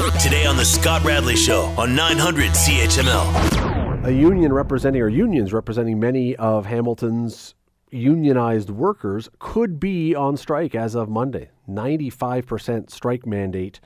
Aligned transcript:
Today 0.00 0.46
on 0.46 0.56
The 0.56 0.64
Scott 0.64 1.04
Radley 1.04 1.36
Show 1.36 1.64
on 1.76 1.94
900 1.94 2.52
CHML. 2.52 4.06
A 4.06 4.10
union 4.10 4.50
representing, 4.50 5.02
or 5.02 5.08
unions 5.08 5.52
representing 5.52 6.00
many 6.00 6.34
of 6.36 6.64
Hamilton's 6.64 7.54
unionized 7.90 8.70
workers 8.70 9.28
could 9.38 9.78
be 9.78 10.14
on 10.14 10.38
strike 10.38 10.74
as 10.74 10.94
of 10.94 11.10
Monday. 11.10 11.50
95% 11.68 12.90
strike 12.90 13.26
mandate 13.26 13.78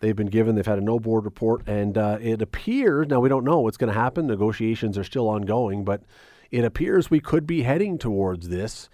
they've 0.00 0.16
been 0.16 0.26
given. 0.26 0.56
They've 0.56 0.66
had 0.66 0.78
a 0.78 0.82
no 0.82 0.98
board 0.98 1.24
report, 1.24 1.66
and 1.68 1.96
uh, 1.96 2.18
it 2.20 2.42
appears 2.42 3.06
now 3.06 3.20
we 3.20 3.28
don't 3.28 3.44
know 3.44 3.60
what's 3.60 3.76
going 3.76 3.92
to 3.92 3.98
happen. 3.98 4.26
Negotiations 4.26 4.98
are 4.98 5.04
still 5.04 5.28
ongoing, 5.28 5.84
but 5.84 6.02
it 6.50 6.64
appears 6.64 7.10
we 7.10 7.20
could 7.20 7.46
be 7.46 7.62
heading 7.62 7.96
towards 7.96 8.48
this. 8.48 8.88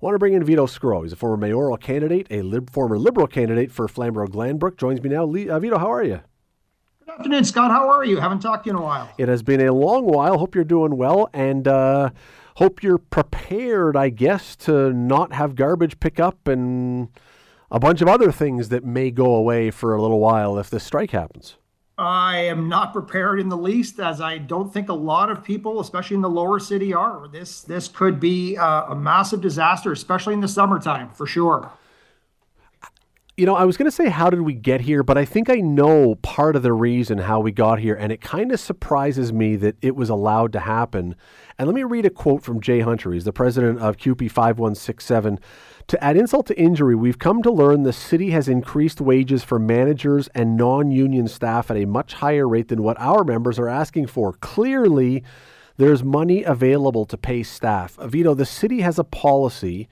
Want 0.00 0.14
to 0.14 0.18
bring 0.18 0.34
in 0.34 0.44
Vito 0.44 0.66
Sgro. 0.66 1.02
He's 1.02 1.12
a 1.12 1.16
former 1.16 1.36
mayoral 1.36 1.76
candidate, 1.76 2.28
a 2.30 2.42
lib- 2.42 2.70
former 2.70 2.98
Liberal 2.98 3.26
candidate 3.26 3.72
for 3.72 3.88
Flamborough 3.88 4.28
Glanbrook. 4.28 4.76
Joins 4.76 5.02
me 5.02 5.10
now. 5.10 5.24
Le- 5.24 5.48
uh, 5.48 5.58
Vito, 5.58 5.76
how 5.76 5.90
are 5.92 6.04
you? 6.04 6.20
Good 7.04 7.14
afternoon, 7.18 7.44
Scott. 7.44 7.70
How 7.72 7.88
are 7.90 8.04
you? 8.04 8.18
Haven't 8.18 8.40
talked 8.40 8.64
to 8.64 8.70
you 8.70 8.76
in 8.76 8.82
a 8.82 8.84
while. 8.84 9.10
It 9.18 9.28
has 9.28 9.42
been 9.42 9.60
a 9.60 9.72
long 9.72 10.04
while. 10.04 10.38
Hope 10.38 10.54
you're 10.54 10.62
doing 10.62 10.96
well, 10.96 11.28
and 11.32 11.66
uh, 11.66 12.10
hope 12.56 12.82
you're 12.82 12.98
prepared, 12.98 13.96
I 13.96 14.10
guess, 14.10 14.54
to 14.56 14.92
not 14.92 15.32
have 15.32 15.56
garbage 15.56 15.98
pick 15.98 16.20
up 16.20 16.46
and 16.46 17.08
a 17.70 17.80
bunch 17.80 18.00
of 18.00 18.06
other 18.08 18.30
things 18.30 18.68
that 18.68 18.84
may 18.84 19.10
go 19.10 19.34
away 19.34 19.70
for 19.72 19.94
a 19.96 20.00
little 20.00 20.20
while 20.20 20.58
if 20.58 20.70
this 20.70 20.84
strike 20.84 21.10
happens. 21.10 21.56
I 21.98 22.36
am 22.36 22.68
not 22.68 22.92
prepared 22.92 23.40
in 23.40 23.48
the 23.48 23.56
least, 23.56 23.98
as 23.98 24.20
I 24.20 24.38
don't 24.38 24.72
think 24.72 24.88
a 24.88 24.94
lot 24.94 25.30
of 25.30 25.42
people, 25.42 25.80
especially 25.80 26.14
in 26.14 26.20
the 26.22 26.30
lower 26.30 26.60
city, 26.60 26.94
are. 26.94 27.26
This 27.26 27.62
this 27.62 27.88
could 27.88 28.20
be 28.20 28.56
uh, 28.56 28.92
a 28.92 28.94
massive 28.94 29.40
disaster, 29.40 29.90
especially 29.90 30.34
in 30.34 30.40
the 30.40 30.48
summertime, 30.48 31.10
for 31.10 31.26
sure. 31.26 31.70
You 33.38 33.46
know, 33.46 33.54
I 33.54 33.66
was 33.66 33.76
going 33.76 33.86
to 33.86 33.94
say, 33.94 34.08
how 34.08 34.30
did 34.30 34.40
we 34.40 34.52
get 34.52 34.80
here? 34.80 35.04
But 35.04 35.16
I 35.16 35.24
think 35.24 35.48
I 35.48 35.60
know 35.60 36.16
part 36.16 36.56
of 36.56 36.64
the 36.64 36.72
reason 36.72 37.18
how 37.18 37.38
we 37.38 37.52
got 37.52 37.78
here. 37.78 37.94
And 37.94 38.10
it 38.10 38.20
kind 38.20 38.50
of 38.50 38.58
surprises 38.58 39.32
me 39.32 39.54
that 39.54 39.76
it 39.80 39.94
was 39.94 40.10
allowed 40.10 40.52
to 40.54 40.58
happen. 40.58 41.14
And 41.56 41.68
let 41.68 41.74
me 41.76 41.84
read 41.84 42.04
a 42.04 42.10
quote 42.10 42.42
from 42.42 42.60
Jay 42.60 42.80
Hunter. 42.80 43.12
He's 43.12 43.22
the 43.22 43.32
president 43.32 43.78
of 43.78 43.96
CUPE 43.96 44.28
5167. 44.28 45.38
To 45.86 46.04
add 46.04 46.16
insult 46.16 46.46
to 46.48 46.58
injury, 46.58 46.96
we've 46.96 47.20
come 47.20 47.40
to 47.44 47.52
learn 47.52 47.84
the 47.84 47.92
city 47.92 48.30
has 48.30 48.48
increased 48.48 49.00
wages 49.00 49.44
for 49.44 49.60
managers 49.60 50.26
and 50.34 50.56
non 50.56 50.90
union 50.90 51.28
staff 51.28 51.70
at 51.70 51.76
a 51.76 51.84
much 51.84 52.14
higher 52.14 52.48
rate 52.48 52.66
than 52.66 52.82
what 52.82 52.98
our 52.98 53.22
members 53.22 53.56
are 53.60 53.68
asking 53.68 54.08
for. 54.08 54.32
Clearly, 54.32 55.22
there's 55.76 56.02
money 56.02 56.42
available 56.42 57.04
to 57.04 57.16
pay 57.16 57.44
staff. 57.44 57.94
Vito, 58.02 58.34
the 58.34 58.44
city 58.44 58.80
has 58.80 58.98
a 58.98 59.04
policy 59.04 59.88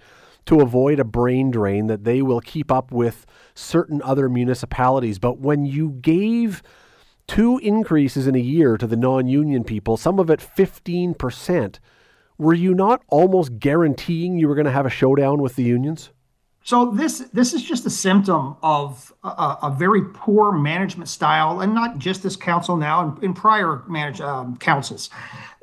to 0.47 0.61
avoid 0.61 0.99
a 0.99 1.05
brain 1.05 1.51
drain 1.51 1.89
that 1.89 2.05
they 2.05 2.23
will 2.23 2.41
keep 2.41 2.71
up 2.71 2.91
with 2.93 3.27
certain 3.55 4.01
other 4.03 4.29
municipalities. 4.29 5.19
But 5.19 5.39
when 5.39 5.67
you 5.67 5.91
gave 5.91 6.63
two 7.27 7.59
increases 7.59 8.27
in 8.27 8.35
a 8.35 8.41
year 8.41 8.77
to 8.79 8.87
the 8.87 8.97
non 8.97 9.27
union 9.27 9.65
people, 9.65 9.97
some 9.97 10.19
of 10.19 10.31
it 10.31 10.41
15%, 10.41 11.79
were 12.39 12.55
you 12.55 12.75
not 12.75 13.03
almost 13.09 13.59
guaranteeing 13.59 14.39
you 14.39 14.49
were 14.49 14.55
going 14.55 14.67
to 14.67 14.73
have 14.73 14.87
a 14.87 14.91
showdown 14.91 15.43
with 15.43 15.57
the 15.57 15.65
unions? 15.65 16.11
So 16.67 16.87
this 16.87 17.21
this 17.33 17.55
is 17.55 17.63
just 17.63 17.87
a 17.87 17.91
symptom 17.91 18.57
of 18.61 19.13
a, 19.23 19.57
a 19.63 19.77
very 19.79 20.03
poor 20.03 20.51
management 20.51 21.09
style, 21.09 21.61
and 21.61 21.73
not 21.73 21.99
just 21.99 22.25
this 22.25 22.35
council 22.35 22.77
now, 22.77 23.03
and 23.03 23.23
in 23.23 23.35
prior 23.35 23.85
manage, 23.87 24.21
um, 24.21 24.57
councils. 24.57 25.09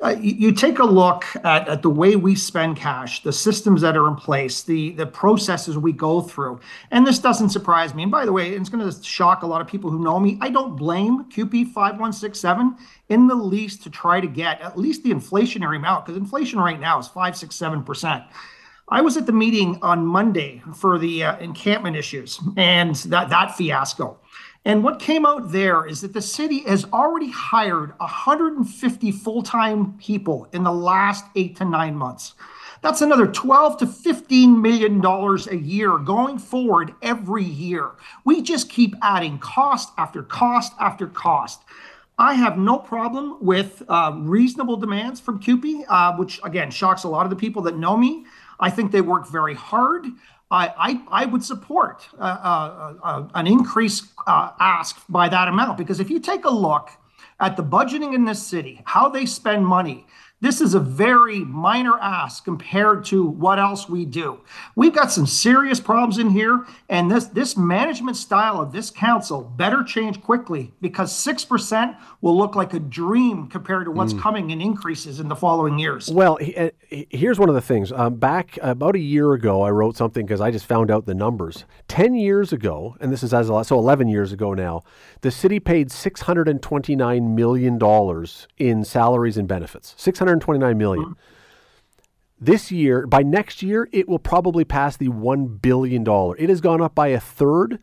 Uh, 0.02 0.16
you, 0.18 0.34
you, 0.34 0.52
take 0.52 0.78
a 0.78 0.84
look 0.84 1.26
at, 1.44 1.68
at 1.68 1.82
the 1.82 1.90
way 1.90 2.16
we 2.16 2.34
spend 2.34 2.78
cash, 2.78 3.22
the 3.22 3.32
systems 3.32 3.82
that 3.82 3.98
are 3.98 4.08
in 4.08 4.14
place, 4.14 4.62
the 4.62 4.92
the 4.92 5.04
processes 5.04 5.76
we 5.76 5.92
go 5.92 6.22
through, 6.22 6.58
and 6.90 7.06
this 7.06 7.18
doesn't 7.18 7.50
surprise 7.50 7.94
me. 7.94 8.04
And 8.04 8.10
by 8.10 8.24
the 8.24 8.32
way, 8.32 8.54
it's 8.54 8.70
going 8.70 8.90
to 8.90 9.02
shock 9.04 9.42
a 9.42 9.46
lot 9.46 9.60
of 9.60 9.66
people 9.66 9.90
who 9.90 10.02
know 10.02 10.18
me. 10.18 10.38
I 10.40 10.48
don't 10.48 10.74
blame 10.74 11.26
CUPE 11.26 11.68
five 11.74 12.00
one 12.00 12.14
six 12.14 12.40
seven 12.40 12.78
in 13.10 13.26
the 13.26 13.34
least 13.34 13.82
to 13.82 13.90
try 13.90 14.22
to 14.22 14.26
get 14.26 14.58
at 14.62 14.78
least 14.78 15.02
the 15.02 15.10
inflationary 15.10 15.76
amount, 15.76 16.06
because 16.06 16.16
inflation 16.16 16.60
right 16.60 16.80
now 16.80 16.98
is 16.98 17.08
five 17.08 17.36
six 17.36 17.56
seven 17.56 17.82
percent. 17.82 18.24
I 18.88 19.00
was 19.00 19.16
at 19.16 19.24
the 19.24 19.32
meeting 19.32 19.78
on 19.80 20.04
Monday 20.04 20.62
for 20.74 20.98
the 20.98 21.24
uh, 21.24 21.38
encampment 21.38 21.96
issues 21.96 22.38
and 22.56 22.94
that, 22.96 23.30
that 23.30 23.56
fiasco. 23.56 24.18
And 24.66 24.84
what 24.84 24.98
came 24.98 25.24
out 25.24 25.52
there 25.52 25.86
is 25.86 26.02
that 26.02 26.12
the 26.12 26.22
city 26.22 26.60
has 26.60 26.84
already 26.86 27.30
hired 27.30 27.98
150 27.98 29.12
full 29.12 29.42
time 29.42 29.94
people 29.98 30.48
in 30.52 30.64
the 30.64 30.72
last 30.72 31.24
eight 31.34 31.56
to 31.56 31.64
nine 31.64 31.96
months. 31.96 32.34
That's 32.82 33.00
another 33.00 33.26
12 33.26 33.78
to 33.78 33.86
15 33.86 34.60
million 34.60 35.00
dollars 35.00 35.46
a 35.46 35.56
year 35.56 35.96
going 35.96 36.38
forward 36.38 36.94
every 37.00 37.44
year. 37.44 37.92
We 38.26 38.42
just 38.42 38.68
keep 38.68 38.94
adding 39.00 39.38
cost 39.38 39.92
after 39.96 40.22
cost 40.22 40.74
after 40.78 41.06
cost. 41.06 41.62
I 42.18 42.34
have 42.34 42.58
no 42.58 42.78
problem 42.78 43.38
with 43.40 43.82
uh, 43.88 44.12
reasonable 44.16 44.76
demands 44.76 45.18
from 45.18 45.40
CUPE, 45.40 45.84
uh, 45.88 46.16
which 46.16 46.40
again 46.44 46.70
shocks 46.70 47.04
a 47.04 47.08
lot 47.08 47.24
of 47.24 47.30
the 47.30 47.36
people 47.36 47.62
that 47.62 47.76
know 47.76 47.96
me. 47.96 48.24
I 48.60 48.70
think 48.70 48.92
they 48.92 49.00
work 49.00 49.28
very 49.28 49.54
hard. 49.54 50.06
I, 50.50 50.72
I, 50.76 51.22
I 51.22 51.24
would 51.26 51.44
support 51.44 52.06
uh, 52.18 52.22
uh, 52.22 52.94
uh, 53.02 53.28
an 53.34 53.46
increase 53.46 54.06
uh, 54.26 54.50
ask 54.60 55.02
by 55.08 55.28
that 55.28 55.48
amount 55.48 55.78
because 55.78 56.00
if 56.00 56.10
you 56.10 56.20
take 56.20 56.44
a 56.44 56.50
look 56.50 56.90
at 57.40 57.56
the 57.56 57.62
budgeting 57.62 58.14
in 58.14 58.24
this 58.24 58.44
city, 58.46 58.80
how 58.84 59.08
they 59.08 59.26
spend 59.26 59.66
money, 59.66 60.06
this 60.40 60.60
is 60.60 60.74
a 60.74 60.80
very 60.80 61.38
minor 61.38 61.98
ask 62.00 62.44
compared 62.44 63.04
to 63.06 63.24
what 63.24 63.58
else 63.58 63.88
we 63.88 64.04
do. 64.04 64.40
We've 64.76 64.94
got 64.94 65.10
some 65.10 65.26
serious 65.26 65.80
problems 65.80 66.18
in 66.18 66.30
here, 66.30 66.66
and 66.88 67.10
this 67.10 67.26
this 67.26 67.56
management 67.56 68.16
style 68.16 68.60
of 68.60 68.72
this 68.72 68.90
council 68.90 69.42
better 69.42 69.82
change 69.82 70.20
quickly 70.20 70.74
because 70.82 71.16
six 71.16 71.44
percent 71.44 71.96
will 72.20 72.36
look 72.36 72.54
like 72.54 72.74
a 72.74 72.80
dream 72.80 73.46
compared 73.46 73.86
to 73.86 73.90
what's 73.90 74.12
mm. 74.12 74.20
coming 74.20 74.50
in 74.50 74.60
increases 74.60 75.18
in 75.18 75.28
the 75.28 75.36
following 75.36 75.78
years. 75.78 76.10
Well, 76.10 76.38
uh, 76.56 76.70
here's 76.90 77.38
one 77.38 77.48
of 77.48 77.54
the 77.54 77.62
things. 77.62 77.90
Um, 77.90 78.16
back 78.16 78.58
about 78.60 78.96
a 78.96 79.00
year 79.00 79.32
ago, 79.32 79.62
I 79.62 79.70
wrote 79.70 79.96
something 79.96 80.26
because 80.26 80.40
I 80.40 80.50
just 80.50 80.66
found 80.66 80.90
out 80.90 81.06
the 81.06 81.14
numbers. 81.14 81.64
Ten 81.88 82.14
years 82.14 82.52
ago, 82.52 82.96
and 83.00 83.10
this 83.10 83.22
is 83.22 83.32
as 83.32 83.46
so 83.46 83.78
eleven 83.78 84.08
years 84.08 84.32
ago 84.32 84.52
now, 84.52 84.82
the 85.22 85.30
city 85.30 85.58
paid 85.58 85.90
six 85.90 86.22
hundred 86.22 86.48
and 86.48 86.60
twenty 86.60 86.96
nine 86.96 87.34
million 87.34 87.78
dollars 87.78 88.46
in 88.58 88.84
salaries 88.84 89.38
and 89.38 89.48
benefits. 89.48 89.94
Six 89.96 90.18
hundred 90.28 90.46
129 90.46 90.78
million. 90.78 91.04
Mm-hmm. 91.04 91.20
This 92.40 92.70
year, 92.70 93.06
by 93.06 93.22
next 93.22 93.62
year, 93.62 93.88
it 93.92 94.08
will 94.08 94.18
probably 94.18 94.64
pass 94.64 94.96
the 94.96 95.08
$1 95.08 95.62
billion. 95.62 96.04
It 96.38 96.48
has 96.48 96.60
gone 96.60 96.82
up 96.82 96.94
by 96.94 97.08
a 97.08 97.20
third 97.20 97.78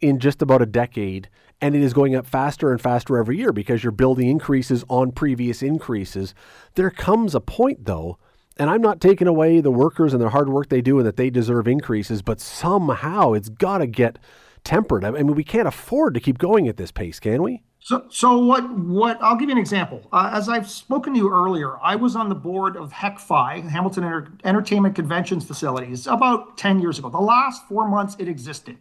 in 0.00 0.20
just 0.20 0.42
about 0.42 0.62
a 0.62 0.66
decade, 0.66 1.28
and 1.60 1.74
it 1.74 1.82
is 1.82 1.92
going 1.92 2.14
up 2.14 2.26
faster 2.26 2.70
and 2.70 2.80
faster 2.80 3.16
every 3.16 3.38
year 3.38 3.52
because 3.52 3.82
you're 3.82 3.90
building 3.90 4.28
increases 4.28 4.84
on 4.88 5.10
previous 5.10 5.62
increases. 5.62 6.34
There 6.74 6.90
comes 6.90 7.34
a 7.34 7.40
point, 7.40 7.86
though, 7.86 8.18
and 8.56 8.70
I'm 8.70 8.82
not 8.82 9.00
taking 9.00 9.26
away 9.26 9.60
the 9.60 9.70
workers 9.70 10.12
and 10.12 10.22
the 10.22 10.30
hard 10.30 10.48
work 10.48 10.68
they 10.68 10.82
do 10.82 10.98
and 10.98 11.06
that 11.06 11.16
they 11.16 11.30
deserve 11.30 11.66
increases, 11.66 12.22
but 12.22 12.40
somehow 12.40 13.32
it's 13.32 13.48
got 13.48 13.78
to 13.78 13.86
get 13.86 14.18
tempered. 14.62 15.04
I 15.04 15.10
mean, 15.10 15.34
we 15.34 15.44
can't 15.44 15.68
afford 15.68 16.14
to 16.14 16.20
keep 16.20 16.38
going 16.38 16.68
at 16.68 16.76
this 16.76 16.92
pace, 16.92 17.18
can 17.18 17.42
we? 17.42 17.62
So, 17.84 18.06
so 18.08 18.38
what? 18.38 18.66
What? 18.78 19.22
I'll 19.22 19.36
give 19.36 19.50
you 19.50 19.54
an 19.54 19.60
example. 19.60 20.08
Uh, 20.10 20.30
as 20.32 20.48
I've 20.48 20.70
spoken 20.70 21.12
to 21.12 21.18
you 21.18 21.30
earlier, 21.30 21.76
I 21.82 21.96
was 21.96 22.16
on 22.16 22.30
the 22.30 22.34
board 22.34 22.78
of 22.78 22.90
HECFI, 22.94 23.68
Hamilton 23.68 24.04
Enter- 24.04 24.32
Entertainment 24.42 24.94
Conventions 24.94 25.44
Facilities, 25.44 26.06
about 26.06 26.56
ten 26.56 26.80
years 26.80 26.98
ago. 26.98 27.10
The 27.10 27.18
last 27.18 27.68
four 27.68 27.86
months 27.86 28.16
it 28.18 28.26
existed, 28.26 28.78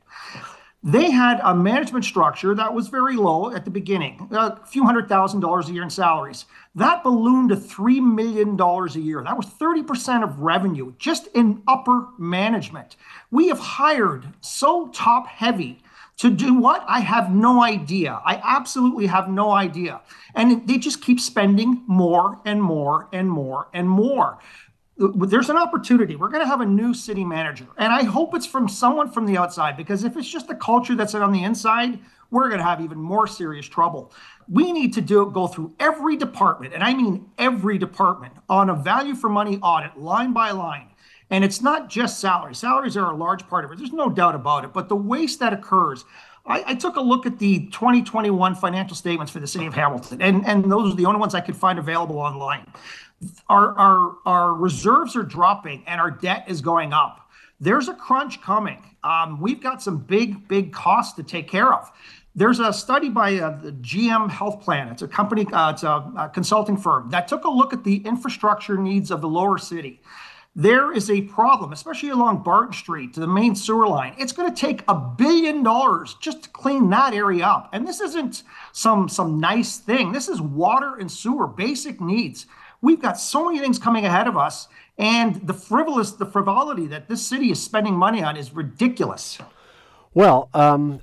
they 0.83 1.11
had 1.11 1.41
a 1.43 1.53
management 1.53 2.05
structure 2.05 2.55
that 2.55 2.73
was 2.73 2.87
very 2.87 3.17
low 3.17 3.53
at 3.53 3.65
the 3.65 3.71
beginning, 3.71 4.25
a 4.31 4.65
few 4.65 4.85
hundred 4.85 5.09
thousand 5.09 5.41
dollars 5.41 5.67
a 5.67 5.73
year 5.73 5.83
in 5.83 5.89
salaries. 5.89 6.45
That 6.73 7.03
ballooned 7.03 7.49
to 7.49 7.57
three 7.57 7.99
million 7.99 8.55
dollars 8.55 8.95
a 8.95 9.01
year. 9.01 9.21
That 9.21 9.35
was 9.35 9.47
thirty 9.47 9.83
percent 9.83 10.23
of 10.23 10.39
revenue 10.39 10.93
just 10.97 11.27
in 11.33 11.61
upper 11.67 12.07
management. 12.17 12.95
We 13.31 13.49
have 13.49 13.59
hired 13.59 14.27
so 14.39 14.87
top 14.93 15.27
heavy 15.27 15.82
to 16.17 16.29
do 16.29 16.53
what? 16.53 16.83
I 16.87 16.99
have 16.99 17.33
no 17.33 17.63
idea. 17.63 18.21
I 18.25 18.39
absolutely 18.43 19.07
have 19.07 19.29
no 19.29 19.51
idea. 19.51 20.01
And 20.35 20.67
they 20.67 20.77
just 20.77 21.01
keep 21.01 21.19
spending 21.19 21.83
more 21.87 22.39
and 22.45 22.61
more 22.61 23.09
and 23.11 23.29
more 23.29 23.67
and 23.73 23.89
more. 23.89 24.39
There's 24.97 25.49
an 25.49 25.57
opportunity. 25.57 26.15
We're 26.15 26.29
going 26.29 26.43
to 26.43 26.47
have 26.47 26.61
a 26.61 26.65
new 26.65 26.93
city 26.93 27.25
manager. 27.25 27.65
And 27.77 27.91
I 27.91 28.03
hope 28.03 28.35
it's 28.35 28.45
from 28.45 28.69
someone 28.69 29.11
from 29.11 29.25
the 29.25 29.37
outside 29.37 29.75
because 29.75 30.03
if 30.03 30.15
it's 30.15 30.29
just 30.29 30.47
the 30.47 30.55
culture 30.55 30.95
that's 30.95 31.15
on 31.15 31.31
the 31.31 31.43
inside, 31.43 31.99
we're 32.29 32.47
going 32.47 32.59
to 32.59 32.65
have 32.65 32.79
even 32.79 32.99
more 32.99 33.27
serious 33.27 33.67
trouble. 33.67 34.11
We 34.47 34.71
need 34.71 34.93
to 34.93 35.01
do 35.01 35.29
go 35.31 35.47
through 35.47 35.73
every 35.79 36.17
department, 36.17 36.73
and 36.73 36.83
I 36.83 36.93
mean 36.93 37.29
every 37.37 37.77
department, 37.77 38.33
on 38.49 38.69
a 38.69 38.75
value 38.75 39.13
for 39.13 39.29
money 39.29 39.59
audit, 39.61 39.97
line 39.97 40.33
by 40.33 40.51
line 40.51 40.89
and 41.29 41.43
it's 41.43 41.61
not 41.61 41.89
just 41.89 42.19
salaries. 42.19 42.59
Salaries 42.59 42.97
are 42.97 43.11
a 43.11 43.15
large 43.15 43.47
part 43.47 43.65
of 43.65 43.71
it. 43.71 43.77
There's 43.77 43.93
no 43.93 44.09
doubt 44.09 44.35
about 44.35 44.63
it. 44.65 44.73
But 44.73 44.89
the 44.89 44.95
waste 44.95 45.39
that 45.39 45.53
occurs, 45.53 46.05
I, 46.45 46.63
I, 46.67 46.75
took 46.75 46.97
a 46.97 47.01
look 47.01 47.25
at 47.25 47.39
the 47.39 47.67
2021 47.67 48.55
financial 48.55 48.95
statements 48.95 49.31
for 49.31 49.39
the 49.39 49.47
city 49.47 49.65
of 49.65 49.73
Hamilton, 49.73 50.21
and, 50.21 50.45
and 50.45 50.69
those 50.71 50.93
are 50.93 50.95
the 50.95 51.05
only 51.05 51.19
ones 51.19 51.33
I 51.33 51.41
could 51.41 51.55
find 51.55 51.79
available 51.79 52.17
online. 52.17 52.67
Our, 53.47 53.77
our, 53.77 54.15
our 54.25 54.53
reserves 54.53 55.15
are 55.15 55.23
dropping 55.23 55.83
and 55.87 56.01
our 56.01 56.11
debt 56.11 56.45
is 56.47 56.59
going 56.59 56.91
up. 56.91 57.29
There's 57.61 57.87
a 57.87 57.93
crunch 57.93 58.41
coming. 58.41 58.83
Um, 59.05 59.39
we've 59.39 59.61
got 59.61 59.81
some 59.81 59.97
big, 59.97 60.47
big 60.49 60.73
costs 60.73 61.15
to 61.15 61.23
take 61.23 61.47
care 61.47 61.73
of. 61.73 61.89
There's 62.35 62.59
a 62.59 62.73
study 62.73 63.09
by 63.09 63.35
uh, 63.35 63.61
the 63.61 63.71
GM 63.71 64.29
Health 64.29 64.61
Plan. 64.61 64.89
It's 64.89 65.03
a 65.03 65.07
company, 65.07 65.45
uh, 65.53 65.71
it's 65.71 65.83
a, 65.83 66.11
a 66.17 66.31
consulting 66.33 66.75
firm 66.75 67.09
that 67.11 67.27
took 67.27 67.45
a 67.45 67.49
look 67.49 67.71
at 67.71 67.83
the 67.83 67.97
infrastructure 67.97 68.75
needs 68.75 69.11
of 69.11 69.21
the 69.21 69.29
lower 69.29 69.57
city 69.57 70.01
there 70.55 70.91
is 70.91 71.09
a 71.09 71.21
problem, 71.21 71.73
especially 71.73 72.09
along 72.09 72.43
Barton 72.43 72.73
Street 72.73 73.13
to 73.13 73.19
the 73.19 73.27
main 73.27 73.55
sewer 73.55 73.87
line. 73.87 74.13
It's 74.19 74.33
going 74.33 74.53
to 74.53 74.59
take 74.59 74.83
a 74.87 74.93
billion 74.93 75.63
dollars 75.63 76.15
just 76.19 76.43
to 76.43 76.49
clean 76.49 76.89
that 76.91 77.13
area 77.13 77.45
up. 77.45 77.69
And 77.73 77.87
this 77.87 77.99
isn't 77.99 78.43
some 78.71 79.09
some 79.09 79.39
nice 79.39 79.77
thing. 79.77 80.11
This 80.11 80.29
is 80.29 80.39
water 80.39 80.95
and 80.97 81.11
sewer, 81.11 81.47
basic 81.47 81.99
needs. 81.99 82.45
We've 82.81 83.01
got 83.01 83.19
so 83.19 83.45
many 83.45 83.59
things 83.59 83.79
coming 83.79 84.05
ahead 84.05 84.27
of 84.27 84.37
us, 84.37 84.67
and 84.97 85.35
the 85.47 85.53
frivolous, 85.53 86.11
the 86.11 86.25
frivolity 86.25 86.85
that 86.87 87.07
this 87.07 87.25
city 87.25 87.49
is 87.49 87.63
spending 87.63 87.95
money 87.95 88.21
on 88.21 88.37
is 88.37 88.53
ridiculous. 88.53 89.39
Well, 90.13 90.49
um, 90.53 90.99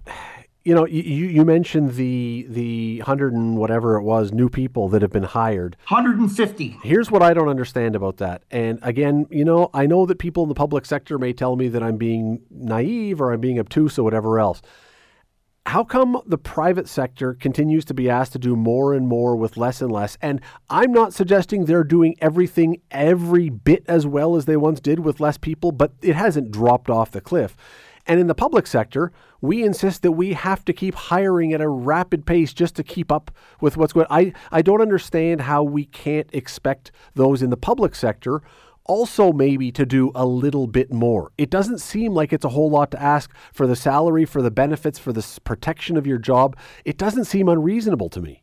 you 0.65 0.75
know, 0.75 0.87
you, 0.87 1.03
you 1.03 1.45
mentioned 1.45 1.95
the 1.95 2.47
the 2.49 2.99
hundred 3.01 3.33
and 3.33 3.57
whatever 3.57 3.97
it 3.97 4.03
was 4.03 4.33
new 4.33 4.49
people 4.49 4.89
that 4.91 5.01
have 5.03 5.11
been 5.11 5.23
hired. 5.23 5.77
Hundred 5.87 6.19
and 6.19 6.31
fifty. 6.31 6.77
Here's 6.83 7.11
what 7.11 7.23
I 7.23 7.33
don't 7.33 7.49
understand 7.49 7.97
about 7.97 8.19
that. 8.19 8.43
And 8.51 8.79
again, 8.83 9.27
you 9.31 9.45
know, 9.45 9.71
I 9.73 9.87
know 9.87 10.05
that 10.07 10.19
people 10.19 10.43
in 10.43 10.49
the 10.49 10.55
public 10.55 10.85
sector 10.85 11.19
may 11.19 11.33
tell 11.33 11.57
me 11.57 11.69
that 11.69 11.83
I'm 11.83 11.97
being 11.97 12.43
naive 12.51 13.21
or 13.21 13.33
I'm 13.33 13.41
being 13.41 13.59
obtuse 13.59 13.99
or 13.99 14.03
whatever 14.03 14.39
else. 14.39 14.61
How 15.67 15.85
come 15.85 16.21
the 16.27 16.39
private 16.39 16.89
sector 16.89 17.35
continues 17.35 17.85
to 17.87 17.95
be 17.95 18.11
asked 18.11 18.33
to 18.33 18.39
do 18.39 18.57
more 18.57 18.93
and 18.95 19.07
more 19.07 19.37
with 19.37 19.57
less 19.57 19.81
and 19.81 19.93
less? 19.93 20.17
And 20.21 20.41
I'm 20.69 20.91
not 20.91 21.15
suggesting 21.15 21.65
they're 21.65 21.85
doing 21.85 22.17
everything 22.21 22.81
every 22.91 23.51
bit 23.51 23.85
as 23.87 24.07
well 24.07 24.37
as 24.37 24.47
they 24.47 24.57
once 24.57 24.81
did 24.81 25.01
with 25.01 25.21
less 25.21 25.39
people, 25.39 25.71
but 25.71 25.93
it 26.03 26.17
hasn't 26.17 26.51
dropped 26.51 26.91
off 26.91 27.11
the 27.11 27.21
cliff. 27.21 27.57
And 28.07 28.19
in 28.19 28.27
the 28.27 28.35
public 28.35 28.67
sector, 28.67 29.13
we 29.41 29.65
insist 29.65 30.03
that 30.03 30.13
we 30.13 30.35
have 30.35 30.65
to 30.65 30.73
keep 30.73 30.95
hiring 30.95 31.53
at 31.53 31.61
a 31.61 31.69
rapid 31.69 32.27
pace 32.27 32.53
just 32.53 32.77
to 32.77 32.83
keep 32.83 33.11
up 33.11 33.31
with 33.61 33.77
what's 33.77 33.93
going 33.93 34.07
I, 34.11 34.33
I 34.51 34.63
don't 34.63 34.81
understand 34.81 35.43
how 35.43 35.63
we 35.63 35.85
can't 35.85 36.29
expect 36.33 36.93
those 37.15 37.43
in 37.43 37.51
the 37.51 37.57
public 37.57 37.95
sector 37.95 38.43
also 38.91 39.33
maybe 39.33 39.71
to 39.71 39.87
do 39.87 40.11
a 40.17 40.27
little 40.27 40.67
bit 40.67 40.93
more. 40.93 41.31
It 41.39 41.49
doesn't 41.49 41.79
seem 41.79 42.13
like 42.13 42.33
it's 42.33 42.45
a 42.45 42.49
whole 42.49 42.71
lot 42.71 42.91
to 42.91 43.01
ask 43.01 43.31
for 43.53 43.69
the 43.69 43.77
salary, 43.77 44.25
for 44.25 44.43
the 44.43 44.51
benefits, 44.51 44.99
for 44.99 45.13
the 45.13 45.25
protection 45.45 45.97
of 45.97 46.09
your 46.09 46.19
job. 46.19 46.57
It 46.85 46.99
doesn't 46.99 47.27
seem 47.27 47.49
unreasonable 47.49 48.09
to 48.09 48.21
me. 48.21 48.43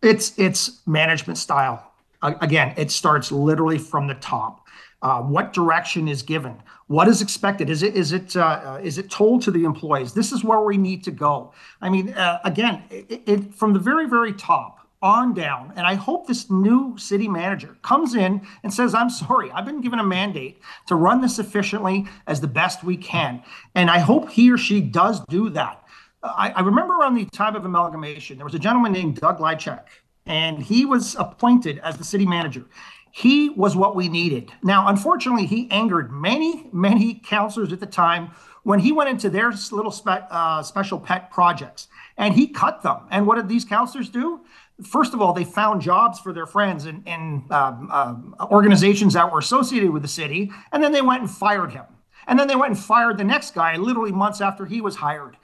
It's 0.00 0.38
it's 0.38 0.80
management 0.86 1.38
style. 1.38 1.92
Again, 2.22 2.72
it 2.76 2.90
starts 2.90 3.30
literally 3.30 3.78
from 3.78 4.06
the 4.06 4.14
top 4.14 4.66
what 5.02 5.52
direction 5.52 6.08
is 6.08 6.22
given, 6.22 6.62
what 6.86 7.08
is 7.08 7.22
expected. 7.22 7.68
Is 7.68 7.82
it 7.82 7.94
is 7.96 8.12
it 8.12 8.36
uh, 8.36 8.42
uh, 8.42 8.80
is 8.82 8.98
it 8.98 9.10
told 9.10 9.42
to 9.42 9.50
the 9.50 9.64
employees? 9.64 10.12
This 10.12 10.32
is 10.32 10.44
where 10.44 10.60
we 10.60 10.76
need 10.76 11.02
to 11.04 11.10
go. 11.10 11.52
I 11.80 11.88
mean, 11.88 12.14
uh, 12.14 12.38
again, 12.44 12.82
from 13.52 13.72
the 13.72 13.80
very 13.80 14.08
very 14.08 14.32
top 14.32 14.78
on 15.02 15.34
down. 15.34 15.72
And 15.74 15.84
I 15.84 15.94
hope 15.94 16.26
this 16.26 16.48
new 16.48 16.96
city 16.96 17.26
manager 17.26 17.76
comes 17.82 18.14
in 18.14 18.40
and 18.62 18.72
says, 18.72 18.94
I'm 18.94 19.10
sorry, 19.10 19.50
I've 19.50 19.66
been 19.66 19.80
given 19.80 19.98
a 19.98 20.04
mandate 20.04 20.62
to 20.86 20.94
run 20.94 21.20
this 21.20 21.40
efficiently 21.40 22.06
as 22.28 22.40
the 22.40 22.46
best 22.46 22.84
we 22.84 22.96
can. 22.96 23.42
And 23.74 23.90
I 23.90 23.98
hope 23.98 24.30
he 24.30 24.50
or 24.50 24.56
she 24.56 24.80
does 24.80 25.20
do 25.28 25.50
that. 25.50 25.82
I, 26.22 26.60
remember 26.60 26.94
around 26.94 27.14
the 27.14 27.24
time 27.26 27.56
of 27.56 27.64
amalgamation, 27.64 28.36
there 28.36 28.44
was 28.44 28.54
a 28.54 28.58
gentleman 28.60 28.92
named 28.92 29.16
Doug 29.16 29.40
Lychek, 29.40 29.86
and 30.26 30.62
he 30.62 30.84
was 30.84 31.16
appointed 31.16 31.80
as 31.80 31.96
the 31.96 32.04
city 32.04 32.24
manager. 32.24 32.64
He 33.14 33.50
was 33.50 33.76
what 33.76 33.94
we 33.94 34.08
needed. 34.08 34.50
Now, 34.62 34.88
unfortunately, 34.88 35.44
he 35.44 35.70
angered 35.70 36.10
many, 36.10 36.70
many 36.72 37.20
counselors 37.22 37.70
at 37.70 37.78
the 37.78 37.86
time 37.86 38.30
when 38.62 38.78
he 38.78 38.90
went 38.90 39.10
into 39.10 39.28
their 39.28 39.52
little 39.70 39.90
spe- 39.90 40.30
uh, 40.30 40.62
special 40.62 40.98
pet 40.98 41.30
projects 41.30 41.88
and 42.16 42.32
he 42.32 42.46
cut 42.46 42.82
them. 42.82 43.00
And 43.10 43.26
what 43.26 43.36
did 43.36 43.50
these 43.50 43.66
counselors 43.66 44.08
do? 44.08 44.40
First 44.82 45.12
of 45.12 45.20
all, 45.20 45.34
they 45.34 45.44
found 45.44 45.82
jobs 45.82 46.20
for 46.20 46.32
their 46.32 46.46
friends 46.46 46.86
in, 46.86 47.02
in 47.04 47.44
um, 47.50 48.34
uh, 48.40 48.46
organizations 48.50 49.12
that 49.12 49.30
were 49.30 49.38
associated 49.38 49.90
with 49.90 50.00
the 50.00 50.08
city, 50.08 50.50
and 50.72 50.82
then 50.82 50.92
they 50.92 51.02
went 51.02 51.20
and 51.20 51.30
fired 51.30 51.72
him. 51.72 51.84
And 52.26 52.38
then 52.38 52.48
they 52.48 52.56
went 52.56 52.72
and 52.72 52.78
fired 52.82 53.18
the 53.18 53.24
next 53.24 53.54
guy 53.54 53.76
literally 53.76 54.12
months 54.12 54.40
after 54.40 54.64
he 54.64 54.80
was 54.80 54.96
hired. 54.96 55.36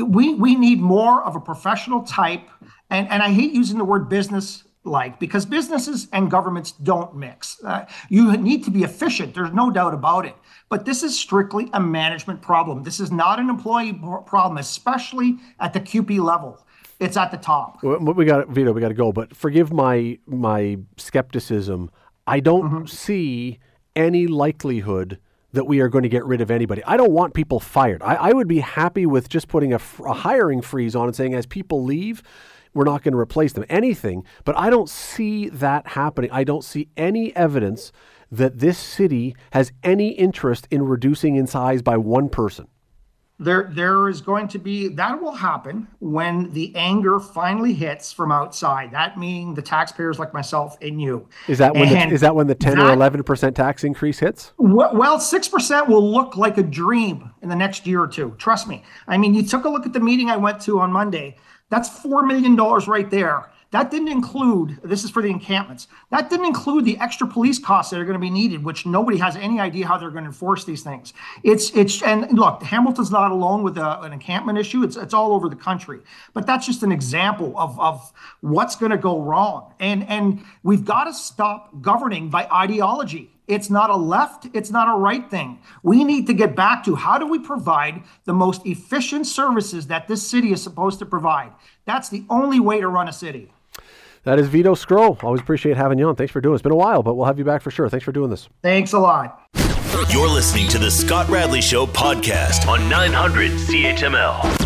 We, 0.00 0.34
we 0.34 0.54
need 0.54 0.80
more 0.80 1.22
of 1.24 1.34
a 1.34 1.40
professional 1.40 2.02
type. 2.02 2.48
And, 2.90 3.08
and 3.08 3.22
I 3.22 3.30
hate 3.32 3.52
using 3.52 3.76
the 3.76 3.84
word 3.84 4.08
business 4.08 4.64
like 4.84 5.20
because 5.20 5.46
businesses 5.46 6.08
and 6.12 6.30
governments 6.30 6.72
don't 6.72 7.14
mix. 7.14 7.62
Uh, 7.64 7.86
you 8.08 8.36
need 8.36 8.64
to 8.64 8.70
be 8.70 8.82
efficient. 8.82 9.34
There's 9.34 9.52
no 9.52 9.70
doubt 9.70 9.94
about 9.94 10.26
it. 10.26 10.34
But 10.68 10.84
this 10.84 11.02
is 11.02 11.18
strictly 11.18 11.68
a 11.72 11.80
management 11.80 12.40
problem. 12.42 12.82
This 12.82 12.98
is 12.98 13.12
not 13.12 13.38
an 13.38 13.48
employee 13.48 13.92
problem, 13.92 14.58
especially 14.58 15.38
at 15.60 15.72
the 15.72 15.80
CUPE 15.80 16.18
level. 16.18 16.64
It's 16.98 17.16
at 17.16 17.30
the 17.30 17.36
top. 17.36 17.82
We 17.82 18.24
got 18.24 18.48
Vito. 18.48 18.72
We 18.72 18.80
got 18.80 18.88
to 18.88 18.94
go. 18.94 19.12
But 19.12 19.36
forgive 19.36 19.72
my 19.72 20.18
my 20.26 20.78
skepticism. 20.96 21.90
I 22.26 22.40
don't 22.40 22.70
mm-hmm. 22.70 22.86
see 22.86 23.58
any 23.96 24.26
likelihood 24.26 25.18
that 25.52 25.64
we 25.64 25.80
are 25.80 25.88
going 25.88 26.02
to 26.02 26.08
get 26.08 26.24
rid 26.24 26.40
of 26.40 26.50
anybody. 26.50 26.82
I 26.84 26.96
don't 26.96 27.12
want 27.12 27.34
people 27.34 27.60
fired. 27.60 28.02
I, 28.02 28.14
I 28.14 28.32
would 28.32 28.48
be 28.48 28.60
happy 28.60 29.04
with 29.04 29.28
just 29.28 29.48
putting 29.48 29.72
a, 29.72 29.80
a 30.04 30.14
hiring 30.14 30.62
freeze 30.62 30.96
on 30.96 31.06
and 31.06 31.14
saying 31.14 31.34
as 31.34 31.44
people 31.44 31.84
leave, 31.84 32.22
we're 32.74 32.84
not 32.84 33.02
going 33.02 33.12
to 33.12 33.18
replace 33.18 33.52
them. 33.52 33.64
Anything, 33.68 34.24
but 34.44 34.56
I 34.58 34.70
don't 34.70 34.88
see 34.88 35.48
that 35.48 35.88
happening. 35.88 36.30
I 36.32 36.44
don't 36.44 36.64
see 36.64 36.88
any 36.96 37.34
evidence 37.36 37.92
that 38.30 38.58
this 38.60 38.78
city 38.78 39.36
has 39.52 39.72
any 39.82 40.08
interest 40.10 40.66
in 40.70 40.82
reducing 40.82 41.36
in 41.36 41.46
size 41.46 41.82
by 41.82 41.96
one 41.96 42.28
person. 42.28 42.66
There, 43.38 43.70
there 43.72 44.08
is 44.08 44.20
going 44.20 44.46
to 44.48 44.58
be 44.58 44.88
that 44.88 45.20
will 45.20 45.34
happen 45.34 45.88
when 45.98 46.52
the 46.52 46.72
anger 46.76 47.18
finally 47.18 47.72
hits 47.72 48.12
from 48.12 48.30
outside. 48.30 48.92
That 48.92 49.18
meaning 49.18 49.54
the 49.54 49.62
taxpayers 49.62 50.20
like 50.20 50.32
myself 50.32 50.78
and 50.80 51.02
you. 51.02 51.28
Is 51.48 51.58
that 51.58 51.74
when 51.74 51.88
and 51.88 52.10
the, 52.10 52.14
is 52.14 52.20
that 52.20 52.36
when 52.36 52.46
the 52.46 52.54
ten 52.54 52.76
that, 52.78 52.86
or 52.86 52.92
eleven 52.92 53.24
percent 53.24 53.56
tax 53.56 53.82
increase 53.82 54.20
hits? 54.20 54.52
Well, 54.58 55.18
six 55.18 55.48
percent 55.48 55.88
will 55.88 56.08
look 56.08 56.36
like 56.36 56.56
a 56.56 56.62
dream 56.62 57.32
in 57.42 57.48
the 57.48 57.56
next 57.56 57.84
year 57.84 58.02
or 58.02 58.06
two. 58.06 58.36
Trust 58.38 58.68
me. 58.68 58.84
I 59.08 59.18
mean, 59.18 59.34
you 59.34 59.42
took 59.42 59.64
a 59.64 59.68
look 59.68 59.86
at 59.86 59.92
the 59.92 60.00
meeting 60.00 60.30
I 60.30 60.36
went 60.36 60.60
to 60.62 60.78
on 60.78 60.92
Monday. 60.92 61.36
That's 61.72 61.88
$4 61.88 62.26
million 62.26 62.54
right 62.54 63.08
there. 63.08 63.48
That 63.70 63.90
didn't 63.90 64.08
include, 64.08 64.78
this 64.84 65.04
is 65.04 65.10
for 65.10 65.22
the 65.22 65.30
encampments, 65.30 65.88
that 66.10 66.28
didn't 66.28 66.44
include 66.44 66.84
the 66.84 66.98
extra 66.98 67.26
police 67.26 67.58
costs 67.58 67.90
that 67.90 67.98
are 67.98 68.04
going 68.04 68.12
to 68.12 68.20
be 68.20 68.28
needed, 68.28 68.62
which 68.62 68.84
nobody 68.84 69.16
has 69.16 69.36
any 69.36 69.58
idea 69.58 69.86
how 69.86 69.96
they're 69.96 70.10
going 70.10 70.24
to 70.24 70.28
enforce 70.28 70.66
these 70.66 70.82
things. 70.82 71.14
It's, 71.42 71.70
it's, 71.70 72.02
and 72.02 72.30
look, 72.38 72.62
Hamilton's 72.62 73.10
not 73.10 73.30
alone 73.30 73.62
with 73.62 73.78
a, 73.78 74.02
an 74.02 74.12
encampment 74.12 74.58
issue. 74.58 74.82
It's, 74.82 74.98
it's 74.98 75.14
all 75.14 75.32
over 75.32 75.48
the 75.48 75.56
country. 75.56 76.00
But 76.34 76.46
that's 76.46 76.66
just 76.66 76.82
an 76.82 76.92
example 76.92 77.54
of, 77.56 77.80
of 77.80 78.12
what's 78.42 78.76
going 78.76 78.92
to 78.92 78.98
go 78.98 79.22
wrong. 79.22 79.72
And, 79.80 80.06
and 80.10 80.44
we've 80.62 80.84
got 80.84 81.04
to 81.04 81.14
stop 81.14 81.80
governing 81.80 82.28
by 82.28 82.46
ideology. 82.52 83.30
It's 83.52 83.70
not 83.70 83.90
a 83.90 83.96
left, 83.96 84.48
it's 84.54 84.70
not 84.70 84.88
a 84.88 84.98
right 84.98 85.28
thing. 85.30 85.58
We 85.82 86.04
need 86.04 86.26
to 86.28 86.32
get 86.32 86.56
back 86.56 86.84
to 86.84 86.94
how 86.94 87.18
do 87.18 87.26
we 87.26 87.38
provide 87.38 88.02
the 88.24 88.32
most 88.32 88.64
efficient 88.66 89.26
services 89.26 89.86
that 89.88 90.08
this 90.08 90.26
city 90.26 90.52
is 90.52 90.62
supposed 90.62 90.98
to 91.00 91.06
provide. 91.06 91.52
That's 91.84 92.08
the 92.08 92.24
only 92.30 92.60
way 92.60 92.80
to 92.80 92.88
run 92.88 93.08
a 93.08 93.12
city. 93.12 93.52
That 94.24 94.38
is 94.38 94.48
Vito 94.48 94.74
Sgro. 94.74 95.22
Always 95.22 95.40
appreciate 95.40 95.76
having 95.76 95.98
you 95.98 96.08
on. 96.08 96.16
Thanks 96.16 96.32
for 96.32 96.40
doing 96.40 96.54
it. 96.54 96.56
It's 96.56 96.62
been 96.62 96.72
a 96.72 96.76
while, 96.76 97.02
but 97.02 97.14
we'll 97.14 97.26
have 97.26 97.38
you 97.38 97.44
back 97.44 97.60
for 97.60 97.70
sure. 97.70 97.88
Thanks 97.88 98.04
for 98.04 98.12
doing 98.12 98.30
this. 98.30 98.48
Thanks 98.62 98.92
a 98.92 98.98
lot. 98.98 99.40
You're 100.10 100.28
listening 100.28 100.68
to 100.68 100.78
the 100.78 100.90
Scott 100.90 101.28
Radley 101.28 101.60
Show 101.60 101.86
podcast 101.86 102.66
on 102.66 102.88
900 102.88 103.50
CHML 103.50 104.61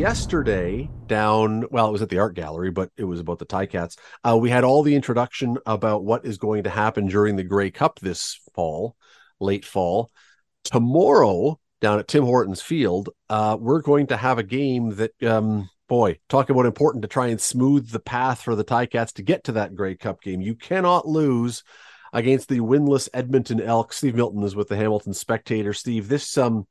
yesterday 0.00 0.88
down 1.08 1.62
well 1.70 1.86
it 1.86 1.92
was 1.92 2.00
at 2.00 2.08
the 2.08 2.18
art 2.18 2.34
gallery 2.34 2.70
but 2.70 2.88
it 2.96 3.04
was 3.04 3.20
about 3.20 3.38
the 3.38 3.44
Ticats 3.44 3.98
uh, 4.24 4.34
we 4.34 4.48
had 4.48 4.64
all 4.64 4.82
the 4.82 4.94
introduction 4.94 5.58
about 5.66 6.04
what 6.04 6.24
is 6.24 6.38
going 6.38 6.62
to 6.62 6.70
happen 6.70 7.06
during 7.06 7.36
the 7.36 7.44
grey 7.44 7.70
cup 7.70 7.98
this 7.98 8.40
fall 8.54 8.96
late 9.40 9.62
fall. 9.62 10.10
Tomorrow 10.64 11.60
down 11.82 11.98
at 11.98 12.08
tim 12.08 12.24
hortons 12.24 12.62
field 12.62 13.10
uh, 13.28 13.58
we're 13.60 13.82
going 13.82 14.06
to 14.06 14.16
have 14.16 14.38
a 14.38 14.42
game 14.42 14.94
that 14.94 15.22
um, 15.22 15.68
boy 15.86 16.18
talk 16.30 16.48
about 16.48 16.64
important 16.64 17.02
to 17.02 17.08
try 17.08 17.26
and 17.26 17.38
smooth 17.38 17.90
the 17.90 18.00
path 18.00 18.40
for 18.40 18.54
the 18.54 18.64
Ticats 18.64 19.12
to 19.12 19.22
get 19.22 19.44
to 19.44 19.52
that 19.52 19.74
grey 19.74 19.96
cup 19.96 20.22
game. 20.22 20.40
You 20.40 20.54
cannot 20.54 21.06
lose 21.06 21.62
against 22.14 22.48
the 22.48 22.60
winless 22.60 23.10
edmonton 23.12 23.60
elks. 23.60 23.98
Steve 23.98 24.14
milton 24.14 24.44
is 24.44 24.56
with 24.56 24.68
the 24.68 24.76
hamilton 24.76 25.12
spectator. 25.12 25.74
Steve 25.74 26.08
this 26.08 26.38
um 26.38 26.66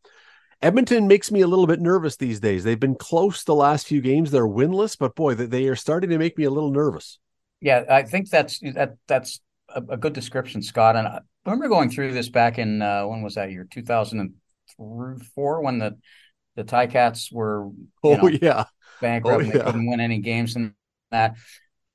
Edmonton 0.61 1.07
makes 1.07 1.31
me 1.31 1.41
a 1.41 1.47
little 1.47 1.67
bit 1.67 1.79
nervous 1.79 2.17
these 2.17 2.39
days. 2.39 2.63
They've 2.63 2.79
been 2.79 2.95
close 2.95 3.43
the 3.43 3.55
last 3.55 3.87
few 3.87 4.01
games. 4.01 4.31
They're 4.31 4.47
winless, 4.47 4.97
but 4.97 5.15
boy, 5.15 5.35
they 5.35 5.67
are 5.67 5.75
starting 5.75 6.09
to 6.09 6.17
make 6.17 6.37
me 6.37 6.43
a 6.43 6.49
little 6.49 6.71
nervous. 6.71 7.19
Yeah, 7.61 7.85
I 7.89 8.03
think 8.03 8.29
that's 8.29 8.59
that 8.59 8.95
that's 9.07 9.39
a, 9.69 9.81
a 9.89 9.97
good 9.97 10.13
description, 10.13 10.61
Scott. 10.61 10.95
And 10.95 11.07
I 11.07 11.19
remember 11.45 11.69
going 11.69 11.89
through 11.89 12.13
this 12.13 12.29
back 12.29 12.57
in 12.57 12.81
uh, 12.81 13.05
when 13.05 13.21
was 13.21 13.35
that 13.35 13.51
year? 13.51 13.67
Two 13.69 13.83
thousand 13.83 14.19
and 14.19 15.23
four, 15.33 15.61
when 15.61 15.79
the 15.79 15.97
the 16.55 16.63
Ticats 16.63 17.31
were 17.31 17.69
oh 18.03 18.15
know, 18.15 18.27
yeah 18.27 18.65
bankrupt. 19.01 19.43
Oh, 19.43 19.45
yeah. 19.45 19.51
They 19.51 19.59
couldn't 19.59 19.89
win 19.89 20.01
any 20.01 20.19
games 20.19 20.55
and 20.55 20.73
that. 21.11 21.35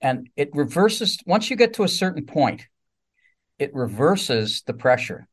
And 0.00 0.28
it 0.36 0.50
reverses 0.54 1.18
once 1.26 1.50
you 1.50 1.56
get 1.56 1.74
to 1.74 1.84
a 1.84 1.88
certain 1.88 2.26
point. 2.26 2.66
It 3.58 3.72
reverses 3.72 4.62
the 4.66 4.74
pressure. 4.74 5.28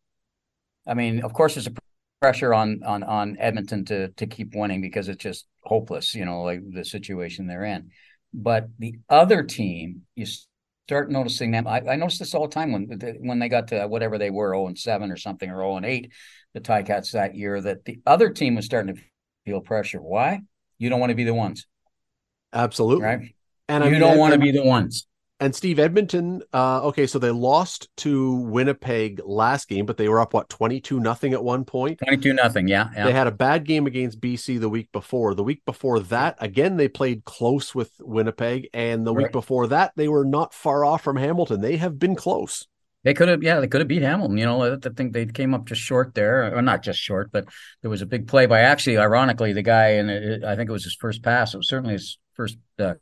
I 0.87 0.93
mean, 0.93 1.23
of 1.23 1.33
course, 1.33 1.55
there's 1.55 1.67
a 1.67 1.73
pressure 2.21 2.53
on 2.53 2.81
on 2.85 3.03
on 3.03 3.35
Edmonton 3.39 3.83
to 3.85 4.09
to 4.09 4.27
keep 4.27 4.53
winning 4.55 4.79
because 4.79 5.09
it's 5.09 5.21
just 5.21 5.47
hopeless, 5.63 6.15
you 6.15 6.23
know, 6.23 6.43
like 6.43 6.61
the 6.71 6.85
situation 6.85 7.47
they're 7.47 7.65
in. 7.65 7.89
But 8.33 8.67
the 8.79 8.99
other 9.09 9.43
team, 9.43 10.03
you 10.15 10.25
start 10.87 11.11
noticing 11.11 11.51
them. 11.51 11.67
I, 11.67 11.81
I 11.81 11.95
noticed 11.97 12.19
this 12.19 12.33
all 12.33 12.47
the 12.47 12.53
time 12.53 12.71
when 12.71 12.87
when 13.19 13.39
they 13.39 13.49
got 13.49 13.69
to 13.69 13.87
whatever 13.87 14.17
they 14.17 14.29
were, 14.29 14.53
0 14.53 14.67
and 14.67 14.77
7 14.77 15.11
or 15.11 15.17
something, 15.17 15.49
or 15.49 15.57
0 15.57 15.77
and 15.77 15.85
8, 15.85 16.11
the 16.53 16.61
Ticats 16.61 17.11
that 17.11 17.35
year, 17.35 17.59
that 17.59 17.85
the 17.85 17.99
other 18.05 18.29
team 18.29 18.55
was 18.55 18.65
starting 18.65 18.95
to 18.95 19.01
feel 19.45 19.59
pressure. 19.59 19.99
Why? 19.99 20.41
You 20.77 20.89
don't 20.89 20.99
want 20.99 21.09
to 21.09 21.15
be 21.15 21.23
the 21.23 21.33
ones. 21.33 21.65
Absolutely. 22.53 23.05
Right. 23.05 23.35
And 23.67 23.83
you 23.83 23.89
I 23.89 23.91
mean, 23.91 23.99
don't 23.99 24.17
want 24.17 24.33
to 24.33 24.39
be 24.39 24.51
the 24.51 24.63
ones. 24.63 25.07
And 25.41 25.55
Steve 25.55 25.79
Edmonton, 25.79 26.43
uh, 26.53 26.83
okay, 26.83 27.07
so 27.07 27.17
they 27.17 27.31
lost 27.31 27.89
to 27.97 28.35
Winnipeg 28.35 29.19
last 29.25 29.67
game, 29.67 29.87
but 29.87 29.97
they 29.97 30.07
were 30.07 30.19
up 30.19 30.35
what 30.35 30.49
twenty 30.49 30.79
two 30.79 30.99
nothing 30.99 31.33
at 31.33 31.43
one 31.43 31.65
point. 31.65 31.99
22 32.05 32.33
nothing. 32.33 32.67
Yeah. 32.67 32.89
Yeah. 32.95 33.05
They 33.05 33.11
had 33.11 33.25
a 33.25 33.31
bad 33.31 33.65
game 33.65 33.87
against 33.87 34.21
BC 34.21 34.59
the 34.59 34.69
week 34.69 34.91
before. 34.91 35.33
The 35.33 35.43
week 35.43 35.63
before 35.65 35.99
that, 35.99 36.37
again, 36.39 36.77
they 36.77 36.87
played 36.87 37.25
close 37.25 37.73
with 37.73 37.91
Winnipeg, 37.99 38.69
and 38.71 39.05
the 39.05 39.13
week 39.13 39.25
Right. 39.25 39.31
before 39.31 39.65
that, 39.67 39.93
they 39.95 40.07
were 40.07 40.25
not 40.25 40.53
far 40.53 40.85
off 40.85 41.01
from 41.03 41.17
Hamilton. 41.17 41.59
They 41.61 41.77
have 41.77 41.97
been 41.97 42.15
close. 42.15 42.67
They 43.03 43.15
could 43.15 43.27
have, 43.29 43.41
yeah, 43.41 43.59
they 43.59 43.67
could 43.67 43.81
have 43.81 43.87
beat 43.87 44.03
Hamilton. 44.03 44.37
You 44.37 44.45
know, 44.45 44.75
I 44.75 44.77
think 44.95 45.11
they 45.13 45.25
came 45.25 45.55
up 45.55 45.65
just 45.65 45.81
short 45.81 46.13
there, 46.13 46.55
or 46.55 46.61
not 46.61 46.83
just 46.83 46.99
short, 46.99 47.31
but 47.31 47.45
there 47.81 47.89
was 47.89 48.03
a 48.03 48.05
big 48.05 48.27
play 48.27 48.45
by 48.45 48.59
actually, 48.59 48.99
ironically, 48.99 49.53
the 49.53 49.63
guy, 49.63 49.93
and 49.93 50.45
I 50.45 50.55
think 50.55 50.69
it 50.69 50.73
was 50.73 50.83
his 50.83 50.93
first 50.95 51.23
pass. 51.23 51.55
It 51.55 51.57
was 51.57 51.67
certainly 51.67 51.93
his 51.93 52.19
first 52.35 52.57
uh, 52.77 52.93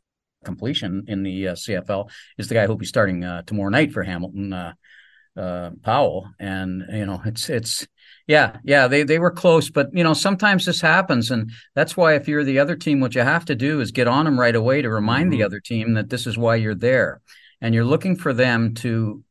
completion 0.43 1.05
in 1.07 1.23
the 1.23 1.49
uh, 1.49 1.55
CFL. 1.55 2.09
Is 2.37 2.47
the 2.47 2.55
guy 2.55 2.65
who'll 2.65 2.75
be 2.77 2.85
starting 2.85 3.23
uh, 3.23 3.43
tomorrow 3.43 3.69
night 3.69 3.91
for 3.91 4.03
Hamilton, 4.03 4.53
uh, 4.53 4.73
uh, 5.37 5.71
Powell, 5.83 6.29
and 6.39 6.83
you 6.91 7.05
know, 7.05 7.21
it's 7.25 7.49
it's 7.49 7.87
yeah, 8.27 8.57
yeah, 8.63 8.87
they 8.87 9.03
they 9.03 9.19
were 9.19 9.31
close, 9.31 9.69
but 9.69 9.89
you 9.93 10.03
know, 10.03 10.13
sometimes 10.13 10.65
this 10.65 10.81
happens, 10.81 11.31
and 11.31 11.51
that's 11.75 11.95
why 11.97 12.15
if 12.15 12.27
you're 12.27 12.43
the 12.43 12.59
other 12.59 12.75
team, 12.75 12.99
what 12.99 13.15
you 13.15 13.21
have 13.21 13.45
to 13.45 13.55
do 13.55 13.81
is 13.81 13.91
get 13.91 14.07
on 14.07 14.25
them 14.25 14.39
right 14.39 14.55
away 14.55 14.81
to 14.81 14.89
remind 14.89 15.31
the 15.31 15.39
Mhm. 15.39 15.45
other 15.45 15.59
team 15.59 15.93
that 15.93 16.09
this 16.09 16.27
is 16.27 16.37
why 16.37 16.55
you're 16.55 16.75
there, 16.75 17.21
and 17.61 17.73
you're 17.73 17.85
looking 17.85 18.15
for 18.15 18.33
them 18.33 18.73
to 18.75 19.23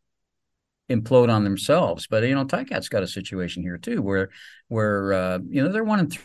implode 0.91 1.31
on 1.31 1.45
themselves. 1.45 2.07
But 2.09 2.25
you 2.25 2.35
know, 2.35 2.45
Ticat's 2.45 2.89
got 2.89 3.03
a 3.03 3.07
situation 3.09 3.63
here 3.63 3.79
too, 3.79 4.03
where 4.03 4.31
where 4.69 5.13
uh, 5.13 5.39
you 5.49 5.63
know 5.63 5.71
they're 5.71 5.85
one 5.85 6.01
and 6.01 6.19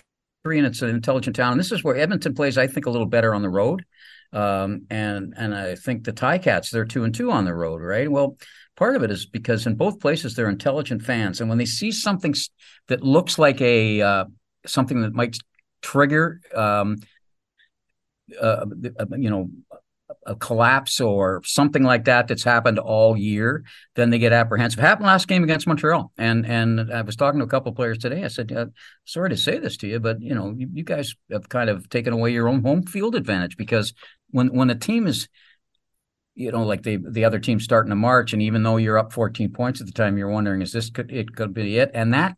three, 0.43 0.57
and 0.57 0.67
it's 0.67 0.81
an 0.81 0.89
intelligent 0.89 1.35
town. 1.35 1.53
And 1.53 1.59
this 1.59 1.71
is 1.71 1.83
where 1.83 1.95
Edmonton 1.97 2.33
plays, 2.33 2.57
I 2.57 2.67
think, 2.67 2.85
a 2.85 2.89
little 2.89 3.07
better 3.07 3.33
on 3.33 3.41
the 3.41 3.49
road. 3.49 3.83
Um, 4.33 4.87
and 4.89 5.33
and 5.37 5.53
I 5.53 5.75
think 5.75 6.03
the 6.03 6.13
Ticats 6.13 6.71
they're 6.71 6.85
two 6.85 7.03
and 7.03 7.13
two 7.13 7.31
on 7.31 7.45
the 7.45 7.53
road, 7.53 7.81
right? 7.81 8.09
Well, 8.09 8.37
part 8.75 8.95
of 8.95 9.03
it 9.03 9.11
is 9.11 9.25
because 9.25 9.67
in 9.67 9.75
both 9.75 9.99
places 9.99 10.35
they're 10.35 10.49
intelligent 10.49 11.03
fans, 11.03 11.39
and 11.39 11.49
when 11.49 11.59
they 11.59 11.65
see 11.65 11.91
something 11.91 12.33
that 12.87 13.03
looks 13.03 13.37
like 13.37 13.61
a 13.61 14.01
uh, 14.01 14.25
something 14.65 15.01
that 15.01 15.13
might 15.13 15.37
trigger, 15.81 16.41
um, 16.55 16.97
uh, 18.41 18.65
you 19.17 19.29
know, 19.29 19.49
a 20.25 20.35
collapse 20.35 20.99
or 20.99 21.41
something 21.43 21.83
like 21.83 22.05
that 22.05 22.27
that's 22.27 22.43
happened 22.43 22.79
all 22.79 23.17
year, 23.17 23.63
then 23.95 24.09
they 24.09 24.19
get 24.19 24.33
apprehensive. 24.33 24.79
Happened 24.79 25.07
last 25.07 25.27
game 25.27 25.43
against 25.43 25.67
Montreal, 25.67 26.11
and 26.17 26.45
and 26.45 26.91
I 26.91 27.01
was 27.01 27.15
talking 27.15 27.39
to 27.39 27.45
a 27.45 27.49
couple 27.49 27.71
players 27.73 27.97
today. 27.97 28.23
I 28.23 28.27
said, 28.27 28.51
uh, 28.51 28.67
"Sorry 29.05 29.29
to 29.29 29.37
say 29.37 29.59
this 29.59 29.77
to 29.77 29.87
you, 29.87 29.99
but 29.99 30.21
you 30.21 30.33
know, 30.33 30.53
you, 30.55 30.69
you 30.73 30.83
guys 30.83 31.13
have 31.31 31.49
kind 31.49 31.69
of 31.69 31.89
taken 31.89 32.13
away 32.13 32.31
your 32.31 32.47
own 32.47 32.63
home 32.63 32.83
field 32.83 33.15
advantage 33.15 33.57
because 33.57 33.93
when 34.33 34.47
when 34.53 34.69
a 34.69 34.75
team 34.75 35.07
is." 35.07 35.29
You 36.35 36.51
know, 36.51 36.63
like 36.63 36.81
the 36.81 36.97
the 36.97 37.25
other 37.25 37.37
team 37.39 37.59
starting 37.59 37.91
to 37.91 37.95
march, 37.95 38.33
and 38.33 38.41
even 38.41 38.63
though 38.63 38.77
you're 38.77 38.97
up 38.97 39.13
14 39.13 39.51
points 39.51 39.81
at 39.81 39.85
the 39.85 39.93
time, 39.93 40.17
you're 40.17 40.29
wondering, 40.31 40.63
is 40.63 40.71
this 40.71 40.89
could 40.89 41.11
it 41.11 41.35
could 41.35 41.53
be 41.53 41.77
it? 41.77 41.91
And 41.93 42.11
that 42.15 42.35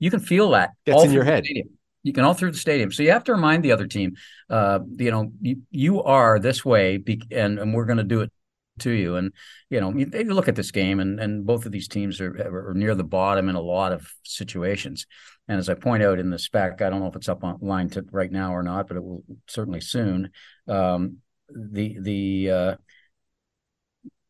you 0.00 0.10
can 0.10 0.20
feel 0.20 0.50
that 0.52 0.70
Gets 0.86 0.96
all 0.96 1.04
in 1.04 1.10
through 1.10 1.14
your 1.16 1.24
the 1.24 1.30
head. 1.30 1.44
stadium. 1.44 1.68
You 2.02 2.12
can 2.14 2.24
all 2.24 2.34
through 2.34 2.52
the 2.52 2.58
stadium. 2.58 2.90
So 2.92 3.02
you 3.02 3.10
have 3.12 3.24
to 3.24 3.32
remind 3.32 3.62
the 3.62 3.72
other 3.72 3.86
team, 3.86 4.14
uh, 4.50 4.80
you 4.96 5.10
know, 5.10 5.30
you, 5.40 5.62
you 5.70 6.02
are 6.02 6.38
this 6.38 6.64
way, 6.64 6.96
be, 6.98 7.22
and 7.30 7.58
and 7.58 7.74
we're 7.74 7.86
going 7.86 7.98
to 7.98 8.04
do 8.04 8.20
it 8.22 8.32
to 8.80 8.90
you. 8.90 9.16
And 9.16 9.32
you 9.70 9.80
know, 9.80 9.92
you, 9.94 10.10
you 10.12 10.34
look 10.34 10.48
at 10.48 10.56
this 10.56 10.70
game, 10.70 11.00
and 11.00 11.20
and 11.20 11.46
both 11.46 11.66
of 11.66 11.72
these 11.72 11.88
teams 11.88 12.20
are, 12.20 12.70
are 12.70 12.74
near 12.74 12.94
the 12.94 13.04
bottom 13.04 13.48
in 13.48 13.56
a 13.56 13.60
lot 13.60 13.92
of 13.92 14.10
situations. 14.22 15.06
And 15.48 15.58
as 15.58 15.68
I 15.68 15.74
point 15.74 16.02
out 16.02 16.18
in 16.18 16.30
the 16.30 16.38
spec, 16.38 16.80
I 16.80 16.88
don't 16.88 17.00
know 17.00 17.08
if 17.08 17.16
it's 17.16 17.28
up 17.28 17.44
online 17.44 17.90
to 17.90 18.04
right 18.10 18.32
now 18.32 18.54
or 18.54 18.62
not, 18.62 18.88
but 18.88 18.96
it 18.96 19.04
will 19.04 19.22
certainly 19.46 19.80
soon. 19.80 20.30
Um, 20.66 21.18
the 21.48 21.98
the 22.00 22.50
uh, 22.50 22.76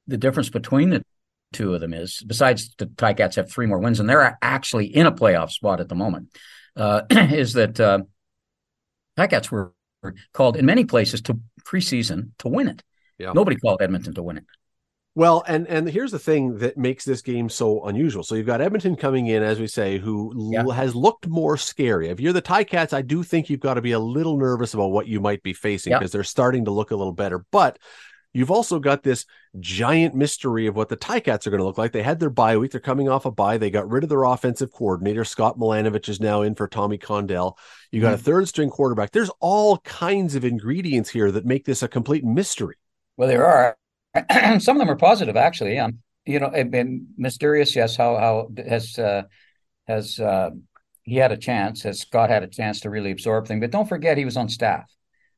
the 0.06 0.18
difference 0.18 0.50
between 0.50 0.90
the 0.90 1.04
two 1.52 1.74
of 1.74 1.80
them 1.80 1.94
is, 1.94 2.22
besides 2.26 2.74
the 2.76 2.86
Ticats 2.86 3.36
have 3.36 3.50
three 3.50 3.66
more 3.66 3.78
wins, 3.78 4.00
and 4.00 4.08
they're 4.08 4.38
actually 4.42 4.86
in 4.86 5.06
a 5.06 5.12
playoff 5.12 5.50
spot 5.50 5.80
at 5.80 5.88
the 5.88 5.94
moment, 5.94 6.28
uh, 6.76 7.02
is 7.10 7.54
that 7.54 7.78
uh, 7.80 8.00
Ticats 9.16 9.50
were 9.50 9.72
called 10.32 10.56
in 10.56 10.66
many 10.66 10.84
places 10.84 11.22
to 11.22 11.40
preseason 11.64 12.30
to 12.38 12.48
win 12.48 12.68
it. 12.68 12.82
Yeah. 13.18 13.32
Nobody 13.32 13.56
called 13.56 13.80
Edmonton 13.80 14.14
to 14.14 14.22
win 14.22 14.38
it. 14.38 14.44
Well, 15.16 15.44
and 15.46 15.68
and 15.68 15.88
here's 15.88 16.10
the 16.10 16.18
thing 16.18 16.58
that 16.58 16.76
makes 16.76 17.04
this 17.04 17.22
game 17.22 17.48
so 17.48 17.84
unusual. 17.84 18.24
So 18.24 18.34
you've 18.34 18.46
got 18.46 18.60
Edmonton 18.60 18.96
coming 18.96 19.28
in, 19.28 19.44
as 19.44 19.60
we 19.60 19.68
say, 19.68 19.98
who 19.98 20.56
l- 20.56 20.70
has 20.70 20.96
looked 20.96 21.28
more 21.28 21.56
scary. 21.56 22.08
If 22.08 22.18
you're 22.18 22.32
the 22.32 22.42
Ticats, 22.42 22.92
I 22.92 23.02
do 23.02 23.22
think 23.22 23.48
you've 23.48 23.60
got 23.60 23.74
to 23.74 23.80
be 23.82 23.92
a 23.92 23.98
little 23.98 24.36
nervous 24.36 24.74
about 24.74 24.90
what 24.90 25.06
you 25.06 25.20
might 25.20 25.42
be 25.44 25.52
facing 25.52 25.92
Yeah. 25.92 25.98
because 25.98 26.10
they're 26.10 26.24
starting 26.24 26.64
to 26.64 26.72
look 26.72 26.90
a 26.90 26.96
little 26.96 27.12
better. 27.12 27.44
But 27.52 27.78
you've 28.32 28.50
also 28.50 28.80
got 28.80 29.04
this 29.04 29.24
giant 29.60 30.16
mystery 30.16 30.66
of 30.66 30.74
what 30.74 30.88
the 30.88 30.96
Ticats 30.96 31.46
are 31.46 31.50
going 31.50 31.60
to 31.60 31.64
look 31.64 31.78
like. 31.78 31.92
They 31.92 32.02
had 32.02 32.18
their 32.18 32.28
bye 32.28 32.56
week; 32.56 32.72
they're 32.72 32.80
coming 32.80 33.08
off 33.08 33.24
a 33.24 33.30
bye. 33.30 33.56
They 33.56 33.70
got 33.70 33.88
rid 33.88 34.02
of 34.02 34.08
their 34.10 34.24
offensive 34.24 34.72
coordinator. 34.72 35.24
Scott 35.24 35.58
Milanovich 35.58 36.08
is 36.08 36.18
now 36.18 36.42
in 36.42 36.56
for 36.56 36.66
Tommy 36.66 36.98
Condell. 36.98 37.56
You 37.92 38.00
got 38.00 38.14
a 38.14 38.16
mm-hmm. 38.16 38.24
third 38.24 38.48
string 38.48 38.68
quarterback. 38.68 39.12
There's 39.12 39.30
all 39.38 39.78
kinds 39.78 40.34
of 40.34 40.44
ingredients 40.44 41.10
here 41.10 41.30
that 41.30 41.46
make 41.46 41.66
this 41.66 41.84
a 41.84 41.88
complete 41.88 42.24
mystery. 42.24 42.74
Well, 43.16 43.28
there 43.28 43.46
are 43.46 43.76
some 44.60 44.76
of 44.76 44.80
them 44.80 44.90
are 44.90 44.96
positive, 44.96 45.36
actually. 45.36 45.78
Um, 45.78 45.98
you 46.26 46.40
know, 46.40 46.48
and, 46.48 46.74
and 46.74 47.06
mysterious. 47.16 47.76
Yes, 47.76 47.96
how 47.96 48.16
how 48.16 48.48
has 48.66 48.98
uh, 48.98 49.22
has 49.86 50.18
uh, 50.18 50.50
he 51.02 51.16
had 51.16 51.32
a 51.32 51.36
chance? 51.36 51.82
Has 51.82 52.00
Scott 52.00 52.30
had 52.30 52.42
a 52.42 52.48
chance 52.48 52.80
to 52.80 52.90
really 52.90 53.10
absorb 53.10 53.46
things? 53.46 53.60
But 53.60 53.70
don't 53.70 53.88
forget, 53.88 54.16
he 54.16 54.24
was 54.24 54.36
on 54.36 54.48
staff, 54.48 54.90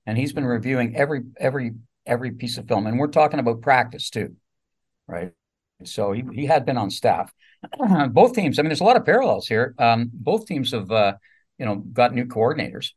and 0.07 0.17
he's 0.17 0.33
been 0.33 0.45
reviewing 0.45 0.97
every 0.97 1.23
every 1.39 1.73
every 2.07 2.31
piece 2.33 2.59
of 2.59 2.69
film, 2.69 2.87
and 2.87 2.99
we're 2.99 3.09
talking 3.09 3.41
about 3.41 3.63
practice 3.63 4.11
too, 4.11 4.37
right? 5.09 5.33
So 5.85 6.13
he 6.13 6.25
he 6.33 6.47
had 6.47 6.65
been 6.65 6.79
on 6.79 6.91
staff. 6.91 7.33
both 8.11 8.35
teams. 8.35 8.59
I 8.59 8.63
mean, 8.63 8.69
there's 8.69 8.81
a 8.81 8.85
lot 8.85 8.97
of 8.97 9.05
parallels 9.05 9.49
here. 9.49 9.75
Um, 9.79 10.11
both 10.13 10.47
teams 10.47 10.73
have 10.73 10.91
uh, 10.91 11.15
you 11.59 11.67
know 11.67 11.77
got 11.77 12.15
new 12.15 12.27
coordinators. 12.27 12.91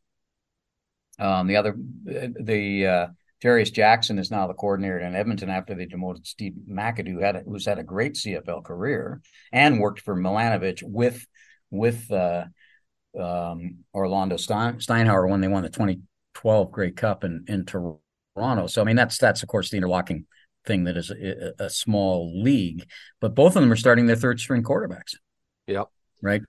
Um, 1.18 1.48
the 1.48 1.56
other 1.56 1.74
the 2.04 3.10
Jarious 3.42 3.72
Jackson 3.72 4.18
is 4.18 4.30
now 4.30 4.46
the 4.46 4.54
coordinator 4.54 4.98
in 4.98 5.14
Edmonton 5.14 5.48
after 5.48 5.74
they 5.74 5.86
demoted 5.86 6.26
Steve 6.26 6.54
McAdoo, 6.70 7.22
had 7.22 7.36
a, 7.36 7.40
who's 7.40 7.66
had 7.66 7.78
a 7.78 7.82
great 7.82 8.14
CFL 8.14 8.64
career 8.64 9.22
and 9.52 9.80
worked 9.80 10.00
for 10.00 10.14
Milanovich 10.14 10.82
with 10.82 11.26
with 11.70 12.10
uh, 12.10 12.44
um, 13.18 13.78
Orlondo 13.94 14.38
Stein, 14.38 14.78
Steinauer 14.78 15.28
when 15.28 15.40
they 15.40 15.48
won 15.48 15.62
the 15.62 15.70
2012 15.70 16.70
Grey 16.70 16.90
Cup 16.90 17.24
in 17.24 17.44
in 17.48 17.64
Toronto. 17.64 18.66
So 18.66 18.82
I 18.82 18.84
mean 18.84 18.96
that's 18.96 19.18
that's 19.18 19.42
of 19.42 19.48
course 19.48 19.70
the 19.70 19.78
interlocking 19.78 20.26
thing 20.66 20.84
that 20.84 20.96
is 20.96 21.10
a, 21.10 21.52
a 21.58 21.70
small 21.70 22.42
league, 22.42 22.86
but 23.20 23.34
both 23.34 23.56
of 23.56 23.62
them 23.62 23.72
are 23.72 23.76
starting 23.76 24.06
their 24.06 24.16
third 24.16 24.38
string 24.38 24.62
quarterbacks. 24.62 25.14
Yep. 25.66 25.88
Right. 26.22 26.42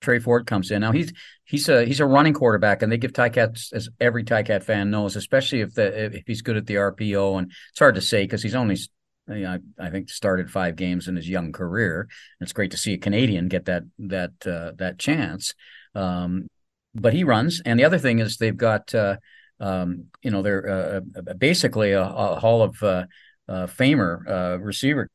Tre 0.00 0.18
Ford 0.18 0.46
comes 0.46 0.70
in 0.70 0.80
now. 0.80 0.92
He's 0.92 1.12
he's 1.44 1.68
a 1.68 1.84
he's 1.84 2.00
a 2.00 2.06
running 2.06 2.34
quarterback, 2.34 2.82
and 2.82 2.90
they 2.92 2.98
give 2.98 3.12
Ticats 3.12 3.72
as 3.72 3.88
every 4.00 4.24
Ticat 4.24 4.62
fan 4.62 4.90
knows, 4.90 5.16
especially 5.16 5.60
if 5.60 5.74
the 5.74 6.16
if 6.16 6.24
he's 6.26 6.42
good 6.42 6.56
at 6.56 6.66
the 6.66 6.74
RPO. 6.74 7.38
And 7.38 7.50
it's 7.70 7.78
hard 7.78 7.94
to 7.94 8.00
say 8.00 8.24
because 8.24 8.42
he's 8.42 8.54
only 8.54 8.76
you 9.28 9.40
know, 9.40 9.58
I, 9.78 9.86
I 9.86 9.90
think 9.90 10.10
started 10.10 10.50
five 10.50 10.76
games 10.76 11.08
in 11.08 11.16
his 11.16 11.28
young 11.28 11.52
career. 11.52 12.08
It's 12.40 12.52
great 12.52 12.70
to 12.72 12.76
see 12.76 12.94
a 12.94 12.98
Canadian 12.98 13.48
get 13.48 13.64
that 13.66 13.84
that 13.98 14.32
uh, 14.46 14.72
that 14.76 14.98
chance. 14.98 15.54
Um, 15.94 16.48
but 16.94 17.12
he 17.12 17.24
runs, 17.24 17.60
and 17.64 17.78
the 17.78 17.84
other 17.84 17.98
thing 17.98 18.20
is 18.20 18.36
they've 18.36 18.56
got 18.56 18.94
uh, 18.94 19.16
um, 19.60 20.06
you 20.22 20.30
know 20.30 20.42
they're 20.42 21.02
uh, 21.16 21.32
basically 21.34 21.92
a, 21.92 22.02
a 22.02 22.38
Hall 22.38 22.62
of 22.62 22.82
uh, 22.82 23.04
uh, 23.48 23.66
Famer 23.66 24.28
uh, 24.28 24.58
receiver 24.58 25.08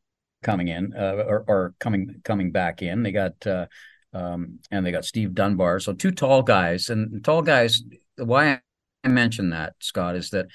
coming 0.43 0.67
in 0.67 0.93
uh, 0.95 1.23
or, 1.27 1.43
or 1.47 1.73
coming 1.79 2.21
coming 2.23 2.51
back 2.51 2.81
in. 2.81 3.03
They 3.03 3.11
got 3.11 3.45
uh, 3.45 3.67
um, 4.13 4.59
and 4.69 4.85
they 4.85 4.91
got 4.91 5.05
Steve 5.05 5.33
Dunbar. 5.33 5.79
So 5.79 5.93
two 5.93 6.11
tall 6.11 6.41
guys 6.43 6.89
and 6.89 7.23
tall 7.23 7.41
guys. 7.41 7.83
Why 8.17 8.59
I 9.03 9.07
mention 9.07 9.51
that, 9.51 9.73
Scott, 9.79 10.15
is 10.15 10.31
that 10.31 10.47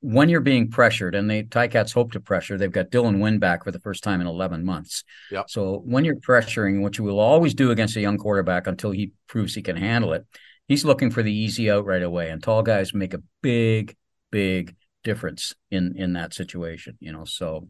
when 0.00 0.28
you're 0.28 0.40
being 0.40 0.68
pressured, 0.68 1.14
and 1.14 1.30
the 1.30 1.44
Ticats 1.44 1.92
hope 1.92 2.12
to 2.12 2.20
pressure, 2.20 2.58
they've 2.58 2.72
got 2.72 2.90
Dylan 2.90 3.20
Wynn 3.20 3.38
back 3.38 3.62
for 3.62 3.70
the 3.70 3.78
first 3.78 4.02
time 4.02 4.20
in 4.20 4.26
11 4.26 4.64
months. 4.64 5.04
Yep. 5.30 5.48
So 5.48 5.80
when 5.84 6.04
you're 6.04 6.16
pressuring, 6.16 6.82
which 6.82 6.98
you 6.98 7.04
will 7.04 7.20
always 7.20 7.54
do 7.54 7.70
against 7.70 7.94
a 7.96 8.00
young 8.00 8.18
quarterback 8.18 8.66
until 8.66 8.90
he 8.90 9.12
proves 9.28 9.54
he 9.54 9.62
can 9.62 9.76
handle 9.76 10.12
it, 10.12 10.26
he's 10.66 10.84
looking 10.84 11.10
for 11.10 11.22
the 11.22 11.32
easy 11.32 11.70
out 11.70 11.84
right 11.84 12.02
away. 12.02 12.30
And 12.30 12.42
tall 12.42 12.64
guys 12.64 12.92
make 12.92 13.14
a 13.14 13.22
big, 13.42 13.96
big 14.32 14.74
difference 15.04 15.54
in 15.70 15.94
in 15.96 16.14
that 16.14 16.34
situation. 16.34 16.96
You 16.98 17.12
know, 17.12 17.24
so 17.24 17.68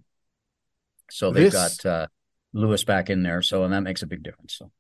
so 1.11 1.32
they've 1.32 1.52
This- 1.52 1.76
got 1.82 1.87
uh, 1.87 2.06
Lewis 2.54 2.84
back 2.84 3.11
in 3.11 3.22
there, 3.22 3.42
so 3.42 3.64
and 3.64 3.75
that 3.75 3.82
makes 3.82 4.02
a 4.02 4.06
big 4.06 4.22
difference. 4.22 4.56
So. 4.56 4.70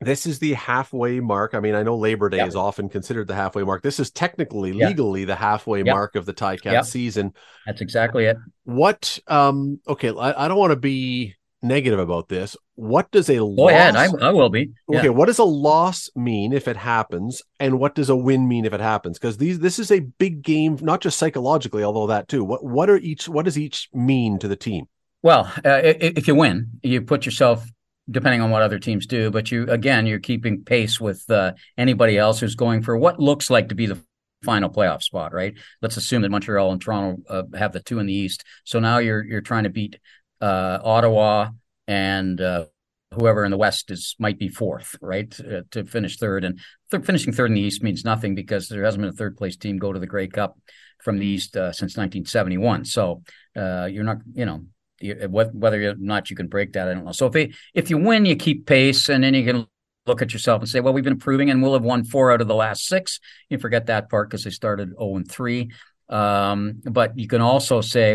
This 0.00 0.26
is 0.26 0.38
the 0.38 0.52
halfway 0.54 1.20
mark. 1.20 1.54
I 1.54 1.60
mean, 1.60 1.74
I 1.74 1.82
know 1.82 1.96
Labor 1.96 2.28
Day 2.28 2.38
Yep. 2.38 2.48
is 2.48 2.56
often 2.56 2.88
considered 2.88 3.26
the 3.26 3.34
halfway 3.34 3.64
mark. 3.64 3.82
This 3.82 3.98
is 3.98 4.10
technically, 4.10 4.72
Yeah. 4.72 4.88
legally, 4.88 5.24
the 5.24 5.34
halfway 5.34 5.78
Yep. 5.78 5.86
mark 5.86 6.14
of 6.16 6.26
the 6.26 6.34
Ticats 6.34 6.64
Yep. 6.64 6.84
season. 6.84 7.32
That's 7.66 7.80
exactly 7.80 8.26
it. 8.26 8.36
What? 8.64 9.18
Um. 9.26 9.80
Okay, 9.88 10.10
I, 10.10 10.44
I 10.44 10.48
don't 10.48 10.58
want 10.58 10.70
to 10.72 10.76
be 10.76 11.34
negative 11.62 11.98
about 11.98 12.28
this. 12.28 12.56
What 12.76 13.10
does 13.10 13.28
a 13.28 13.38
Go 13.38 13.44
loss? 13.46 13.70
ahead. 13.70 13.96
I, 13.96 14.06
I 14.20 14.30
will 14.30 14.48
be. 14.48 14.70
Yeah. 14.88 15.00
Okay, 15.00 15.08
what 15.08 15.26
does 15.26 15.40
a 15.40 15.44
loss 15.44 16.08
mean 16.14 16.52
if 16.52 16.68
it 16.68 16.76
happens, 16.76 17.42
and 17.58 17.80
what 17.80 17.94
does 17.96 18.08
a 18.08 18.16
win 18.16 18.46
mean 18.46 18.64
if 18.64 18.72
it 18.72 18.80
happens? 18.80 19.18
Because 19.18 19.38
these 19.38 19.58
this 19.58 19.78
is 19.78 19.90
a 19.90 20.00
big 20.00 20.42
game, 20.42 20.78
not 20.80 21.00
just 21.00 21.18
psychologically, 21.18 21.82
although 21.82 22.06
that 22.06 22.28
too. 22.28 22.44
What 22.44 22.64
what 22.64 22.88
are 22.88 22.98
each? 22.98 23.28
What 23.28 23.44
does 23.44 23.58
each 23.58 23.88
mean 23.92 24.38
to 24.38 24.46
the 24.48 24.56
team? 24.56 24.84
Well, 25.22 25.52
uh, 25.64 25.80
if 25.82 26.28
you 26.28 26.36
win, 26.36 26.70
you 26.84 27.02
put 27.02 27.26
yourself, 27.26 27.66
depending 28.10 28.40
on 28.40 28.50
what 28.50 28.62
other 28.62 28.78
teams 28.78 29.06
do, 29.06 29.30
but 29.30 29.50
you 29.50 29.64
again, 29.68 30.06
you're 30.06 30.18
keeping 30.18 30.64
pace 30.64 31.00
with 31.00 31.28
uh, 31.30 31.52
anybody 31.76 32.18
else 32.18 32.40
who's 32.40 32.54
going 32.54 32.82
for 32.82 32.96
what 32.96 33.20
looks 33.20 33.50
like 33.50 33.68
to 33.68 33.74
be 33.74 33.86
the 33.86 34.02
final 34.44 34.70
playoff 34.70 35.02
spot, 35.02 35.32
right? 35.32 35.54
Let's 35.82 35.96
assume 35.96 36.22
that 36.22 36.30
Montreal 36.30 36.72
and 36.72 36.80
Toronto 36.80 37.22
uh, 37.28 37.42
have 37.56 37.72
the 37.72 37.80
two 37.80 37.98
in 37.98 38.06
the 38.06 38.14
East. 38.14 38.44
So 38.64 38.78
now 38.78 38.98
you're 38.98 39.24
you're 39.24 39.40
trying 39.40 39.64
to 39.64 39.70
beat 39.70 39.98
uh, 40.40 40.78
Ottawa 40.82 41.50
and 41.86 42.40
uh, 42.40 42.66
whoever 43.14 43.44
in 43.44 43.50
the 43.50 43.56
West 43.56 43.90
is 43.90 44.14
might 44.18 44.38
be 44.38 44.48
fourth, 44.48 44.96
right, 45.00 45.30
to 45.70 45.84
finish 45.84 46.18
third. 46.18 46.44
And 46.44 46.60
th- 46.90 47.04
finishing 47.04 47.32
third 47.32 47.50
in 47.50 47.54
the 47.54 47.60
East 47.60 47.82
means 47.82 48.04
nothing 48.04 48.34
because 48.34 48.68
there 48.68 48.84
hasn't 48.84 49.02
been 49.02 49.10
a 49.10 49.16
third 49.16 49.36
place 49.36 49.56
team 49.56 49.78
go 49.78 49.92
to 49.92 49.98
the 49.98 50.06
Grey 50.06 50.28
Cup 50.28 50.58
from 51.02 51.18
the 51.18 51.26
East 51.26 51.56
uh, 51.56 51.72
since 51.72 51.96
1971. 51.96 52.84
So 52.84 53.22
uh, 53.56 53.88
you're 53.90 54.04
not, 54.04 54.18
you 54.32 54.44
know, 54.44 54.64
whether 55.00 55.90
or 55.90 55.94
not 55.98 56.30
you 56.30 56.36
can 56.36 56.48
break 56.48 56.72
that, 56.72 56.88
I 56.88 56.94
don't 56.94 57.04
know. 57.04 57.12
So 57.12 57.26
if 57.26 57.36
it, 57.36 57.54
if 57.74 57.90
you 57.90 57.98
win, 57.98 58.24
you 58.24 58.36
keep 58.36 58.66
pace, 58.66 59.08
and 59.08 59.22
then 59.24 59.34
you 59.34 59.44
can 59.44 59.66
look 60.06 60.22
at 60.22 60.32
yourself 60.32 60.60
and 60.62 60.68
say, 60.68 60.80
well, 60.80 60.92
we've 60.92 61.04
been 61.04 61.12
improving, 61.12 61.50
and 61.50 61.62
we'll 61.62 61.74
have 61.74 61.82
won 61.82 62.04
four 62.04 62.32
out 62.32 62.40
of 62.40 62.48
the 62.48 62.54
last 62.54 62.86
six. 62.86 63.20
You 63.48 63.58
forget 63.58 63.86
that 63.86 64.08
part 64.08 64.30
because 64.30 64.44
they 64.44 64.50
started 64.50 64.90
zero 64.90 65.16
and 65.16 65.30
three. 65.30 65.70
Um, 66.08 66.80
but 66.84 67.18
you 67.18 67.28
can 67.28 67.42
also 67.42 67.80
say, 67.80 68.14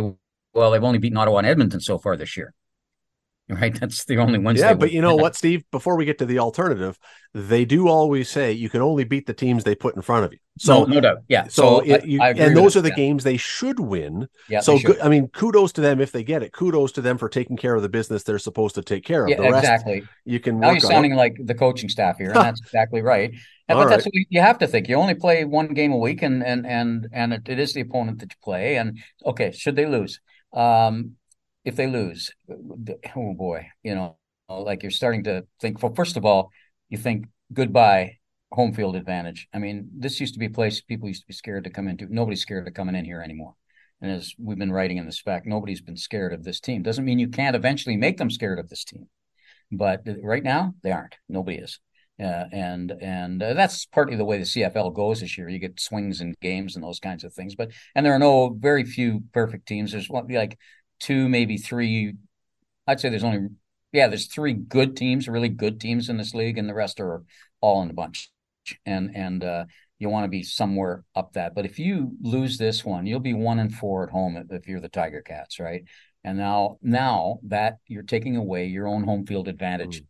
well, 0.54 0.72
they've 0.72 0.84
only 0.84 1.00
beaten 1.00 1.18
Ottawa 1.18 1.40
and 1.40 1.48
Edmonton 1.48 1.80
so 1.80 1.98
far 1.98 2.18
this 2.18 2.36
year. 2.36 2.54
Right, 3.62 3.80
that's 3.80 4.06
the 4.06 4.18
only 4.18 4.40
ones. 4.40 4.60
yeah, 4.60 4.74
but 4.74 4.92
you 4.92 5.02
know 5.02 5.16
what, 5.16 5.36
Steve? 5.36 5.64
Before 5.72 5.96
we 5.96 6.06
get 6.06 6.18
to 6.20 6.26
the 6.26 6.40
alternative, 6.40 6.98
they 7.34 7.66
do 7.66 7.88
always 7.88 8.30
say 8.30 8.52
you 8.52 8.70
can 8.70 8.82
only 8.82 9.04
beat 9.04 9.26
the 9.26 9.34
teams 9.34 9.64
they 9.64 9.76
put 9.76 9.96
in 9.96 10.02
front 10.02 10.26
of 10.26 10.34
you. 10.34 10.40
So 10.60 10.86
So, 10.86 10.92
no, 10.92 11.02
doubt, 11.02 11.18
yeah. 11.28 11.44
so, 11.46 11.50
So, 11.50 11.80
it- 11.82 12.06
you- 12.06 12.22
I 12.22 12.30
agree 12.30 12.46
and 12.46 12.58
those 12.58 12.76
are 12.76 12.82
the 12.82 12.92
games 12.92 13.24
they 13.24 13.38
should 13.38 13.80
win. 13.80 14.28
Yeah, 14.50 14.60
so 14.60 14.78
good. 14.78 15.00
I 15.00 15.10
mean, 15.10 15.28
kudos 15.30 15.72
to 15.74 15.82
them 15.82 16.00
if 16.00 16.12
they 16.12 16.24
get 16.24 16.44
it. 16.44 16.52
Kudos 16.52 16.92
to 16.94 17.02
them 17.02 17.18
for 17.18 17.30
taking 17.30 17.58
care 17.58 17.76
of 17.76 17.82
the 17.82 17.90
business 17.90 18.24
they're 18.24 18.38
supposed 18.40 18.76
to 18.76 18.82
take 18.82 19.04
care 19.04 19.24
of. 19.24 19.30
Yeah, 19.30 19.38
the 19.38 19.44
rest 19.44 19.64
exactly. 19.64 20.04
you 20.26 20.40
can 20.40 20.60
Now 20.60 20.70
work 20.70 20.82
you're 20.82 20.92
sounding 20.92 21.16
like 21.16 21.38
the 21.44 21.56
coaching 21.56 21.90
staff 21.90 22.18
here, 22.18 22.28
and 22.32 22.36
that's 22.36 22.62
exactly 22.66 23.02
right. 23.02 23.32
And, 23.68 23.80
but 23.80 23.90
that's 23.90 24.06
what 24.06 24.14
you 24.30 24.42
have 24.42 24.60
to 24.60 24.68
think. 24.68 24.88
You 24.90 24.98
only 24.98 25.16
play 25.16 25.46
one 25.46 25.68
game 25.74 25.92
a 25.94 25.98
week, 25.98 26.22
and 26.22 26.44
and 26.44 26.68
and 26.68 27.08
and 27.14 27.34
it, 27.34 27.48
it 27.48 27.60
is 27.60 27.74
the 27.74 27.82
opponent 27.82 28.20
that 28.20 28.32
you 28.32 28.38
play. 28.44 28.76
And 28.76 29.00
okay, 29.26 29.52
should 29.52 29.76
they 29.76 29.86
lose? 29.86 30.20
Um, 30.54 31.16
if 31.66 31.76
they 31.76 31.88
lose, 31.88 32.32
oh 32.50 33.34
boy, 33.34 33.68
you 33.84 33.96
know, 33.96 34.18
like 34.50 34.84
you're 34.84 34.92
starting 34.92 35.24
to 35.26 35.46
think. 35.62 35.82
Well, 35.82 35.94
first 35.96 36.18
of 36.18 36.26
all, 36.26 36.52
you 36.90 36.98
think 36.98 37.26
goodbye 37.52 38.18
home 38.52 38.74
field 38.74 38.96
advantage. 38.96 39.48
I 39.54 39.60
mean, 39.60 39.90
this 39.98 40.20
used 40.20 40.34
to 40.36 40.40
be 40.40 40.46
a 40.46 40.52
place 40.52 40.82
people 40.82 41.08
used 41.08 41.22
to 41.22 41.28
be 41.28 41.34
scared 41.34 41.64
to 41.64 41.70
come 41.70 41.88
into. 41.88 42.08
Nobody's 42.10 42.42
scared 42.42 42.68
of 42.68 42.74
coming 42.74 42.96
in 42.96 43.06
here 43.06 43.22
anymore. 43.22 43.56
And 44.02 44.12
as 44.12 44.34
we've 44.38 44.58
been 44.58 44.72
writing 44.72 44.98
in 44.98 45.06
the 45.06 45.12
spec, 45.12 45.46
nobody's 45.46 45.82
been 45.82 45.98
scared 45.98 46.34
of 46.34 46.44
this 46.44 46.60
team. 46.60 46.84
Doesn't 46.84 47.06
mean 47.06 47.20
you 47.20 47.30
can't 47.30 47.56
eventually 47.56 47.98
make 47.98 48.18
them 48.18 48.30
scared 48.30 48.60
of 48.60 48.70
this 48.70 48.84
team, 48.84 49.08
but 49.72 50.02
right 50.22 50.44
now 50.44 50.74
they 50.84 50.92
aren't. 50.92 51.16
Nobody 51.30 51.58
is. 51.58 51.80
Uh, 52.22 52.46
and 52.52 52.92
and 53.02 53.42
uh, 53.42 53.54
that's 53.56 53.86
partly 53.88 54.16
the 54.16 54.26
way 54.26 54.38
the 54.38 54.44
CFL 54.44 54.94
goes 54.94 55.22
this 55.22 55.36
year. 55.36 55.50
You 55.50 55.58
get 55.58 55.80
swings 55.80 56.22
in 56.22 56.36
games 56.42 56.76
and 56.76 56.84
those 56.84 57.00
kinds 57.00 57.24
of 57.24 57.34
things. 57.34 57.56
But 57.56 57.72
and 57.96 58.06
there 58.06 58.14
are 58.14 58.20
no 58.20 58.50
very 58.50 58.84
few 58.84 59.24
perfect 59.34 59.68
teams. 59.68 59.92
There's 59.92 60.10
one 60.10 60.28
like 60.28 60.60
two, 61.04 61.28
maybe 61.28 61.58
three. 61.58 62.14
I'd 62.88 63.00
say 63.00 63.10
there's 63.10 63.24
only 63.24 63.50
yeah, 63.92 64.08
there's 64.08 64.28
three 64.28 64.54
good 64.54 64.98
teams, 64.98 65.28
really 65.28 65.50
good 65.50 65.80
teams 65.80 66.10
in 66.10 66.18
this 66.18 66.34
league, 66.34 66.58
and 66.58 66.68
the 66.68 66.74
rest 66.74 67.00
are 67.00 67.24
all 67.62 67.84
in 67.84 67.90
a 67.90 67.94
bunch. 67.94 68.32
And 68.86 69.16
and 69.16 69.44
uh, 69.44 69.66
you 70.00 70.10
want 70.10 70.24
to 70.24 70.30
be 70.30 70.44
somewhere 70.44 71.04
up 71.16 71.34
that. 71.34 71.54
But 71.54 71.66
if 71.66 71.78
you 71.78 72.14
lose 72.22 72.58
this 72.58 72.84
one, 72.86 73.06
you'll 73.06 73.20
be 73.20 73.34
one 73.34 73.60
and 73.60 73.74
four 73.74 74.04
at 74.04 74.10
home 74.10 74.46
if, 74.50 74.68
you're 74.68 74.80
the 74.80 74.90
Tiger 74.90 75.22
Cats, 75.22 75.60
right? 75.60 75.84
And 76.24 76.38
now 76.38 76.78
now 76.82 77.40
that 77.44 77.78
you're 77.88 78.04
taking 78.04 78.38
away 78.38 78.68
your 78.68 78.88
own 78.88 79.04
home 79.04 79.26
field 79.26 79.48
advantage, 79.48 80.02
Mm. 80.02 80.06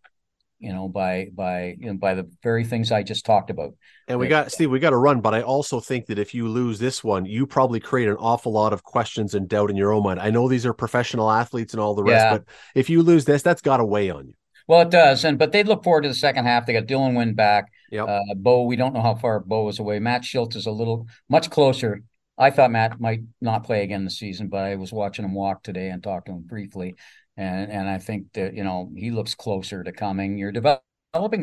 You 0.64 0.72
know, 0.72 0.88
by 0.88 1.28
by 1.36 1.76
you 1.78 1.88
know, 1.88 1.98
by 1.98 2.14
the 2.14 2.30
very 2.42 2.64
things 2.64 2.92
I 2.92 3.04
just 3.04 3.26
talked 3.26 3.50
about. 3.50 3.76
And 4.08 4.18
we 4.18 4.30
got 4.30 4.52
Steve, 4.52 4.72
we 4.72 4.80
got 4.80 4.92
to 4.92 4.98
run, 4.98 5.20
but 5.20 5.34
I 5.34 5.42
also 5.42 5.82
think 5.82 6.06
that 6.06 6.18
if 6.18 6.34
you 6.34 6.48
lose 6.48 6.80
this 6.80 7.04
one, 7.04 7.26
you 7.26 7.46
probably 7.46 7.82
create 7.82 8.08
an 8.08 8.16
awful 8.16 8.54
lot 8.54 8.72
of 8.72 8.82
questions 8.82 9.34
and 9.34 9.50
doubt 9.50 9.70
in 9.70 9.76
your 9.76 9.92
own 9.92 10.04
mind. 10.04 10.22
I 10.22 10.30
know 10.30 10.48
these 10.48 10.66
are 10.66 10.74
professional 10.74 11.30
athletes 11.30 11.74
and 11.74 11.82
all 11.82 11.96
the 11.96 12.04
rest, 12.04 12.24
Yeah. 12.24 12.38
but 12.38 12.46
if 12.76 12.90
you 12.90 13.04
lose 13.04 13.26
this, 13.26 13.42
that's 13.42 13.62
got 13.62 13.78
to 13.78 13.86
weigh 13.86 14.10
on 14.10 14.28
you. 14.28 14.34
Well, 14.68 14.82
it 14.82 14.90
does, 14.90 15.26
and 15.26 15.38
but 15.38 15.52
they 15.52 15.64
look 15.64 15.84
forward 15.84 16.04
to 16.04 16.08
the 16.08 16.16
second 16.16 16.46
half. 16.46 16.66
They 16.66 16.72
got 16.74 16.86
Dylan 16.86 17.18
Wynn 17.18 17.34
back. 17.34 17.66
Yep. 17.92 18.08
Uh, 18.08 18.34
Bo, 18.38 18.64
we 18.64 18.78
don't 18.78 18.94
know 18.94 19.02
how 19.02 19.16
far 19.16 19.42
Bo 19.42 19.68
is 19.68 19.80
away. 19.80 20.00
Matt 20.00 20.22
Shiltz 20.24 20.56
is 20.56 20.66
a 20.66 20.72
little 20.72 21.08
much 21.28 21.50
closer. 21.50 22.04
I 22.38 22.50
thought 22.50 22.72
Matt 22.72 23.00
might 23.00 23.22
not 23.42 23.64
play 23.66 23.84
again 23.84 24.06
this 24.06 24.18
season, 24.18 24.48
but 24.48 24.64
I 24.64 24.76
was 24.76 24.92
watching 24.92 25.26
him 25.26 25.36
walk 25.36 25.62
today 25.64 25.90
and 25.90 26.02
talked 26.02 26.28
to 26.28 26.32
him 26.32 26.42
briefly, 26.42 26.96
and 27.38 27.72
and 27.72 27.90
I 27.90 27.98
think 27.98 28.34
that 28.34 28.54
you 28.54 28.64
know 28.64 28.90
he 28.96 29.12
looks 29.12 29.36
closer 29.36 29.84
to 29.84 29.92
coming. 29.92 30.38
You're 30.38 30.52
developing 30.52 30.82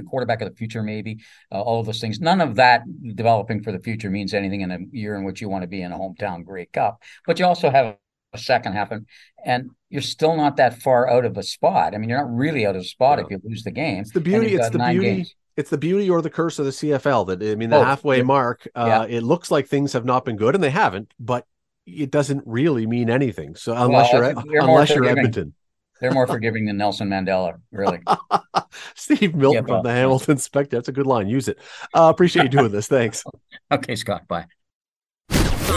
a 0.01 0.03
quarterback 0.03 0.41
of 0.43 0.49
the 0.51 0.57
future, 0.57 0.83
maybe 0.83 1.19
uh, 1.53 1.61
all 1.61 1.81
of 1.81 1.87
those 1.87 2.01
things. 2.01 2.21
None 2.21 2.41
of 2.41 2.57
that 2.57 2.83
developing 3.15 3.63
for 3.63 3.73
the 3.73 3.79
future 3.79 4.11
means 4.11 4.35
anything 4.35 4.61
in 4.63 4.71
a 4.71 4.79
year 4.93 5.15
in 5.17 5.25
which 5.25 5.41
you 5.41 5.49
want 5.49 5.63
to 5.63 5.69
be 5.69 5.83
in 5.83 5.93
a 5.93 5.99
hometown 5.99 6.45
Grey 6.45 6.67
Cup, 6.67 7.03
but 7.27 7.39
you 7.39 7.45
also 7.47 7.71
have 7.71 7.97
a 8.33 8.39
second 8.39 8.75
half, 8.75 8.93
and, 8.93 9.07
and 9.45 9.71
you're 9.89 10.01
still 10.03 10.37
not 10.37 10.57
that 10.57 10.81
far 10.81 11.11
out 11.11 11.25
of 11.25 11.37
a 11.37 11.43
spot. 11.43 11.95
I 11.95 11.99
mean, 11.99 12.09
you're 12.09 12.21
not 12.25 12.33
really 12.33 12.65
out 12.65 12.77
of 12.77 12.83
a 12.83 12.85
spot 12.85 13.19
No. 13.19 13.25
if 13.25 13.31
you 13.31 13.41
lose 13.43 13.65
the 13.65 13.73
game. 13.73 14.03
It's 14.03 14.13
the 14.13 14.21
beauty. 14.21 14.55
It's 14.55 14.71
the 14.71 14.79
beauty. 14.79 15.01
games. 15.17 15.35
It's 15.57 15.69
the 15.71 15.79
beauty 15.79 16.09
or 16.09 16.23
the 16.23 16.31
curse 16.31 16.61
of 16.61 16.65
the 16.65 16.71
CFL. 16.71 17.27
That 17.27 17.43
I 17.43 17.57
mean, 17.57 17.71
the 17.71 17.77
Both. 17.77 17.87
halfway 17.87 18.19
Yeah. 18.19 18.23
mark. 18.23 18.69
Uh, 18.75 18.85
Yeah. 19.09 19.17
It 19.19 19.23
looks 19.25 19.51
like 19.51 19.67
things 19.67 19.93
have 19.95 20.05
not 20.05 20.25
been 20.25 20.37
good, 20.37 20.55
and 20.55 20.63
they 20.63 20.71
haven't. 20.71 21.13
But 21.19 21.45
it 21.87 22.13
doesn't 22.13 22.45
really 22.47 22.87
mean 22.87 23.11
anything. 23.11 23.57
So 23.57 23.75
unless 23.75 24.13
Well, 24.13 24.23
you're 24.33 24.45
you're 24.53 24.63
unless 24.63 24.91
you're. 24.91 25.05
Edmonton, 25.05 25.55
They're 26.01 26.13
more 26.13 26.27
forgiving 26.27 26.65
than 26.67 26.77
Nelson 26.79 27.09
Mandela, 27.09 27.61
really. 27.73 28.01
Steve 28.95 29.35
Milton 29.35 29.65
Yeah, 29.67 29.75
from 29.75 29.83
the. 29.85 29.91
Hamilton 29.93 30.39
Spectre. 30.39 30.77
That's 30.77 30.89
a 30.89 30.93
good 30.93 31.07
line. 31.07 31.29
Use 31.29 31.49
it. 31.49 31.59
Uh, 31.95 32.09
appreciate 32.13 32.45
you 32.45 32.49
doing 32.49 32.71
this. 32.73 32.89
Thanks. 32.89 33.23
Okay, 33.73 33.95
Scott, 33.95 34.27
bye. 34.27 34.47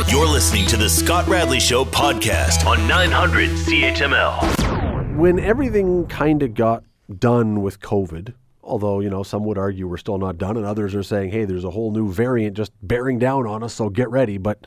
You're 0.07 0.25
listening 0.27 0.65
to 0.67 0.77
the 0.77 0.89
Scott 0.89 1.27
Radley 1.27 1.59
Show 1.59 1.85
podcast 1.85 2.65
on 2.65 2.87
900 2.87 3.49
CHML. 3.51 5.15
when 5.15 5.39
everything 5.39 6.07
kind 6.07 6.41
of 6.41 6.55
got 6.55 6.83
done 7.19 7.61
with 7.61 7.79
COVID, 7.81 8.33
although, 8.63 8.99
you 8.99 9.09
know, 9.11 9.21
some 9.21 9.43
would 9.45 9.59
argue 9.59 9.87
we're 9.87 9.97
still 9.97 10.17
not 10.17 10.39
done, 10.39 10.57
and 10.57 10.65
others 10.65 10.95
are 10.95 11.03
saying, 11.03 11.31
hey, 11.31 11.45
there's 11.45 11.63
a 11.63 11.69
whole 11.69 11.91
new 11.91 12.11
variant 12.11 12.57
just 12.57 12.71
bearing 12.81 13.19
down 13.19 13.45
on 13.45 13.61
us, 13.61 13.73
so 13.75 13.89
get 13.89 14.09
ready. 14.09 14.39
But 14.39 14.65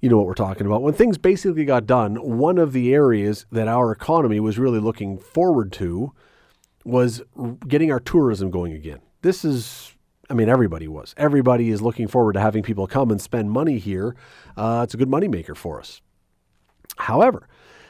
you 0.00 0.08
know 0.08 0.16
what 0.16 0.26
we're 0.26 0.34
talking 0.34 0.66
about. 0.66 0.82
When 0.82 0.94
things 0.94 1.18
basically 1.18 1.64
got 1.64 1.86
done, 1.86 2.16
one 2.16 2.58
of 2.58 2.72
the 2.72 2.92
areas 2.92 3.46
that 3.50 3.68
our 3.68 3.90
economy 3.92 4.40
was 4.40 4.58
really 4.58 4.80
looking 4.80 5.18
forward 5.18 5.72
to 5.72 6.12
was 6.84 7.22
getting 7.66 7.90
our 7.90 8.00
tourism 8.00 8.50
going 8.50 8.72
again. 8.72 9.00
This 9.22 9.44
is, 9.44 9.94
I 10.30 10.34
mean, 10.34 10.48
everybody 10.48 10.86
was. 10.86 11.14
Everybody 11.16 11.70
is 11.70 11.82
looking 11.82 12.06
forward 12.06 12.34
to 12.34 12.40
having 12.40 12.62
people 12.62 12.86
come 12.86 13.10
and 13.10 13.20
spend 13.20 13.50
money 13.50 13.78
here. 13.78 14.14
Uh, 14.56 14.82
it's 14.84 14.94
a 14.94 14.96
good 14.96 15.08
moneymaker 15.08 15.56
for 15.56 15.80
us. 15.80 16.00
However, 16.98 17.48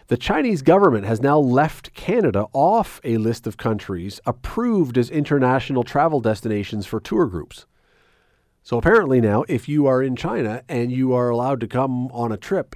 the 0.09 0.17
Chinese 0.17 0.63
government 0.63 1.05
has 1.05 1.21
now 1.21 1.39
left 1.39 1.93
Canada 1.93 2.47
off 2.53 3.01
a 3.03 3.17
list 3.17 3.47
of 3.47 3.57
countries 3.57 4.21
approved 4.25 4.97
as 4.97 5.11
international 5.11 5.83
travel 5.83 6.21
destinations 6.21 6.87
for 6.87 7.01
tour 7.01 7.27
groups. 7.27 7.67
So 8.67 8.79
apparently 8.79 9.21
now, 9.21 9.45
if 9.47 9.69
you 9.69 9.87
are 9.87 10.03
in 10.03 10.17
China 10.17 10.61
and 10.69 10.91
you 10.91 11.13
are 11.13 11.29
allowed 11.29 11.61
to 11.61 11.69
come 11.69 12.09
on 12.09 12.33
a 12.33 12.37
trip, 12.37 12.75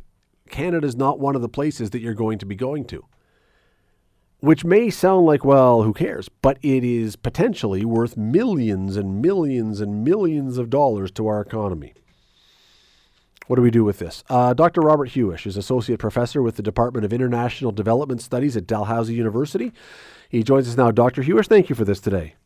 Canada 0.48 0.86
is 0.86 0.94
not 0.94 1.18
one 1.18 1.34
of 1.34 1.42
the 1.42 1.48
places 1.48 1.90
that 1.90 2.00
you're 2.00 2.14
going 2.14 2.38
to 2.38 2.46
be 2.46 2.54
going 2.54 2.84
to. 2.84 3.04
Which 4.38 4.64
may 4.64 4.90
sound 4.90 5.26
like, 5.26 5.44
well, 5.44 5.82
who 5.82 5.92
cares? 5.92 6.28
But 6.28 6.58
it 6.62 6.84
is 6.84 7.16
potentially 7.16 7.84
worth 7.84 8.16
millions 8.16 8.96
and 8.96 9.20
millions 9.20 9.80
and 9.80 10.04
millions 10.04 10.58
of 10.58 10.70
dollars 10.70 11.10
to 11.10 11.26
our 11.26 11.40
economy. 11.40 11.92
What 13.48 13.56
do 13.56 13.62
we 13.62 13.72
do 13.72 13.82
with 13.82 13.98
this? 13.98 14.22
Uh, 14.30 14.54
Dr. 14.54 14.82
Robert 14.82 15.08
Huish 15.08 15.44
is 15.44 15.56
Associate 15.56 15.98
Professor 15.98 16.40
with 16.40 16.54
the 16.54 16.62
Department 16.62 17.04
of 17.04 17.12
International 17.12 17.72
Development 17.72 18.22
Studies 18.22 18.56
at 18.56 18.68
Dalhousie 18.68 19.14
University. 19.14 19.72
He 20.28 20.44
joins 20.44 20.68
us 20.68 20.76
now. 20.76 20.92
Dr. 20.92 21.24
Huish, 21.24 21.48
thank 21.48 21.68
you 21.68 21.74
for 21.74 21.84
this 21.84 21.98
today. 21.98 22.36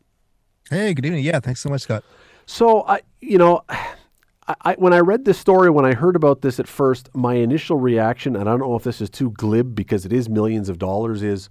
Hey, 0.71 0.95
good 0.95 1.05
evening. 1.05 1.23
Yeah, 1.23 1.39
thanks 1.39 1.59
so 1.59 1.69
much, 1.69 1.81
Scott. 1.81 2.03
So, 2.45 2.83
I, 2.87 3.01
you 3.21 3.37
know, 3.37 3.63
I, 4.47 4.75
when 4.77 4.93
I 4.93 4.99
read 4.99 5.25
this 5.25 5.39
story, 5.39 5.71
when 5.71 5.85
I 5.85 5.95
heard 5.95 6.15
about 6.15 6.41
this 6.41 6.59
at 6.59 6.67
first, 6.67 7.09
my 7.15 7.33
initial 7.33 7.77
reaction, 7.77 8.35
and 8.35 8.47
I 8.47 8.51
don't 8.51 8.59
know 8.59 8.75
if 8.75 8.83
this 8.83 9.01
is 9.01 9.09
too 9.09 9.31
glib 9.31 9.73
because 9.73 10.05
it 10.05 10.13
is 10.13 10.29
millions 10.29 10.69
of 10.69 10.77
dollars, 10.77 11.23
is, 11.23 11.49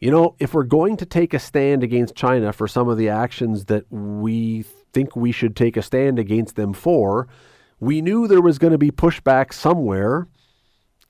you 0.00 0.10
know, 0.10 0.34
if 0.40 0.52
we're 0.52 0.64
going 0.64 0.96
to 0.96 1.06
take 1.06 1.32
a 1.32 1.38
stand 1.38 1.84
against 1.84 2.16
China 2.16 2.52
for 2.52 2.66
some 2.66 2.88
of 2.88 2.98
the 2.98 3.08
actions 3.08 3.66
that 3.66 3.84
we 3.88 4.64
think 4.92 5.14
we 5.14 5.30
should 5.30 5.54
take 5.54 5.76
a 5.76 5.82
stand 5.82 6.18
against 6.18 6.56
them 6.56 6.72
for, 6.72 7.28
we 7.78 8.00
knew 8.00 8.26
there 8.26 8.40
was 8.40 8.58
going 8.58 8.72
to 8.72 8.78
be 8.78 8.90
pushback 8.90 9.52
somewhere. 9.52 10.26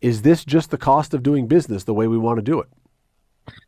Is 0.02 0.20
this 0.20 0.44
just 0.44 0.70
the 0.70 0.76
cost 0.76 1.14
of 1.14 1.22
doing 1.22 1.48
business 1.48 1.84
the 1.84 1.94
way 1.94 2.06
we 2.06 2.18
want 2.18 2.36
to 2.36 2.42
do 2.42 2.60
it? 2.60 2.68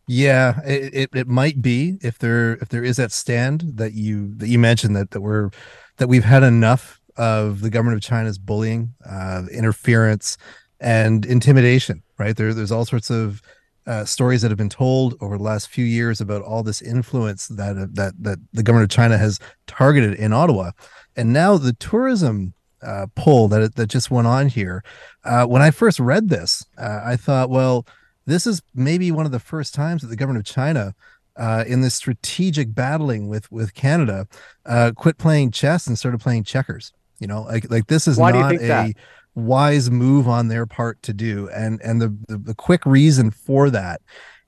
Yeah, 0.07 0.61
it, 0.65 0.95
it, 0.95 1.11
it 1.15 1.29
might 1.29 1.61
be 1.61 1.99
if 2.03 2.19
there 2.19 2.55
if 2.55 2.69
there 2.69 2.85
is 2.85 2.97
that 2.97 3.13
stand 3.13 3.65
that 3.75 3.95
you 3.95 4.35
that 4.37 4.49
you 4.49 4.59
mentioned 4.59 4.95
that 4.97 5.11
that 5.11 5.21
we're 5.21 5.51
that 5.97 6.09
we've 6.09 6.25
had 6.25 6.43
enough 6.43 7.01
of 7.17 7.61
the 7.61 7.71
government 7.71 7.97
of 7.97 8.03
China's 8.03 8.39
bullying, 8.39 8.95
uh, 9.09 9.45
interference, 9.51 10.37
and 10.81 11.25
intimidation. 11.25 12.03
Right 12.19 12.37
there, 12.37 12.55
there's 12.55 12.73
all 12.73 12.85
sorts 12.85 13.11
of 13.11 13.43
uh, 13.87 14.05
stories 14.05 14.43
that 14.43 14.51
have 14.51 14.59
been 14.59 14.69
told 14.69 15.15
over 15.21 15.37
the 15.37 15.45
last 15.45 15.69
few 15.69 15.85
years 15.85 16.21
about 16.21 16.43
all 16.43 16.63
this 16.63 16.83
influence 16.83 17.49
that 17.49 17.77
uh, 17.77 17.87
that 17.93 18.15
that 18.21 18.39
the 18.53 18.63
government 18.63 18.91
of 18.91 18.95
China 18.95 19.19
has 19.19 19.39
targeted 19.67 20.15
in 20.15 20.33
Ottawa, 20.33 20.73
and 21.17 21.33
now 21.33 21.57
the 21.57 21.73
tourism 21.73 22.55
uh, 22.83 23.07
pull 23.15 23.49
that 23.49 23.75
that 23.75 23.89
just 23.89 24.11
went 24.11 24.27
on 24.27 24.49
here. 24.49 24.83
Uh, 25.25 25.47
when 25.47 25.63
I 25.63 25.71
first 25.71 25.99
read 25.99 26.29
this, 26.29 26.65
uh, 26.79 27.01
I 27.05 27.17
thought, 27.17 27.51
well, 27.51 27.87
this 28.27 28.47
is 28.47 28.63
maybe 28.75 29.11
one 29.11 29.27
of 29.27 29.33
the 29.33 29.41
first 29.41 29.75
times 29.75 30.03
that 30.03 30.09
the 30.09 30.17
government 30.17 30.47
of 30.49 30.53
China. 30.53 30.95
Uh, 31.39 31.65
in 31.67 31.83
this 31.83 31.95
strategic 31.95 32.75
battling 32.75 33.29
with 33.29 33.53
with 33.53 33.75
Canada, 33.75 34.27
uh, 34.65 34.91
quit 34.97 35.19
playing 35.19 35.51
chess 35.51 35.87
and 35.87 35.99
started 35.99 36.19
playing 36.19 36.43
checkers. 36.43 36.95
You 37.19 37.27
know, 37.27 37.43
like 37.43 37.71
like 37.71 37.89
this 37.89 38.09
is 38.09 38.17
Why 38.17 38.33
not 38.33 38.55
a 38.55 38.59
that? 38.59 38.95
wise 39.35 39.91
move 39.91 40.29
on 40.29 40.49
their 40.49 40.65
part 40.65 41.03
to 41.03 41.13
do, 41.13 41.51
and 41.51 41.79
and 41.83 42.01
the, 42.01 42.17
the 42.29 42.39
the 42.39 42.55
quick 42.55 42.87
reason 42.87 43.31
for 43.31 43.69
that 43.69 44.01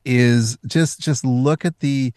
is 0.06 0.56
just 0.66 0.98
just 1.00 1.26
look 1.26 1.66
at 1.66 1.80
the 1.80 2.12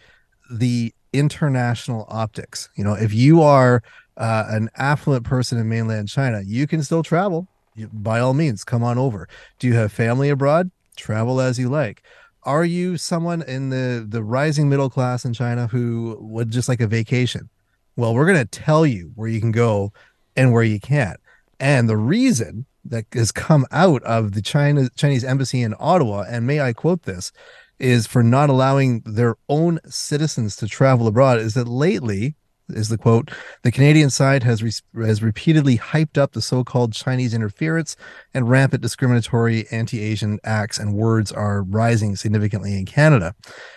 the 0.50 0.94
international 1.12 2.06
optics. 2.08 2.70
You 2.74 2.84
know, 2.84 2.94
if 2.94 3.12
you 3.12 3.42
are 3.42 3.82
uh, 4.16 4.46
an 4.48 4.70
affluent 4.76 5.24
person 5.24 5.58
in 5.58 5.68
mainland 5.68 6.08
China, 6.08 6.40
you 6.44 6.66
can 6.66 6.82
still 6.82 7.02
travel. 7.02 7.46
You, 7.74 7.88
by 7.92 8.20
all 8.20 8.34
means, 8.34 8.64
come 8.64 8.82
on 8.82 8.98
over. 8.98 9.28
Do 9.58 9.66
you 9.66 9.74
have 9.74 9.92
family 9.92 10.30
abroad? 10.30 10.70
Travel 10.96 11.40
as 11.40 11.58
you 11.58 11.68
like. 11.68 12.02
Are 12.44 12.64
you 12.64 12.96
someone 12.96 13.42
in 13.42 13.70
the 13.70 14.04
the 14.06 14.22
rising 14.22 14.68
middle 14.68 14.90
class 14.90 15.24
in 15.24 15.32
China 15.32 15.68
who 15.68 16.18
would 16.20 16.50
just 16.50 16.68
like 16.68 16.80
a 16.80 16.86
vacation? 16.86 17.48
Well, 17.96 18.14
we're 18.14 18.26
going 18.26 18.38
to 18.38 18.60
tell 18.60 18.84
you 18.84 19.12
where 19.14 19.28
you 19.28 19.40
can 19.40 19.52
go 19.52 19.92
and 20.36 20.52
where 20.52 20.62
you 20.62 20.80
can't. 20.80 21.20
And 21.60 21.88
the 21.88 21.96
reason 21.96 22.66
that 22.84 23.04
has 23.12 23.30
come 23.30 23.66
out 23.70 24.02
of 24.02 24.32
the 24.32 24.42
China 24.42 24.88
Chinese 24.96 25.24
embassy 25.24 25.62
in 25.62 25.74
Ottawa, 25.78 26.24
and 26.28 26.46
may 26.46 26.60
I 26.60 26.72
quote 26.72 27.04
this, 27.04 27.32
is 27.78 28.06
for 28.06 28.22
not 28.22 28.50
allowing 28.50 29.00
their 29.00 29.36
own 29.48 29.78
citizens 29.86 30.56
to 30.56 30.66
travel 30.66 31.06
abroad, 31.06 31.38
is 31.38 31.54
that 31.54 31.68
lately 31.68 32.34
is 32.68 32.88
the 32.88 32.98
quote 32.98 33.30
the 33.62 33.72
canadian 33.72 34.10
side 34.10 34.42
has 34.42 34.62
re- 34.62 35.04
has 35.04 35.22
repeatedly 35.22 35.76
hyped 35.76 36.16
up 36.16 36.32
the 36.32 36.42
so-called 36.42 36.92
chinese 36.92 37.34
interference 37.34 37.96
and 38.34 38.48
rampant 38.48 38.82
discriminatory 38.82 39.66
anti-asian 39.70 40.38
acts 40.44 40.78
and 40.78 40.94
words 40.94 41.32
are 41.32 41.62
rising 41.64 42.16
significantly 42.16 42.76
in 42.76 42.86
canada. 42.86 43.34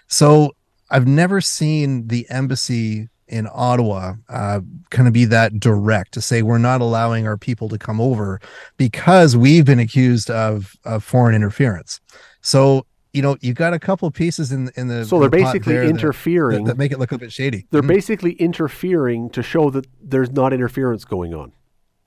So 0.08 0.56
i've 0.92 1.08
never 1.08 1.42
seen 1.42 2.08
the 2.08 2.26
embassy 2.30 3.10
in 3.28 3.48
ottawa 3.52 4.14
uh, 4.30 4.60
kind 4.92 5.08
of 5.08 5.14
be 5.14 5.26
that 5.26 5.60
direct 5.60 6.14
to 6.14 6.22
say 6.22 6.42
we're 6.42 6.58
not 6.58 6.82
allowing 6.82 7.28
our 7.28 7.38
people 7.38 7.68
to 7.70 7.78
come 7.78 8.00
over 8.00 8.40
because 8.78 9.36
we've 9.36 9.66
been 9.66 9.80
accused 9.80 10.30
of, 10.30 10.76
of 10.86 11.04
foreign 11.04 11.36
interference. 11.36 12.00
So 12.42 12.86
you 13.16 13.22
know, 13.22 13.38
you 13.40 13.54
got 13.54 13.74
a 13.74 13.80
couple 13.80 14.12
pieces 14.12 14.52
in 14.52 14.70
in 14.76 14.90
the. 14.90 15.06
So 15.06 15.20
they're 15.20 15.30
basically 15.30 15.78
interfering 15.88 16.66
that, 16.66 16.72
that, 16.72 16.78
make 16.78 16.92
it 16.92 17.00
look 17.00 17.14
a 17.14 17.18
bit 17.18 17.32
shady. 17.32 17.66
They're 17.72 17.82
mm-hmm. 17.82 17.88
basically 17.88 18.34
interfering 18.34 19.30
to 19.30 19.42
show 19.42 19.70
that 19.70 19.88
there's 20.02 20.32
not 20.32 20.52
interference 20.52 21.06
going 21.06 21.34
on. 21.34 21.54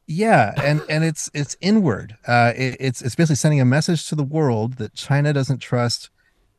Yeah, 0.06 0.52
and 0.62 0.82
and 0.90 1.04
it's 1.04 1.30
it's 1.32 1.56
inward. 1.62 2.16
Uh, 2.26 2.52
it, 2.54 2.76
it's 2.78 3.00
it's 3.00 3.14
basically 3.14 3.36
sending 3.36 3.60
a 3.60 3.64
message 3.64 4.06
to 4.08 4.14
the 4.14 4.22
world 4.22 4.74
that 4.74 4.94
China 4.94 5.32
doesn't 5.32 5.58
trust 5.58 6.10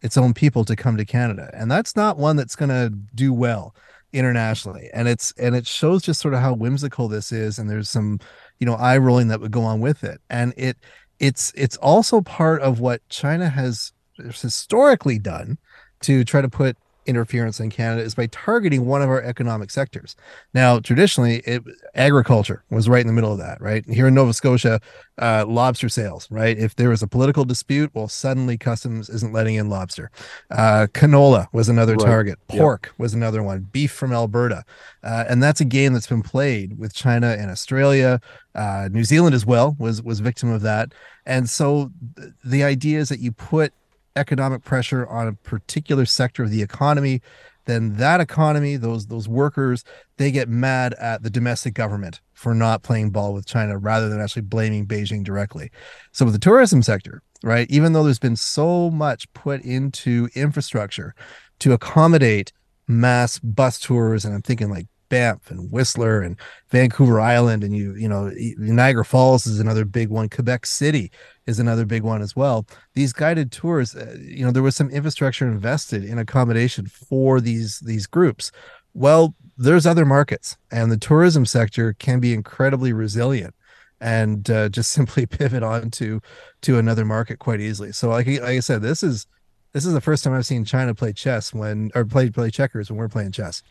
its 0.01 0.17
own 0.17 0.33
people 0.33 0.65
to 0.65 0.75
come 0.75 0.97
to 0.97 1.05
Canada, 1.05 1.51
and 1.53 1.69
that's 1.69 1.95
not 1.95 2.17
one 2.17 2.35
that's 2.35 2.55
going 2.55 2.69
to 2.69 2.89
do 3.13 3.31
well 3.31 3.75
internationally. 4.13 4.89
And 4.93 5.07
it's 5.07 5.31
and 5.33 5.55
it 5.55 5.67
shows 5.67 6.01
just 6.01 6.21
sort 6.21 6.33
of 6.33 6.39
how 6.39 6.53
whimsical 6.53 7.07
this 7.07 7.31
is, 7.31 7.59
and 7.59 7.69
there's 7.69 7.89
some 7.89 8.19
you 8.59 8.65
know 8.65 8.73
eye 8.73 8.97
rolling 8.97 9.27
that 9.27 9.41
would 9.41 9.51
go 9.51 9.61
on 9.61 9.79
with 9.79 10.03
it, 10.03 10.21
and 10.29 10.53
it 10.57 10.77
it's 11.19 11.51
it's 11.55 11.77
also 11.77 12.21
part 12.21 12.61
of 12.61 12.79
what 12.79 13.07
China 13.09 13.49
has 13.49 13.93
historically 14.19 15.19
done 15.19 15.57
to 16.01 16.23
try 16.23 16.41
to 16.41 16.49
put 16.49 16.77
interference 17.09 17.59
in 17.59 17.69
Canada 17.71 18.03
is 18.03 18.13
by 18.13 18.27
targeting 18.27 18.85
one 18.85 19.01
of 19.01 19.09
our 19.09 19.21
economic 19.21 19.71
sectors. 19.71 20.15
Now, 20.53 20.79
traditionally, 20.79 21.37
it, 21.37 21.63
agriculture 21.95 22.63
was 22.69 22.87
right 22.87 23.01
in 23.01 23.07
the 23.07 23.13
middle 23.13 23.31
of 23.31 23.39
that, 23.39 23.59
right? 23.59 23.83
Here 23.89 24.07
in 24.07 24.13
Nova 24.13 24.31
Scotia, 24.31 24.79
uh, 25.17 25.45
lobster 25.47 25.89
sales, 25.89 26.27
right? 26.29 26.57
If 26.57 26.75
there 26.75 26.89
was 26.89 27.01
a 27.01 27.07
political 27.07 27.43
dispute, 27.45 27.89
well, 27.93 28.07
suddenly 28.07 28.57
customs 28.57 29.09
isn't 29.09 29.33
letting 29.33 29.55
in 29.55 29.69
lobster. 29.69 30.11
Uh, 30.51 30.87
canola 30.93 31.47
was 31.51 31.67
another 31.67 31.95
right. 31.95 32.05
target. 32.05 32.39
Pork 32.47 32.87
yep. 32.91 32.99
was 32.99 33.13
another 33.13 33.41
one. 33.41 33.67
Beef 33.71 33.91
from 33.91 34.13
Alberta, 34.13 34.63
uh, 35.03 35.25
and 35.27 35.41
that's 35.41 35.59
a 35.59 35.65
game 35.65 35.93
that's 35.93 36.07
been 36.07 36.21
played 36.21 36.77
with 36.77 36.93
China 36.93 37.35
and 37.39 37.49
Australia. 37.49 38.21
Uh, 38.53 38.87
New 38.91 39.03
Zealand 39.03 39.33
as 39.33 39.45
well 39.45 39.75
was 39.79 40.01
was 40.03 40.19
victim 40.19 40.51
of 40.51 40.61
that, 40.61 40.93
and 41.25 41.49
so 41.49 41.91
th- 42.15 42.29
the 42.43 42.63
idea 42.63 42.99
is 42.99 43.09
that 43.09 43.19
you 43.19 43.31
put 43.31 43.73
economic 44.15 44.63
pressure 44.63 45.07
on 45.07 45.27
a 45.27 45.33
particular 45.33 46.05
sector 46.05 46.43
of 46.43 46.51
the 46.51 46.61
economy, 46.61 47.21
then 47.65 47.95
that 47.97 48.19
economy, 48.19 48.77
those 48.77 49.07
those 49.07 49.27
workers, 49.27 49.83
they 50.17 50.31
get 50.31 50.49
mad 50.49 50.93
at 50.95 51.21
the 51.23 51.29
domestic 51.29 51.73
government 51.73 52.19
for 52.33 52.55
not 52.55 52.83
playing 52.83 53.11
ball 53.11 53.33
with 53.33 53.45
China 53.45 53.77
rather 53.77 54.09
than 54.09 54.19
actually 54.19 54.41
blaming 54.41 54.87
Beijing 54.87 55.23
directly. 55.23 55.69
So 56.11 56.25
with 56.25 56.33
the 56.33 56.39
tourism 56.39 56.81
sector, 56.81 57.21
right, 57.43 57.69
even 57.69 57.93
though 57.93 58.03
there's 58.03 58.19
been 58.19 58.35
so 58.35 58.89
much 58.89 59.31
put 59.33 59.61
into 59.61 60.29
infrastructure 60.33 61.13
to 61.59 61.73
accommodate 61.73 62.51
mass 62.87 63.37
bus 63.39 63.79
tours, 63.79 64.25
and 64.25 64.33
I'm 64.33 64.41
thinking 64.41 64.69
like 64.69 64.87
Banff 65.09 65.51
and 65.51 65.71
Whistler 65.71 66.21
and 66.21 66.37
Vancouver 66.69 67.19
Island, 67.19 67.63
and 67.63 67.75
you 67.75 67.95
you 67.95 68.07
know 68.07 68.31
Niagara 68.57 69.05
Falls 69.05 69.45
is 69.45 69.59
another 69.59 69.85
big 69.85 70.09
one. 70.09 70.29
Quebec 70.29 70.65
City 70.65 71.11
is 71.45 71.59
another 71.59 71.85
big 71.85 72.03
one 72.03 72.21
as 72.21 72.35
well. 72.35 72.65
These 72.93 73.13
guided 73.13 73.51
tours, 73.51 73.95
uh, 73.95 74.15
you 74.19 74.45
know, 74.45 74.51
there 74.51 74.63
was 74.63 74.75
some 74.75 74.89
infrastructure 74.89 75.47
invested 75.47 76.05
in 76.05 76.19
accommodation 76.19 76.85
for 76.85 77.41
these 77.41 77.79
these 77.79 78.07
groups. 78.07 78.51
Well, 78.93 79.35
there's 79.57 79.85
other 79.85 80.05
markets, 80.05 80.57
and 80.71 80.91
the 80.91 80.97
tourism 80.97 81.45
sector 81.45 81.93
can 81.93 82.19
be 82.19 82.33
incredibly 82.33 82.93
resilient 82.93 83.53
and 84.01 84.49
uh, 84.49 84.69
just 84.69 84.91
simply 84.99 85.25
pivot 85.25 85.63
on 85.63 85.91
to 85.91 86.21
to 86.61 86.77
another 86.77 87.05
market 87.05 87.39
quite 87.39 87.61
easily. 87.61 87.91
So, 87.91 88.09
like, 88.09 88.27
like 88.27 88.41
I 88.41 88.59
said, 88.59 88.81
this 88.81 89.03
is 89.03 89.27
this 89.73 89.85
is 89.85 89.93
the 89.93 90.01
first 90.01 90.23
time 90.23 90.33
I've 90.33 90.45
seen 90.45 90.65
China 90.65 90.95
play 90.95 91.13
chess 91.13 91.53
when 91.53 91.91
or 91.95 92.05
play 92.05 92.29
play 92.29 92.49
checkers 92.49 92.89
when 92.89 92.97
we're 92.97 93.09
playing 93.09 93.31
chess. 93.31 93.61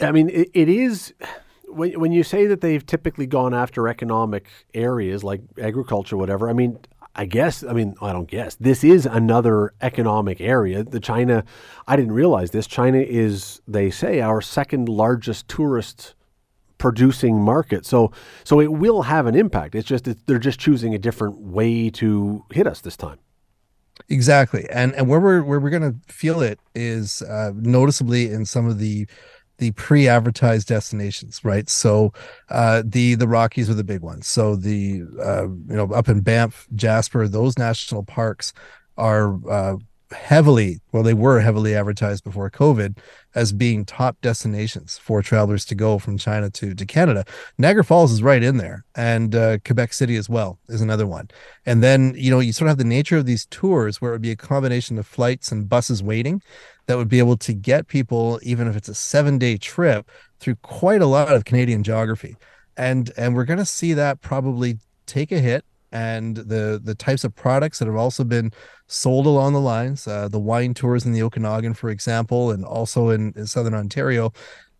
I 0.00 0.12
mean, 0.12 0.28
it, 0.30 0.50
it 0.54 0.68
is 0.68 1.14
when 1.66 1.98
when 1.98 2.12
you 2.12 2.22
say 2.22 2.46
that 2.46 2.60
they've 2.60 2.84
typically 2.84 3.26
gone 3.26 3.54
after 3.54 3.88
economic 3.88 4.46
areas 4.74 5.24
like 5.24 5.42
agriculture, 5.60 6.16
whatever. 6.16 6.48
I 6.48 6.52
mean, 6.52 6.78
I 7.14 7.26
guess. 7.26 7.62
I 7.62 7.72
mean, 7.72 7.94
I 8.00 8.12
don't 8.12 8.28
guess. 8.28 8.54
This 8.56 8.84
is 8.84 9.06
another 9.06 9.74
economic 9.80 10.40
area. 10.40 10.82
The 10.82 11.00
China, 11.00 11.44
I 11.86 11.96
didn't 11.96 12.12
realize 12.12 12.50
this. 12.52 12.66
China 12.66 12.98
is, 12.98 13.60
they 13.68 13.90
say, 13.90 14.20
our 14.20 14.40
second 14.40 14.88
largest 14.88 15.48
tourist 15.48 16.14
producing 16.78 17.40
market. 17.40 17.86
So, 17.86 18.12
so 18.44 18.60
it 18.60 18.72
will 18.72 19.02
have 19.02 19.26
an 19.26 19.34
impact. 19.34 19.74
It's 19.74 19.86
just 19.86 20.08
they're 20.26 20.38
just 20.38 20.58
choosing 20.58 20.94
a 20.94 20.98
different 20.98 21.38
way 21.38 21.90
to 21.90 22.44
hit 22.50 22.66
us 22.66 22.80
this 22.80 22.96
time. 22.96 23.18
Exactly, 24.08 24.68
and 24.70 24.94
and 24.94 25.06
where 25.06 25.20
we're 25.20 25.42
where 25.42 25.60
we're 25.60 25.70
going 25.70 25.92
to 25.92 26.12
feel 26.12 26.40
it 26.40 26.58
is 26.74 27.22
uh, 27.22 27.52
noticeably 27.54 28.30
in 28.30 28.46
some 28.46 28.66
of 28.66 28.78
the 28.78 29.06
the 29.62 29.70
pre-advertised 29.70 30.66
destinations, 30.66 31.44
right? 31.44 31.68
So 31.70 32.12
uh, 32.48 32.82
the 32.84 33.14
the 33.14 33.28
Rockies 33.28 33.70
are 33.70 33.74
the 33.74 33.84
big 33.84 34.00
ones. 34.00 34.26
So 34.26 34.56
the 34.56 35.04
uh, 35.22 35.44
you 35.44 35.76
know 35.76 35.86
up 35.92 36.08
in 36.08 36.20
Banff, 36.20 36.66
Jasper, 36.74 37.28
those 37.28 37.56
national 37.56 38.02
parks 38.02 38.52
are 38.96 39.38
uh, 39.48 39.76
heavily 40.12 40.80
well 40.92 41.02
they 41.02 41.14
were 41.14 41.40
heavily 41.40 41.74
advertised 41.74 42.22
before 42.24 42.50
covid 42.50 42.96
as 43.34 43.52
being 43.52 43.84
top 43.84 44.16
destinations 44.20 44.98
for 44.98 45.22
travelers 45.22 45.64
to 45.64 45.74
go 45.74 45.98
from 45.98 46.18
china 46.18 46.50
to 46.50 46.74
to 46.74 46.86
canada. 46.86 47.24
Niagara 47.58 47.84
falls 47.84 48.12
is 48.12 48.22
right 48.22 48.42
in 48.42 48.56
there 48.58 48.84
and 48.94 49.34
uh, 49.34 49.58
quebec 49.64 49.92
city 49.92 50.16
as 50.16 50.28
well 50.28 50.58
is 50.68 50.80
another 50.80 51.06
one. 51.06 51.28
And 51.66 51.82
then 51.82 52.14
you 52.16 52.30
know 52.30 52.40
you 52.40 52.52
sort 52.52 52.66
of 52.66 52.72
have 52.72 52.78
the 52.78 52.84
nature 52.84 53.16
of 53.16 53.26
these 53.26 53.46
tours 53.46 54.00
where 54.00 54.12
it 54.12 54.14
would 54.14 54.22
be 54.22 54.30
a 54.30 54.36
combination 54.36 54.98
of 54.98 55.06
flights 55.06 55.50
and 55.50 55.68
buses 55.68 56.02
waiting 56.02 56.42
that 56.86 56.96
would 56.96 57.08
be 57.08 57.18
able 57.18 57.36
to 57.38 57.52
get 57.52 57.88
people 57.88 58.38
even 58.42 58.68
if 58.68 58.76
it's 58.76 58.88
a 58.88 58.94
seven 58.94 59.38
day 59.38 59.56
trip 59.56 60.10
through 60.40 60.56
quite 60.56 61.00
a 61.00 61.06
lot 61.06 61.32
of 61.32 61.44
canadian 61.44 61.82
geography. 61.82 62.36
And 62.76 63.10
and 63.16 63.34
we're 63.34 63.44
going 63.44 63.58
to 63.58 63.64
see 63.64 63.94
that 63.94 64.20
probably 64.20 64.78
take 65.06 65.32
a 65.32 65.38
hit 65.38 65.64
and 65.92 66.36
the 66.36 66.80
the 66.82 66.94
types 66.94 67.24
of 67.24 67.34
products 67.34 67.78
that 67.78 67.86
have 67.86 67.96
also 67.96 68.24
been 68.24 68.52
sold 68.86 69.26
along 69.26 69.52
the 69.52 69.60
lines, 69.60 70.06
uh, 70.06 70.28
the 70.28 70.38
wine 70.38 70.74
tours 70.74 71.06
in 71.06 71.12
the 71.12 71.22
Okanagan, 71.22 71.74
for 71.74 71.90
example, 71.90 72.50
and 72.50 72.64
also 72.64 73.10
in, 73.10 73.32
in 73.36 73.46
Southern 73.46 73.74
Ontario, 73.74 74.32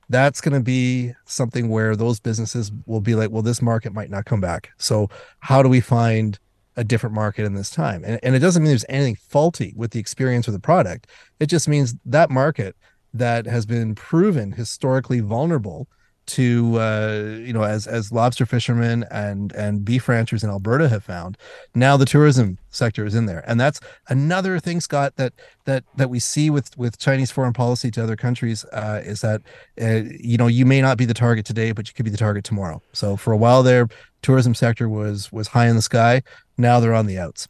that's 0.09 0.40
going 0.40 0.55
to 0.55 0.61
be 0.61 1.12
something 1.25 1.68
where 1.68 1.96
those 1.96 2.20
businesses 2.20 2.70
will 2.87 3.01
be 3.01 3.14
like, 3.14 3.31
well, 3.31 3.42
this 3.42 3.62
market 3.62 3.92
might 3.94 4.11
not 4.11 4.27
come 4.27 4.40
back. 4.40 4.70
So 4.77 5.09
how 5.40 5.62
do 5.62 5.68
we 5.68 5.81
find 5.81 6.38
a 6.77 6.85
different 6.85 7.14
market 7.14 7.44
in 7.44 7.55
this 7.55 7.70
time? 7.70 8.03
And, 8.05 8.20
and 8.22 8.35
it 8.35 8.40
doesn't 8.40 8.62
mean 8.62 8.70
there's 8.70 8.85
anything 8.88 9.16
faulty 9.16 9.72
with 9.77 9.92
the 9.92 10.01
experience 10.01 10.46
or 10.46 10.53
the 10.53 10.59
product. 10.59 11.07
It 11.40 11.46
just 11.46 11.68
means 11.68 11.94
that 12.05 12.31
market 12.31 12.77
that 13.14 13.46
has 13.46 13.66
been 13.66 13.94
proven 13.94 14.53
historically 14.53 15.20
vulnerable 15.20 15.88
to 16.25 16.79
uh, 16.79 17.39
you 17.41 17.53
know 17.53 17.63
as 17.63 17.87
as 17.87 18.13
lobster 18.13 18.47
fishermen 18.47 19.05
and 19.11 19.53
and 19.53 19.85
beef 19.85 20.09
ranchers 20.09 20.45
in 20.45 20.51
Alberta 20.51 20.89
have 20.89 21.03
found 21.03 21.37
now 21.75 21.97
the 21.97 22.05
tourism 22.05 22.59
sector 22.71 23.05
is 23.05 23.15
in 23.15 23.27
there. 23.27 23.45
And 23.47 23.61
that's 23.61 23.81
another 24.09 24.59
thing 24.59 24.81
Scott 24.81 25.17
that 25.17 25.33
that 25.65 25.85
that 25.97 26.11
we 26.11 26.19
see 26.19 26.51
with 26.51 26.77
with 26.77 26.99
Chinese 26.99 27.31
foreign 27.31 27.53
policy 27.53 27.91
to 27.93 28.03
other 28.03 28.17
countries 28.17 28.65
uh, 28.67 29.03
is 29.05 29.21
that 29.21 29.43
uh, 29.81 30.03
you 30.19 30.37
know 30.37 30.47
you 30.47 30.67
may 30.67 30.81
not 30.81 30.97
be 30.97 31.05
the 31.05 31.15
target 31.15 31.47
today 31.47 31.73
but 31.73 31.89
you 31.89 31.95
could 31.95 32.05
be 32.05 32.11
the 32.11 32.17
target 32.17 32.45
tomorrow. 32.45 32.83
So 32.93 33.17
for 33.17 33.33
a 33.33 33.37
while 33.37 33.63
there 33.63 33.89
tourism 34.23 34.55
sector 34.55 34.89
was 34.89 35.31
was 35.33 35.49
high 35.49 35.69
in 35.69 35.77
the 35.77 35.83
sky. 35.83 36.23
Now 36.57 36.81
they're 36.81 36.95
on 36.95 37.07
the 37.07 37.19
outs. 37.19 37.49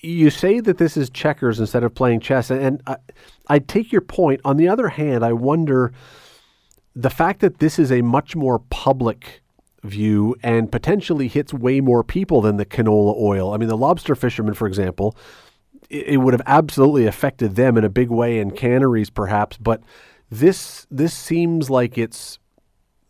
You 0.00 0.28
say 0.28 0.60
that 0.60 0.76
this 0.76 0.96
is 0.96 1.08
checkers 1.08 1.58
instead 1.58 1.84
of 1.84 1.94
playing 1.94 2.20
chess 2.20 2.50
and 2.50 2.82
I, 2.86 2.96
I 3.48 3.58
take 3.60 3.92
your 3.92 4.02
point. 4.02 4.40
On 4.44 4.56
the 4.56 4.68
other 4.68 4.88
hand 4.88 5.24
I 5.24 5.32
wonder 5.32 5.92
the 6.94 7.10
fact 7.10 7.40
that 7.40 7.58
this 7.58 7.78
is 7.78 7.92
a 7.92 8.02
much 8.02 8.34
more 8.34 8.58
public 8.70 9.42
view 9.82 10.36
and 10.42 10.70
potentially 10.70 11.28
hits 11.28 11.54
way 11.54 11.80
more 11.80 12.04
people 12.04 12.40
than 12.40 12.56
the 12.56 12.66
canola 12.66 13.16
oil. 13.18 13.52
I 13.52 13.56
mean, 13.56 13.68
the 13.68 13.76
lobster 13.76 14.14
fishermen, 14.14 14.54
for 14.54 14.66
example, 14.66 15.16
it, 15.88 16.06
it 16.08 16.16
would 16.18 16.34
have 16.34 16.42
absolutely 16.46 17.06
affected 17.06 17.56
them 17.56 17.78
in 17.78 17.84
a 17.84 17.88
big 17.88 18.10
way 18.10 18.38
in 18.38 18.50
canneries, 18.50 19.10
perhaps. 19.10 19.56
But 19.56 19.82
this 20.30 20.86
this 20.90 21.14
seems 21.14 21.70
like 21.70 21.96
it's 21.96 22.38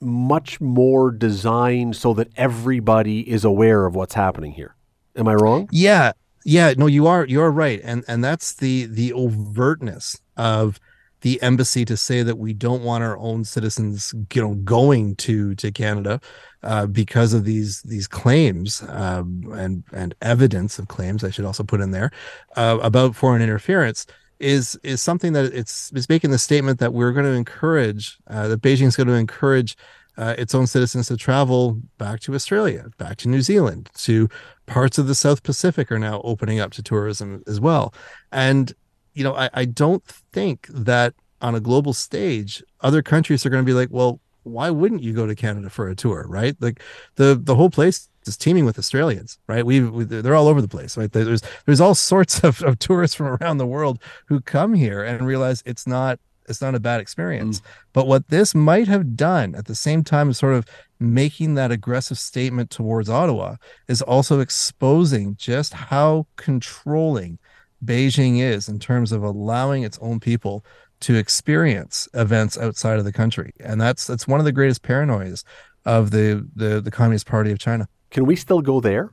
much 0.01 0.61
more 0.61 1.11
designed 1.11 1.97
so 1.97 2.15
that 2.15 2.29
everybody 2.37 3.29
is 3.31 3.45
aware 3.45 3.85
of 3.85 3.95
what's 3.95 4.15
happening 4.15 4.53
here. 4.53 4.75
Am 5.17 5.29
I 5.29 5.35
wrong? 5.35 5.69
Yeah, 5.73 6.13
yeah. 6.45 6.73
No, 6.77 6.87
you 6.87 7.07
are. 7.07 7.27
You're 7.27 7.51
right, 7.51 7.81
and 7.83 8.05
and 8.09 8.23
that's 8.25 8.55
the 8.55 8.87
the 8.87 9.11
overtness 9.11 10.21
of 10.37 10.81
the 11.21 11.41
embassy 11.43 11.85
to 11.85 11.97
say 11.97 12.23
that 12.23 12.39
we 12.39 12.53
don't 12.53 12.83
want 12.83 13.05
our 13.05 13.19
own 13.19 13.45
citizens, 13.45 14.15
you 14.33 14.43
know, 14.43 14.55
going 14.55 15.17
to 15.17 15.55
to 15.57 15.71
Canada 15.71 16.21
uh, 16.63 16.87
because 16.87 17.35
of 17.35 17.45
these 17.45 17.83
these 17.83 18.07
claims 18.07 18.83
um, 18.89 19.45
and 19.53 19.85
and 19.93 20.15
evidence 20.23 20.79
of 20.79 20.89
claims. 20.89 21.25
I 21.25 21.31
should 21.31 21.45
also 21.45 21.65
put 21.65 21.81
in 21.81 21.91
there 21.91 22.11
uh, 22.57 22.79
about 22.83 23.15
foreign 23.15 23.43
interference 23.43 24.07
is 24.41 24.79
is 24.83 25.03
something 25.03 25.35
that 25.35 25.47
it's 25.55 25.93
is 25.93 26.09
making 26.09 26.31
the 26.31 26.39
statement 26.39 26.81
that 26.81 26.93
we're 26.93 27.13
going 27.13 27.27
to 27.27 27.33
encourage 27.33 28.19
uh, 28.27 28.49
that 28.49 28.63
Beijing's 28.63 28.97
going 28.97 29.07
to 29.07 29.15
encourage 29.15 29.77
uh, 30.17 30.35
its 30.37 30.55
own 30.55 30.67
citizens 30.67 31.07
to 31.09 31.17
travel 31.17 31.81
back 31.99 32.21
to 32.21 32.35
Australia, 32.35 32.87
back 32.99 33.17
to 33.19 33.29
New 33.29 33.43
Zealand, 33.43 33.89
to 33.95 34.29
parts 34.67 34.99
of 34.99 35.07
the 35.07 35.15
South 35.15 35.43
Pacific 35.43 35.93
are 35.93 35.99
now 35.99 36.21
opening 36.25 36.59
up 36.59 36.73
to 36.73 36.83
tourism 36.83 37.43
as 37.47 37.61
well, 37.61 37.95
and 38.33 38.75
you 39.15 39.25
know, 39.25 39.35
I, 39.35 39.51
I 39.53 39.65
don't 39.65 40.05
think 40.05 40.67
that 40.69 41.15
on 41.41 41.55
a 41.55 41.61
global 41.61 41.93
stage, 41.93 42.63
other 42.81 43.03
countries 43.03 43.45
are 43.45 43.51
going 43.51 43.65
to 43.65 43.67
be 43.67 43.75
like, 43.75 43.89
well, 43.91 44.21
why 44.43 44.71
wouldn't 44.71 45.03
you 45.03 45.13
go 45.13 45.27
to 45.27 45.35
Canada 45.35 45.71
for 45.71 45.89
a 45.89 45.95
tour, 45.95 46.27
right? 46.29 46.57
Like 46.61 46.81
the 47.17 47.39
the 47.41 47.55
whole 47.55 47.71
place 47.71 48.09
is 48.27 48.37
teeming 48.37 48.65
with 48.65 48.79
Australians, 48.79 49.39
right? 49.47 49.65
We, 49.65 49.81
we 49.81 50.05
they're 50.05 50.35
all 50.35 50.49
over 50.49 50.63
the 50.63 50.69
place, 50.69 50.97
right? 50.97 51.11
There's 51.11 51.43
there's 51.67 51.81
all 51.81 51.95
sorts 51.95 52.43
of, 52.45 52.63
of 52.63 52.79
tourists 52.79 53.17
from 53.17 53.27
around 53.27 53.59
the 53.59 53.67
world 53.67 53.99
who 54.27 54.41
come 54.41 54.75
here 54.75 55.03
and 55.03 55.27
realize 55.27 55.63
it's 55.67 55.87
not 55.87 56.19
it's 56.49 56.61
not 56.61 56.75
a 56.75 56.81
bad 56.81 57.01
experience. 57.01 57.61
Mm. 57.61 57.65
But 57.93 58.07
what 58.07 58.29
this 58.29 58.55
might 58.55 58.89
have 58.89 59.17
done 59.17 59.55
at 59.55 59.67
the 59.67 59.75
same 59.75 60.03
time 60.03 60.31
as 60.31 60.39
sort 60.39 60.55
of 60.55 60.67
making 60.99 61.55
that 61.55 61.71
aggressive 61.71 62.19
statement 62.19 62.71
towards 62.71 63.09
Ottawa 63.09 63.57
is 63.89 64.03
also 64.03 64.41
exposing 64.41 65.37
just 65.37 65.73
how 65.73 66.27
controlling 66.37 67.39
Beijing 67.85 68.41
is 68.41 68.69
in 68.69 68.79
terms 68.79 69.13
of 69.13 69.23
allowing 69.23 69.83
its 69.83 69.99
own 70.01 70.21
people 70.21 70.65
to 71.01 71.15
experience 71.15 72.09
events 72.13 72.59
outside 72.59 72.99
of 72.99 73.05
the 73.05 73.13
country, 73.13 73.53
and 73.61 73.81
that's 73.81 74.07
that's 74.07 74.29
one 74.29 74.39
of 74.39 74.45
the 74.45 74.53
greatest 74.53 74.83
paranoias 74.83 75.45
of 75.85 76.11
the 76.11 76.47
the, 76.55 76.81
the 76.81 76.91
Communist 76.91 77.27
Party 77.27 77.51
of 77.53 77.59
China. 77.59 77.89
Can 78.11 78.27
we 78.27 78.37
still 78.37 78.61
go 78.61 78.81
there? 78.81 79.11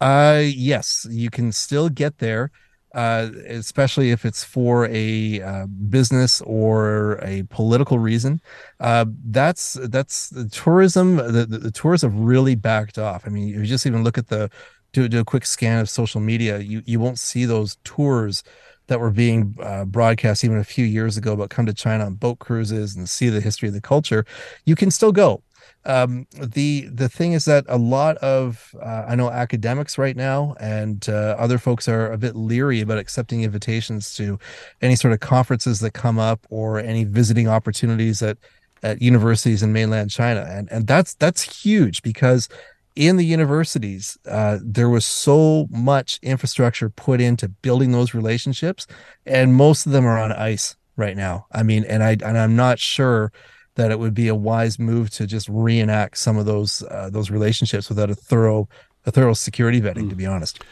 Uh, 0.00 0.42
yes, 0.44 1.06
you 1.10 1.30
can 1.30 1.52
still 1.52 1.88
get 1.88 2.18
there, 2.18 2.50
uh, 2.94 3.30
especially 3.46 4.10
if 4.10 4.26
it's 4.26 4.44
for 4.44 4.86
a 4.90 5.40
uh, 5.40 5.66
business 5.66 6.42
or 6.42 7.18
a 7.22 7.44
political 7.44 7.98
reason. 7.98 8.40
Uh, 8.78 9.06
that's 9.24 9.74
that's 9.84 10.28
the 10.28 10.48
tourism. 10.48 11.16
The, 11.16 11.46
the, 11.46 11.58
the 11.58 11.70
tours 11.70 12.02
have 12.02 12.14
really 12.14 12.54
backed 12.54 12.98
off. 12.98 13.22
I 13.26 13.30
mean, 13.30 13.48
you 13.48 13.64
just 13.64 13.86
even 13.86 14.04
look 14.04 14.18
at 14.18 14.28
the 14.28 14.50
do, 14.92 15.08
do 15.08 15.20
a 15.20 15.24
quick 15.24 15.46
scan 15.46 15.80
of 15.80 15.88
social 15.90 16.20
media, 16.20 16.58
you 16.58 16.82
you 16.86 17.00
won't 17.00 17.18
see 17.18 17.44
those 17.44 17.76
tours 17.84 18.42
that 18.88 19.00
were 19.00 19.10
being 19.10 19.56
uh, 19.60 19.84
broadcast 19.84 20.44
even 20.44 20.58
a 20.58 20.64
few 20.64 20.84
years 20.84 21.16
ago 21.16 21.32
about 21.32 21.50
come 21.50 21.66
to 21.66 21.74
China 21.74 22.06
on 22.06 22.14
boat 22.14 22.38
cruises 22.38 22.94
and 22.94 23.08
see 23.08 23.28
the 23.28 23.40
history 23.40 23.68
of 23.68 23.74
the 23.74 23.80
culture. 23.80 24.24
You 24.64 24.76
can 24.76 24.90
still 24.90 25.12
go. 25.12 25.42
Um, 25.84 26.26
the 26.32 26.88
the 26.92 27.08
thing 27.08 27.32
is 27.32 27.44
that 27.44 27.64
a 27.68 27.78
lot 27.78 28.16
of 28.18 28.74
uh, 28.80 29.04
I 29.08 29.14
know 29.14 29.30
academics 29.30 29.98
right 29.98 30.16
now 30.16 30.54
and 30.58 31.08
uh, 31.08 31.36
other 31.38 31.58
folks 31.58 31.88
are 31.88 32.10
a 32.10 32.18
bit 32.18 32.34
leery 32.34 32.80
about 32.80 32.98
accepting 32.98 33.42
invitations 33.42 34.14
to 34.16 34.38
any 34.82 34.96
sort 34.96 35.12
of 35.12 35.20
conferences 35.20 35.78
that 35.80 35.92
come 35.92 36.18
up 36.18 36.44
or 36.50 36.80
any 36.80 37.04
visiting 37.04 37.48
opportunities 37.48 38.20
at 38.20 38.36
at 38.82 39.00
universities 39.00 39.62
in 39.62 39.72
mainland 39.72 40.10
China, 40.10 40.46
and 40.48 40.68
and 40.70 40.86
that's 40.86 41.14
that's 41.14 41.42
huge 41.42 42.02
because 42.02 42.48
in 42.96 43.16
the 43.16 43.24
universities, 43.24 44.18
uh, 44.26 44.58
there 44.62 44.88
was 44.88 45.04
so 45.04 45.68
much 45.70 46.18
infrastructure 46.22 46.88
put 46.88 47.20
into 47.20 47.48
building 47.48 47.92
those 47.92 48.14
relationships, 48.14 48.86
and 49.26 49.54
most 49.54 49.84
of 49.86 49.92
them 49.92 50.06
are 50.06 50.18
on 50.18 50.32
ice 50.32 50.76
right 50.96 51.16
now. 51.16 51.46
I 51.52 51.62
mean, 51.62 51.84
and 51.84 52.02
I 52.02 52.12
and 52.12 52.38
I'm 52.38 52.56
not 52.56 52.78
sure 52.78 53.32
that 53.74 53.90
it 53.90 53.98
would 53.98 54.14
be 54.14 54.28
a 54.28 54.34
wise 54.34 54.78
move 54.78 55.10
to 55.10 55.26
just 55.26 55.48
reenact 55.50 56.16
some 56.16 56.38
of 56.38 56.46
those 56.46 56.82
uh, 56.84 57.10
those 57.12 57.30
relationships 57.30 57.90
without 57.90 58.10
a 58.10 58.14
thorough 58.14 58.68
a 59.04 59.10
thorough 59.10 59.34
security 59.34 59.80
vetting. 59.80 60.06
Mm. 60.06 60.10
To 60.10 60.16
be 60.16 60.26
honest. 60.26 60.64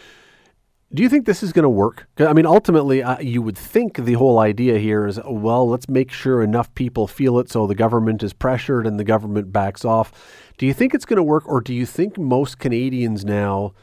Do 0.95 1.03
you 1.03 1.09
think 1.09 1.27
this 1.27 1.43
is 1.43 1.53
going 1.53 1.65
to 1.65 1.69
work? 1.69 2.07
I 2.19 2.33
mean, 2.33 2.47
ultimately, 2.47 3.03
uh, 3.03 3.19
you 3.19 3.43
would 3.43 3.59
think 3.59 3.97
the 3.97 4.13
whole 4.13 4.39
idea 4.39 4.79
here 4.79 5.09
is 5.09 5.19
well, 5.27 5.69
let's 5.69 5.89
make 5.89 6.13
sure 6.13 6.41
enough 6.41 6.73
people 6.77 7.09
feel 7.09 7.41
it 7.41 7.51
so 7.51 7.67
the 7.67 7.75
government 7.75 8.23
is 8.23 8.33
pressured 8.33 8.87
and 8.87 8.97
the 8.99 9.03
government 9.03 9.53
backs 9.53 9.85
off. 9.85 10.13
Do 10.57 10.67
you 10.67 10.73
think 10.73 10.95
it's 10.95 11.05
going 11.05 11.17
to 11.17 11.23
work, 11.25 11.49
or 11.49 11.61
do 11.61 11.75
you 11.75 11.85
think 11.85 12.17
most 12.17 12.61
Canadians 12.61 13.25
now, 13.25 13.75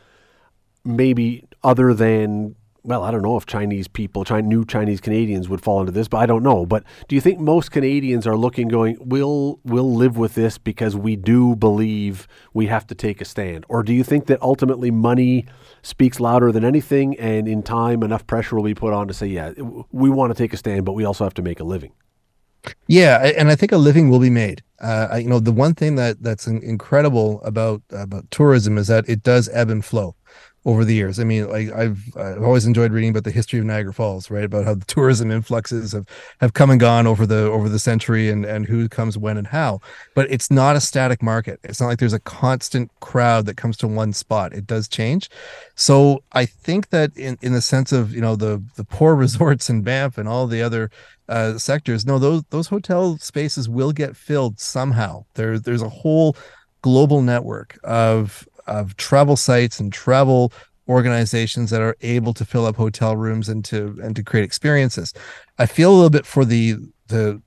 maybe 0.86 1.44
other 1.62 1.94
than 1.94 2.56
well, 2.84 3.04
I 3.04 3.12
don't 3.12 3.22
know 3.22 3.38
if 3.38 3.46
Chinese 3.46 3.88
people, 3.88 4.24
China, 4.24 4.48
new 4.48 4.66
Chinese 4.66 5.02
Canadians 5.02 5.48
would 5.48 5.62
fall 5.62 5.82
into 5.82 5.92
this, 5.92 6.08
but 6.08 6.18
I 6.18 6.26
don't 6.26 6.42
know. 6.42 6.66
But 6.66 6.84
do 7.08 7.16
you 7.16 7.22
think 7.22 7.40
most 7.40 7.72
Canadians 7.72 8.26
are 8.26 8.36
looking, 8.36 8.68
going, 8.68 8.98
"We'll 9.00 9.60
we'll 9.64 9.94
live 9.94 10.18
with 10.18 10.34
this 10.34 10.58
because 10.58 10.96
we 10.96 11.16
do 11.16 11.56
believe 11.56 12.28
we 12.54 12.68
have 12.68 12.88
to 12.88 12.96
take 12.96 13.22
a 13.22 13.26
stand," 13.26 13.66
or 13.70 13.84
do 13.84 13.94
you 13.94 14.04
think 14.04 14.26
that 14.28 14.42
ultimately 14.42 14.90
money 14.90 15.46
speaks 15.84 16.20
louder 16.20 16.52
than 16.52 16.66
anything, 16.66 17.18
and 17.20 17.48
in 17.48 17.62
time 17.62 18.02
enough 18.02 18.26
pressure 18.26 18.56
will 18.56 18.64
be 18.64 18.76
put 18.76 18.94
on 18.94 19.08
to 19.08 19.14
say, 19.14 19.28
"Yeah, 19.28 19.52
we 19.92 20.10
want 20.10 20.36
to 20.36 20.38
take 20.38 20.54
a 20.54 20.58
stand, 20.58 20.86
but 20.86 20.94
we 20.94 21.06
also 21.06 21.24
have 21.24 21.36
to 21.36 21.44
make 21.44 21.60
a 21.60 21.64
living." 21.64 21.92
Yeah, 22.88 23.18
and 23.38 23.50
I 23.50 23.56
think 23.56 23.72
a 23.72 23.78
living 23.78 24.10
will 24.10 24.20
be 24.20 24.30
made. 24.30 24.64
Uh, 24.80 25.18
you 25.22 25.28
know, 25.28 25.40
the 25.40 25.52
one 25.52 25.74
thing 25.74 25.96
that 25.96 26.22
that's 26.22 26.48
incredible 26.48 27.42
about 27.44 27.82
about 27.92 28.30
tourism 28.32 28.78
is 28.78 28.88
that 28.88 29.08
it 29.08 29.24
does 29.24 29.50
ebb 29.50 29.70
and 29.70 29.84
flow 29.86 30.16
over 30.64 30.86
the 30.86 30.94
years. 30.94 31.20
I 31.20 31.24
mean, 31.24 31.50
like 31.50 31.72
I've 31.72 32.16
I've 32.16 32.44
always 32.44 32.66
enjoyed 32.66 32.92
reading 32.92 33.10
about 33.10 33.24
the 33.24 33.32
history 33.32 33.60
of 33.60 33.66
Niagara 33.66 33.94
Falls, 33.94 34.30
right? 34.30 34.44
About 34.44 34.66
how 34.66 34.76
the 34.76 34.86
tourism 34.86 35.32
influxes 35.32 35.92
have 35.94 36.06
have 36.40 36.54
come 36.54 36.70
and 36.70 36.80
gone 36.80 37.08
over 37.08 37.26
the 37.26 37.44
over 37.46 37.68
the 37.68 37.80
century 37.80 38.30
and 38.30 38.46
and 38.46 38.68
who 38.68 38.88
comes 38.88 39.18
when 39.18 39.38
and 39.38 39.48
how. 39.48 39.80
But 40.14 40.30
it's 40.30 40.52
not 40.52 40.76
a 40.76 40.82
static 40.82 41.24
market. 41.24 41.60
It's 41.64 41.82
not 41.82 41.88
like 41.88 42.00
there's 42.00 42.14
a 42.14 42.20
constant 42.20 42.92
crowd 43.00 43.48
that 43.48 43.58
comes 43.58 43.76
to 43.78 43.88
one 43.88 44.14
spot. 44.14 44.54
It 44.54 44.68
does 44.68 44.88
change. 44.88 45.30
So 45.76 46.24
I 46.34 46.46
think 46.46 46.90
that 46.90 47.16
in 47.18 47.38
in 47.42 47.54
the 47.54 47.62
sense 47.62 47.92
of, 47.92 48.14
you 48.14 48.22
know, 48.22 48.36
the 48.36 48.64
the 48.76 48.84
poor 48.84 49.16
resorts 49.26 49.70
in 49.70 49.82
Banff 49.82 50.18
and 50.18 50.30
all 50.30 50.46
the 50.46 50.62
other 50.62 50.92
uh, 51.28 51.58
sectors, 51.58 52.06
no, 52.06 52.20
those 52.20 52.44
those 52.52 52.68
hotel 52.68 53.18
spaces 53.18 53.68
will 53.68 53.94
get 53.94 54.16
filled 54.16 54.60
somehow. 54.60 55.26
There 55.34 55.58
there's 55.58 55.82
a 55.82 55.90
whole 55.90 56.36
global 56.82 57.22
network 57.22 57.80
of 57.84 58.48
of 58.72 58.96
travel 58.98 59.36
sites 59.36 59.80
and 59.80 59.92
travel 59.92 60.52
organizations 60.88 61.70
that 61.70 61.82
are 61.82 61.96
able 62.02 62.34
to 62.34 62.46
fill 62.46 62.66
up 62.66 62.76
hotel 62.76 63.16
rooms 63.16 63.50
and 63.50 63.64
to 63.66 63.98
and 64.04 64.16
to 64.16 64.24
create 64.24 64.44
experiences. 64.44 65.14
I 65.58 65.66
feel 65.66 65.92
a 65.92 65.96
little 65.96 66.10
bit 66.10 66.26
for 66.26 66.46
the 66.46 66.76
the 67.08 67.42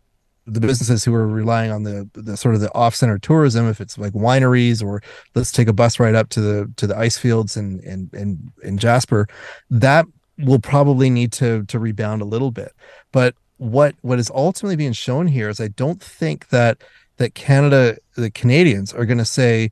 the 0.47 0.61
businesses 0.61 1.05
who 1.05 1.15
are 1.15 1.27
relying 1.27 1.71
on 1.71 1.85
the 1.85 2.09
the 2.13 2.37
sort 2.37 2.55
of 2.55 2.61
the 2.61 2.73
off-center 2.75 3.19
tourism, 3.19 3.69
if 3.69 3.81
it's 3.81 3.97
like 3.97 4.13
wineries 4.13 4.83
or 4.83 5.03
let's 5.35 5.53
take 5.53 5.69
a 5.69 5.73
bus 5.73 5.99
ride 5.99 6.15
up 6.15 6.29
to 6.31 6.41
the 6.41 6.73
to 6.77 6.87
the 6.87 6.97
ice 6.97 7.19
fields 7.19 7.57
and 7.57 7.81
in 7.81 8.11
in, 8.13 8.53
in 8.63 8.79
Jasper, 8.79 9.27
that 9.71 10.07
will 10.39 10.59
probably 10.59 11.11
need 11.11 11.33
to 11.33 11.65
to 11.65 11.79
rebound 11.79 12.23
a 12.23 12.27
little 12.27 12.51
bit. 12.51 12.73
But 13.13 13.35
what 13.57 13.95
what 14.03 14.19
is 14.19 14.31
ultimately 14.35 14.77
being 14.77 14.93
shown 14.93 15.27
here 15.27 15.49
is 15.49 15.61
I 15.61 15.69
don't 15.69 16.03
think 16.03 16.49
that 16.49 16.83
that 17.17 17.35
Canada 17.35 17.97
the 18.17 18.31
Canadians 18.31 18.93
are 18.93 19.07
going 19.07 19.19
to 19.19 19.25
say 19.25 19.71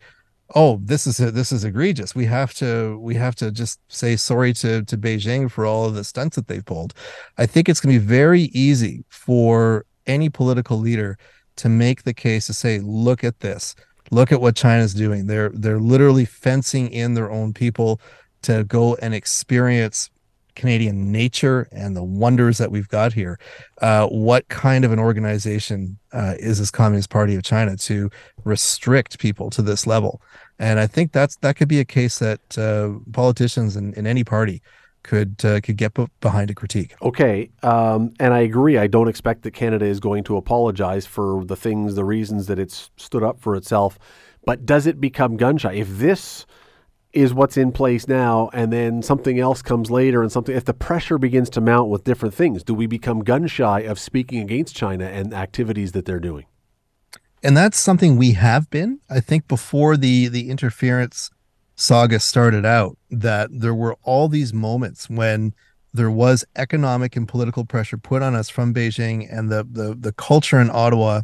oh 0.54 0.80
this 0.82 1.06
is 1.06 1.20
a, 1.20 1.30
this 1.30 1.52
is 1.52 1.64
egregious. 1.64 2.14
We 2.14 2.26
have 2.26 2.54
to 2.54 2.98
we 2.98 3.14
have 3.16 3.34
to 3.36 3.50
just 3.50 3.80
say 3.88 4.16
sorry 4.16 4.52
to 4.54 4.82
to 4.84 4.98
Beijing 4.98 5.50
for 5.50 5.66
all 5.66 5.84
of 5.84 5.94
the 5.94 6.04
stunts 6.04 6.36
that 6.36 6.48
they've 6.48 6.64
pulled. 6.64 6.94
I 7.38 7.46
think 7.46 7.68
it's 7.68 7.80
going 7.80 7.94
to 7.94 8.00
be 8.00 8.06
very 8.06 8.42
easy 8.52 9.04
for 9.08 9.86
any 10.06 10.28
political 10.28 10.78
leader 10.78 11.18
to 11.56 11.68
make 11.68 12.02
the 12.02 12.14
case 12.14 12.46
to 12.46 12.54
say 12.54 12.80
look 12.80 13.24
at 13.24 13.40
this. 13.40 13.74
Look 14.10 14.32
at 14.32 14.40
what 14.40 14.56
china's 14.56 14.94
doing. 14.94 15.26
They're 15.26 15.50
they're 15.50 15.80
literally 15.80 16.24
fencing 16.24 16.90
in 16.90 17.14
their 17.14 17.30
own 17.30 17.52
people 17.52 18.00
to 18.42 18.64
go 18.64 18.96
and 18.96 19.14
experience 19.14 20.10
Canadian 20.54 21.10
nature 21.10 21.68
and 21.72 21.96
the 21.96 22.02
wonders 22.02 22.58
that 22.58 22.70
we've 22.70 22.88
got 22.88 23.12
here. 23.12 23.38
Uh, 23.80 24.06
what 24.08 24.48
kind 24.48 24.84
of 24.84 24.92
an 24.92 24.98
organization 24.98 25.98
uh, 26.12 26.34
is 26.38 26.58
this 26.58 26.70
Communist 26.70 27.10
Party 27.10 27.34
of 27.34 27.42
China 27.42 27.76
to 27.76 28.10
restrict 28.44 29.18
people 29.18 29.50
to 29.50 29.62
this 29.62 29.86
level? 29.86 30.20
And 30.58 30.78
I 30.78 30.86
think 30.86 31.12
that's 31.12 31.36
that 31.36 31.56
could 31.56 31.68
be 31.68 31.80
a 31.80 31.84
case 31.84 32.18
that 32.18 32.58
uh, 32.58 32.98
politicians 33.12 33.76
in, 33.76 33.94
in 33.94 34.06
any 34.06 34.24
party 34.24 34.62
could 35.02 35.44
uh, 35.44 35.60
could 35.60 35.76
get 35.76 35.92
behind 36.20 36.50
a 36.50 36.54
critique. 36.54 36.94
Okay, 37.02 37.50
um, 37.62 38.12
and 38.20 38.32
I 38.32 38.40
agree. 38.40 38.78
I 38.78 38.86
don't 38.86 39.08
expect 39.08 39.42
that 39.42 39.52
Canada 39.52 39.84
is 39.84 40.00
going 40.00 40.24
to 40.24 40.36
apologize 40.36 41.06
for 41.06 41.44
the 41.44 41.56
things, 41.56 41.94
the 41.94 42.04
reasons 42.04 42.46
that 42.46 42.58
it's 42.58 42.90
stood 42.96 43.22
up 43.22 43.40
for 43.40 43.56
itself. 43.56 43.98
But 44.44 44.66
does 44.66 44.86
it 44.86 45.00
become 45.00 45.36
gun 45.36 45.58
shy 45.58 45.74
if 45.74 45.88
this? 45.88 46.46
Is 47.12 47.34
what's 47.34 47.56
in 47.56 47.72
place 47.72 48.08
now 48.08 48.48
and 48.52 48.72
then 48.72 49.02
something 49.02 49.38
else 49.38 49.60
comes 49.60 49.90
later 49.90 50.22
and 50.22 50.32
something 50.32 50.56
if 50.56 50.64
the 50.64 50.74
pressure 50.74 51.18
begins 51.18 51.50
to 51.50 51.60
mount 51.60 51.88
with 51.88 52.04
different 52.04 52.34
things 52.34 52.62
do 52.62 52.72
we 52.72 52.86
become 52.86 53.20
gun 53.22 53.46
shy 53.46 53.80
of 53.80 53.98
speaking 53.98 54.40
against 54.40 54.74
china 54.74 55.04
and 55.04 55.34
activities 55.34 55.92
that 55.92 56.04
they're 56.04 56.20
doing? 56.20 56.46
And 57.42 57.56
that's 57.56 57.78
something 57.78 58.16
we 58.16 58.32
have 58.32 58.70
been. 58.70 59.00
I 59.10 59.20
think 59.20 59.48
before 59.48 59.96
the 59.96 60.28
the 60.28 60.48
interference 60.48 61.30
saga 61.74 62.20
started 62.20 62.64
out 62.64 62.96
that 63.10 63.48
there 63.52 63.74
were 63.74 63.96
all 64.02 64.28
these 64.28 64.52
moments 64.54 65.10
when 65.10 65.54
there 65.92 66.10
was 66.10 66.44
economic 66.56 67.16
and 67.16 67.28
political 67.28 67.64
pressure 67.64 67.96
put 67.96 68.22
on 68.22 68.34
us 68.34 68.48
from 68.48 68.72
beijing 68.72 69.26
and 69.30 69.50
the 69.50 69.66
the, 69.68 69.94
the 69.98 70.12
culture 70.12 70.60
in 70.60 70.70
ottawa 70.70 71.22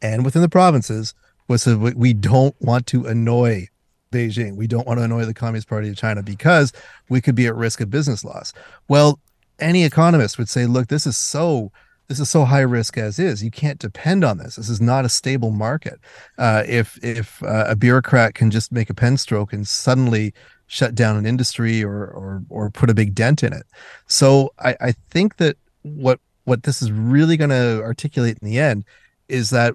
and 0.00 0.24
within 0.24 0.42
the 0.42 0.48
provinces 0.48 1.14
was 1.48 1.64
that 1.64 1.94
we 1.96 2.12
don't 2.12 2.54
want 2.60 2.86
to 2.86 3.06
annoy 3.06 3.68
Beijing. 4.12 4.56
We 4.56 4.68
don't 4.68 4.86
want 4.86 5.00
to 5.00 5.04
annoy 5.04 5.24
the 5.24 5.34
Communist 5.34 5.68
Party 5.68 5.88
of 5.88 5.96
China 5.96 6.22
because 6.22 6.72
we 7.08 7.20
could 7.20 7.34
be 7.34 7.46
at 7.46 7.56
risk 7.56 7.80
of 7.80 7.90
business 7.90 8.24
loss. 8.24 8.52
Well, 8.86 9.18
any 9.58 9.84
economist 9.84 10.38
would 10.38 10.48
say, 10.48 10.66
look, 10.66 10.88
this 10.88 11.06
is 11.06 11.16
so 11.16 11.72
this 12.08 12.20
is 12.20 12.28
so 12.28 12.44
high 12.44 12.60
risk 12.60 12.98
as 12.98 13.18
is. 13.18 13.42
You 13.42 13.50
can't 13.50 13.78
depend 13.78 14.22
on 14.22 14.36
this. 14.36 14.56
This 14.56 14.68
is 14.68 14.80
not 14.80 15.04
a 15.04 15.08
stable 15.08 15.50
market. 15.50 15.98
Uh, 16.36 16.62
if 16.66 17.02
if 17.02 17.42
uh, 17.42 17.64
a 17.68 17.76
bureaucrat 17.76 18.34
can 18.34 18.50
just 18.50 18.70
make 18.70 18.90
a 18.90 18.94
pen 18.94 19.16
stroke 19.16 19.52
and 19.52 19.66
suddenly 19.66 20.34
shut 20.66 20.94
down 20.94 21.16
an 21.16 21.26
industry 21.26 21.82
or 21.82 22.06
or 22.06 22.42
or 22.50 22.70
put 22.70 22.90
a 22.90 22.94
big 22.94 23.14
dent 23.14 23.42
in 23.42 23.52
it, 23.52 23.64
so 24.06 24.52
I, 24.58 24.76
I 24.80 24.92
think 25.10 25.36
that 25.36 25.56
what 25.82 26.20
what 26.44 26.64
this 26.64 26.82
is 26.82 26.92
really 26.92 27.36
going 27.36 27.50
to 27.50 27.80
articulate 27.82 28.38
in 28.42 28.48
the 28.48 28.58
end 28.58 28.84
is 29.28 29.50
that 29.50 29.74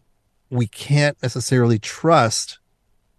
we 0.50 0.68
can't 0.68 1.18
necessarily 1.24 1.80
trust 1.80 2.60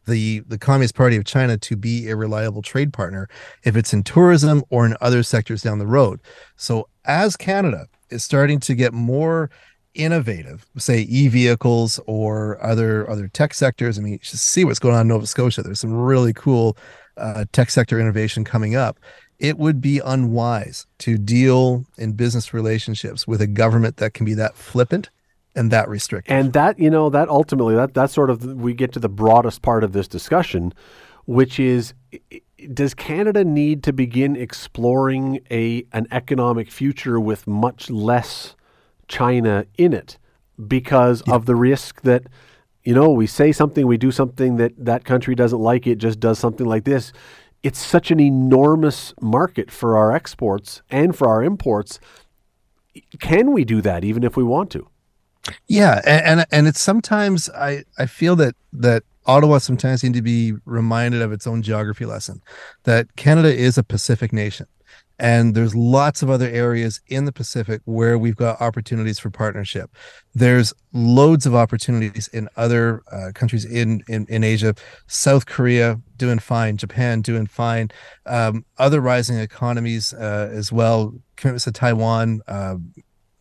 the 0.08 0.40
the 0.40 0.58
Communist 0.58 0.94
Party 0.94 1.16
of 1.16 1.24
China 1.24 1.56
to 1.58 1.76
be 1.76 2.08
a 2.08 2.16
reliable 2.16 2.62
trade 2.62 2.92
partner 2.92 3.28
if 3.64 3.76
it's 3.76 3.92
in 3.92 4.02
tourism 4.02 4.64
or 4.70 4.84
in 4.86 4.96
other 5.00 5.22
sectors 5.22 5.62
down 5.62 5.78
the 5.78 5.86
road. 5.86 6.20
So 6.56 6.88
as 7.04 7.36
Canada 7.36 7.86
is 8.10 8.24
starting 8.24 8.58
to 8.60 8.74
get 8.74 8.92
more 8.92 9.50
innovative, 9.94 10.64
say 10.76 11.00
e-vehicles 11.08 12.00
or 12.06 12.62
other 12.64 13.08
other 13.10 13.28
tech 13.28 13.54
sectors. 13.54 13.98
I 13.98 14.02
mean, 14.02 14.18
see 14.22 14.64
what's 14.64 14.78
going 14.78 14.94
on 14.94 15.02
in 15.02 15.08
Nova 15.08 15.26
Scotia. 15.26 15.62
There's 15.62 15.80
some 15.80 15.92
really 15.92 16.32
cool 16.32 16.76
uh, 17.16 17.44
tech 17.52 17.70
sector 17.70 18.00
innovation 18.00 18.44
coming 18.44 18.74
up. 18.74 18.98
It 19.38 19.58
would 19.58 19.80
be 19.80 20.00
unwise 20.04 20.86
to 20.98 21.16
deal 21.16 21.84
in 21.96 22.12
business 22.12 22.52
relationships 22.52 23.26
with 23.26 23.40
a 23.40 23.46
government 23.46 23.98
that 23.98 24.14
can 24.14 24.24
be 24.24 24.34
that 24.34 24.56
flippant 24.56 25.10
and 25.58 25.70
that 25.72 25.88
restrictive. 25.88 26.32
And 26.32 26.52
that, 26.52 26.78
you 26.78 26.88
know, 26.88 27.10
that 27.10 27.28
ultimately, 27.28 27.74
that 27.74 27.92
that's 27.92 28.12
sort 28.12 28.30
of 28.30 28.44
we 28.44 28.74
get 28.74 28.92
to 28.92 29.00
the 29.00 29.08
broadest 29.08 29.60
part 29.60 29.82
of 29.82 29.92
this 29.92 30.06
discussion, 30.06 30.72
which 31.24 31.58
is 31.58 31.94
does 32.72 32.94
Canada 32.94 33.44
need 33.44 33.82
to 33.82 33.92
begin 33.92 34.36
exploring 34.36 35.40
a 35.50 35.84
an 35.92 36.06
economic 36.10 36.70
future 36.70 37.18
with 37.18 37.46
much 37.46 37.90
less 37.90 38.54
China 39.08 39.66
in 39.76 39.92
it 39.92 40.18
because 40.66 41.22
yeah. 41.26 41.34
of 41.34 41.46
the 41.46 41.56
risk 41.56 42.02
that 42.02 42.24
you 42.84 42.94
know 42.94 43.10
we 43.10 43.26
say 43.26 43.52
something 43.52 43.86
we 43.86 43.96
do 43.96 44.10
something 44.10 44.56
that 44.56 44.72
that 44.76 45.04
country 45.04 45.34
doesn't 45.34 45.60
like 45.60 45.86
it 45.86 45.96
just 45.98 46.18
does 46.18 46.38
something 46.38 46.66
like 46.66 46.84
this 46.84 47.12
it's 47.62 47.78
such 47.78 48.10
an 48.10 48.20
enormous 48.20 49.14
market 49.20 49.70
for 49.70 49.96
our 49.96 50.12
exports 50.12 50.82
and 50.90 51.14
for 51.16 51.28
our 51.28 51.44
imports 51.44 52.00
can 53.20 53.52
we 53.52 53.64
do 53.64 53.80
that 53.80 54.04
even 54.04 54.24
if 54.24 54.36
we 54.36 54.42
want 54.42 54.70
to 54.70 54.88
yeah, 55.68 56.00
and, 56.06 56.40
and 56.40 56.46
and 56.50 56.66
it's 56.68 56.80
sometimes 56.80 57.48
I 57.50 57.84
I 57.98 58.06
feel 58.06 58.36
that 58.36 58.54
that 58.72 59.02
Ottawa 59.26 59.58
sometimes 59.58 60.02
need 60.02 60.14
to 60.14 60.22
be 60.22 60.54
reminded 60.64 61.22
of 61.22 61.32
its 61.32 61.46
own 61.46 61.62
geography 61.62 62.06
lesson 62.06 62.40
that 62.84 63.14
Canada 63.16 63.54
is 63.54 63.76
a 63.76 63.82
Pacific 63.82 64.32
nation. 64.32 64.66
And 65.20 65.54
there's 65.54 65.74
lots 65.74 66.22
of 66.22 66.30
other 66.30 66.48
areas 66.48 67.00
in 67.08 67.24
the 67.24 67.32
Pacific 67.32 67.82
where 67.86 68.16
we've 68.16 68.36
got 68.36 68.60
opportunities 68.60 69.18
for 69.18 69.30
partnership. 69.30 69.90
There's 70.32 70.72
loads 70.92 71.44
of 71.44 71.56
opportunities 71.56 72.28
in 72.28 72.48
other 72.56 73.02
uh, 73.10 73.32
countries 73.34 73.64
in, 73.64 74.02
in, 74.08 74.26
in 74.28 74.44
Asia, 74.44 74.76
South 75.08 75.46
Korea 75.46 76.00
doing 76.16 76.38
fine, 76.38 76.76
Japan 76.76 77.20
doing 77.20 77.46
fine, 77.46 77.90
um, 78.26 78.64
other 78.78 79.00
rising 79.00 79.38
economies 79.38 80.14
uh, 80.14 80.50
as 80.52 80.70
well. 80.70 81.12
Commitments 81.34 81.64
to 81.64 81.72
Taiwan, 81.72 82.40
uh, 82.46 82.76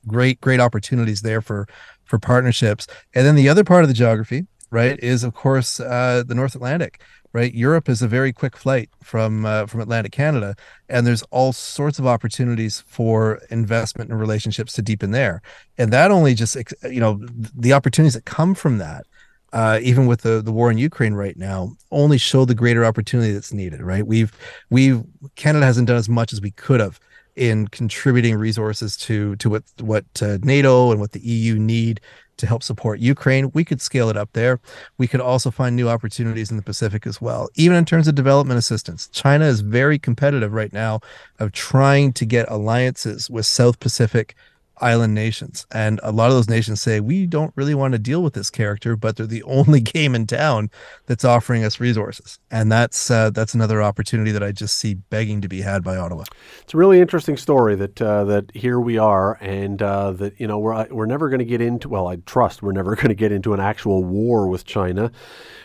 great 0.08 0.40
great 0.42 0.60
opportunities 0.60 1.22
there 1.22 1.42
for 1.42 1.68
for 2.08 2.20
partnerships. 2.20 2.88
And 3.14 3.26
then 3.26 3.36
the 3.36 3.50
other 3.50 3.64
part 3.64 3.84
of 3.84 3.88
the 3.88 3.94
geography, 3.94 4.48
right, 4.72 5.00
is 5.00 5.24
of 5.24 5.34
course 5.34 5.80
uh, 5.80 6.24
the 6.26 6.36
North 6.36 6.56
Atlantic. 6.56 7.02
Right, 7.34 7.54
Europe 7.54 7.88
is 7.88 8.02
a 8.02 8.08
very 8.08 8.34
quick 8.34 8.58
flight 8.58 8.90
from 9.04 9.46
uh, 9.46 9.68
from 9.68 9.82
Atlantic 9.82 10.12
Canada, 10.12 10.56
and 10.90 11.06
there's 11.06 11.22
all 11.24 11.54
sorts 11.54 12.00
of 12.00 12.08
opportunities 12.08 12.84
for 12.88 13.42
investment 13.52 14.10
and 14.10 14.20
relationships 14.20 14.74
to 14.74 14.82
deepen 14.82 15.12
there. 15.12 15.42
And 15.78 15.94
that 15.94 16.10
only 16.10 16.34
just 16.34 16.56
you 16.90 17.00
know 17.00 17.20
the 17.56 17.74
opportunities 17.74 18.14
that 18.16 18.26
come 18.26 18.56
from 18.56 18.80
that 18.80 19.06
uh, 19.54 19.80
even 19.82 20.08
with 20.08 20.22
the, 20.22 20.42
the 20.42 20.52
war 20.52 20.70
in 20.70 20.78
Ukraine 20.78 21.14
right 21.14 21.38
now, 21.38 21.76
only 21.92 22.18
show 22.18 22.46
the 22.46 22.56
greater 22.56 22.84
opportunity 22.84 23.32
that's 23.32 23.54
needed. 23.54 23.82
Right? 23.82 24.06
We've 24.06 24.32
we've 24.70 25.04
Canada 25.36 25.66
hasn't 25.66 25.88
done 25.88 25.98
as 25.98 26.10
much 26.10 26.34
as 26.34 26.42
we 26.42 26.52
could 26.52 26.80
have 26.80 27.00
in 27.38 27.68
contributing 27.68 28.36
resources 28.36 28.98
to 28.98 29.36
to 29.38 29.50
what 29.50 29.64
what 29.80 30.06
uh, 30.22 30.38
NATO 30.42 30.92
and 30.92 31.00
what 31.00 31.12
the 31.12 31.20
EU 31.20 31.58
need 31.58 32.02
to 32.38 32.48
help 32.48 32.64
support 32.64 33.00
Ukraine. 33.00 33.52
We 33.54 33.64
could 33.64 33.82
scale 33.82 34.10
it 34.10 34.18
up 34.18 34.34
there. 34.34 34.60
We 34.98 35.08
could 35.08 35.22
also 35.22 35.52
find 35.52 35.76
new 35.76 35.90
opportunities 35.90 36.52
in 36.52 36.58
the 36.58 36.64
Pacific 36.64 37.08
as 37.08 37.22
well. 37.22 37.50
Even 37.56 37.78
in 37.78 37.86
terms 37.86 38.08
of 38.08 38.16
development 38.16 38.60
assistance, 38.60 39.08
China 39.08 39.46
is 39.46 39.62
very 39.62 39.98
competitive 39.98 40.54
right 40.54 40.74
now 40.74 41.00
of 41.40 41.52
trying 41.52 42.14
to 42.14 42.26
get 42.26 42.50
alliances 42.50 43.30
with 43.30 43.46
South 43.46 43.80
Pacific 43.80 44.36
island 44.82 45.16
nations. 45.16 45.66
And 45.72 46.00
a 46.04 46.12
lot 46.12 46.28
of 46.28 46.34
those 46.34 46.50
nations 46.50 46.82
say, 46.82 47.00
we 47.00 47.26
don't 47.26 47.52
really 47.56 47.76
want 47.76 47.94
to 47.94 48.00
deal 48.00 48.22
with 48.22 48.34
this 48.34 48.50
character, 48.50 48.96
but 48.96 49.16
they're 49.16 49.26
the 49.26 49.44
only 49.44 49.80
game 49.80 50.16
in 50.16 50.28
town 50.28 50.70
that's 51.06 51.26
offering 51.26 51.64
us 51.64 51.80
resources. 51.80 52.40
And 52.52 52.72
that's 52.72 53.10
uh, 53.12 53.30
that's 53.32 53.54
another 53.54 53.82
opportunity 53.82 54.32
that 54.32 54.44
I 54.44 54.52
just 54.52 54.78
see 54.78 54.96
begging 54.96 55.42
to 55.42 55.48
be 55.48 55.62
had 55.62 55.84
by 55.84 55.98
Ottawa. 55.98 56.24
It's 56.62 56.74
a 56.74 56.78
really 56.78 57.00
interesting 57.00 57.38
story 57.38 57.76
that 57.76 58.02
uh, 58.02 58.24
that 58.26 58.52
here 58.54 58.80
we 58.80 58.98
are, 58.98 59.38
and 59.42 59.82
uh, 59.82 60.12
that 60.14 60.40
you 60.40 60.48
know 60.48 60.60
we're 60.60 60.74
uh, 60.74 60.88
we're 60.90 61.06
never 61.06 61.30
going 61.30 61.40
to 61.40 61.46
get 61.46 61.62
into. 61.62 61.90
Well, 61.90 62.08
I 62.08 62.18
trust 62.18 62.62
we're 62.62 62.72
never 62.72 62.96
going 62.98 63.10
to 63.10 63.16
get 63.16 63.32
into 63.32 63.54
an 63.54 63.60
actual 63.60 64.04
war 64.04 64.48
with 64.48 64.66
China, 64.66 65.12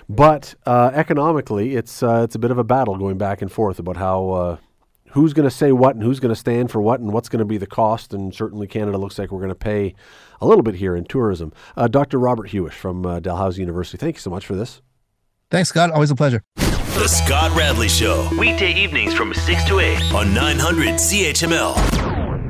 but 0.08 0.54
uh, 0.66 0.90
economically, 0.94 1.76
it's 1.76 2.02
uh, 2.02 2.22
it's 2.24 2.34
a 2.34 2.38
bit 2.38 2.50
of 2.50 2.58
a 2.58 2.64
battle 2.64 2.96
going 2.96 3.18
back 3.18 3.42
and 3.42 3.50
forth 3.50 3.78
about 3.78 3.96
how 3.96 4.58
who's 5.12 5.32
going 5.32 5.48
to 5.48 5.54
say 5.54 5.72
what 5.72 5.94
and 5.94 6.04
who's 6.04 6.20
going 6.20 6.34
to 6.34 6.38
stand 6.38 6.70
for 6.70 6.82
what 6.82 7.00
and 7.00 7.12
what's 7.12 7.28
going 7.28 7.38
to 7.38 7.44
be 7.44 7.58
the 7.58 7.66
cost. 7.66 8.12
And 8.12 8.34
certainly 8.34 8.66
Canada 8.66 8.98
looks 8.98 9.18
like 9.18 9.30
we're 9.30 9.38
going 9.38 9.48
to 9.50 9.54
pay 9.54 9.94
a 10.40 10.46
little 10.46 10.62
bit 10.62 10.74
here 10.74 10.96
in 10.96 11.04
tourism. 11.04 11.52
Uh, 11.76 11.88
Dr. 11.88 12.18
Robert 12.18 12.50
Huish 12.50 12.72
from 12.72 13.06
uh, 13.06 13.20
Dalhousie 13.20 13.60
University, 13.60 13.98
thank 13.98 14.16
you 14.16 14.20
so 14.20 14.30
much 14.30 14.44
for 14.44 14.54
this. 14.54 14.82
Thanks, 15.50 15.68
Scott. 15.68 15.90
Always 15.90 16.10
a 16.10 16.16
pleasure. 16.16 16.42
The 16.56 17.08
Scott 17.08 17.56
Radley 17.56 17.88
Show, 17.88 18.28
weekday 18.38 18.74
evenings 18.74 19.14
from 19.14 19.32
6 19.34 19.64
to 19.64 19.80
8 19.80 20.14
on 20.14 20.34
900 20.34 20.94
CHML. 20.94 22.11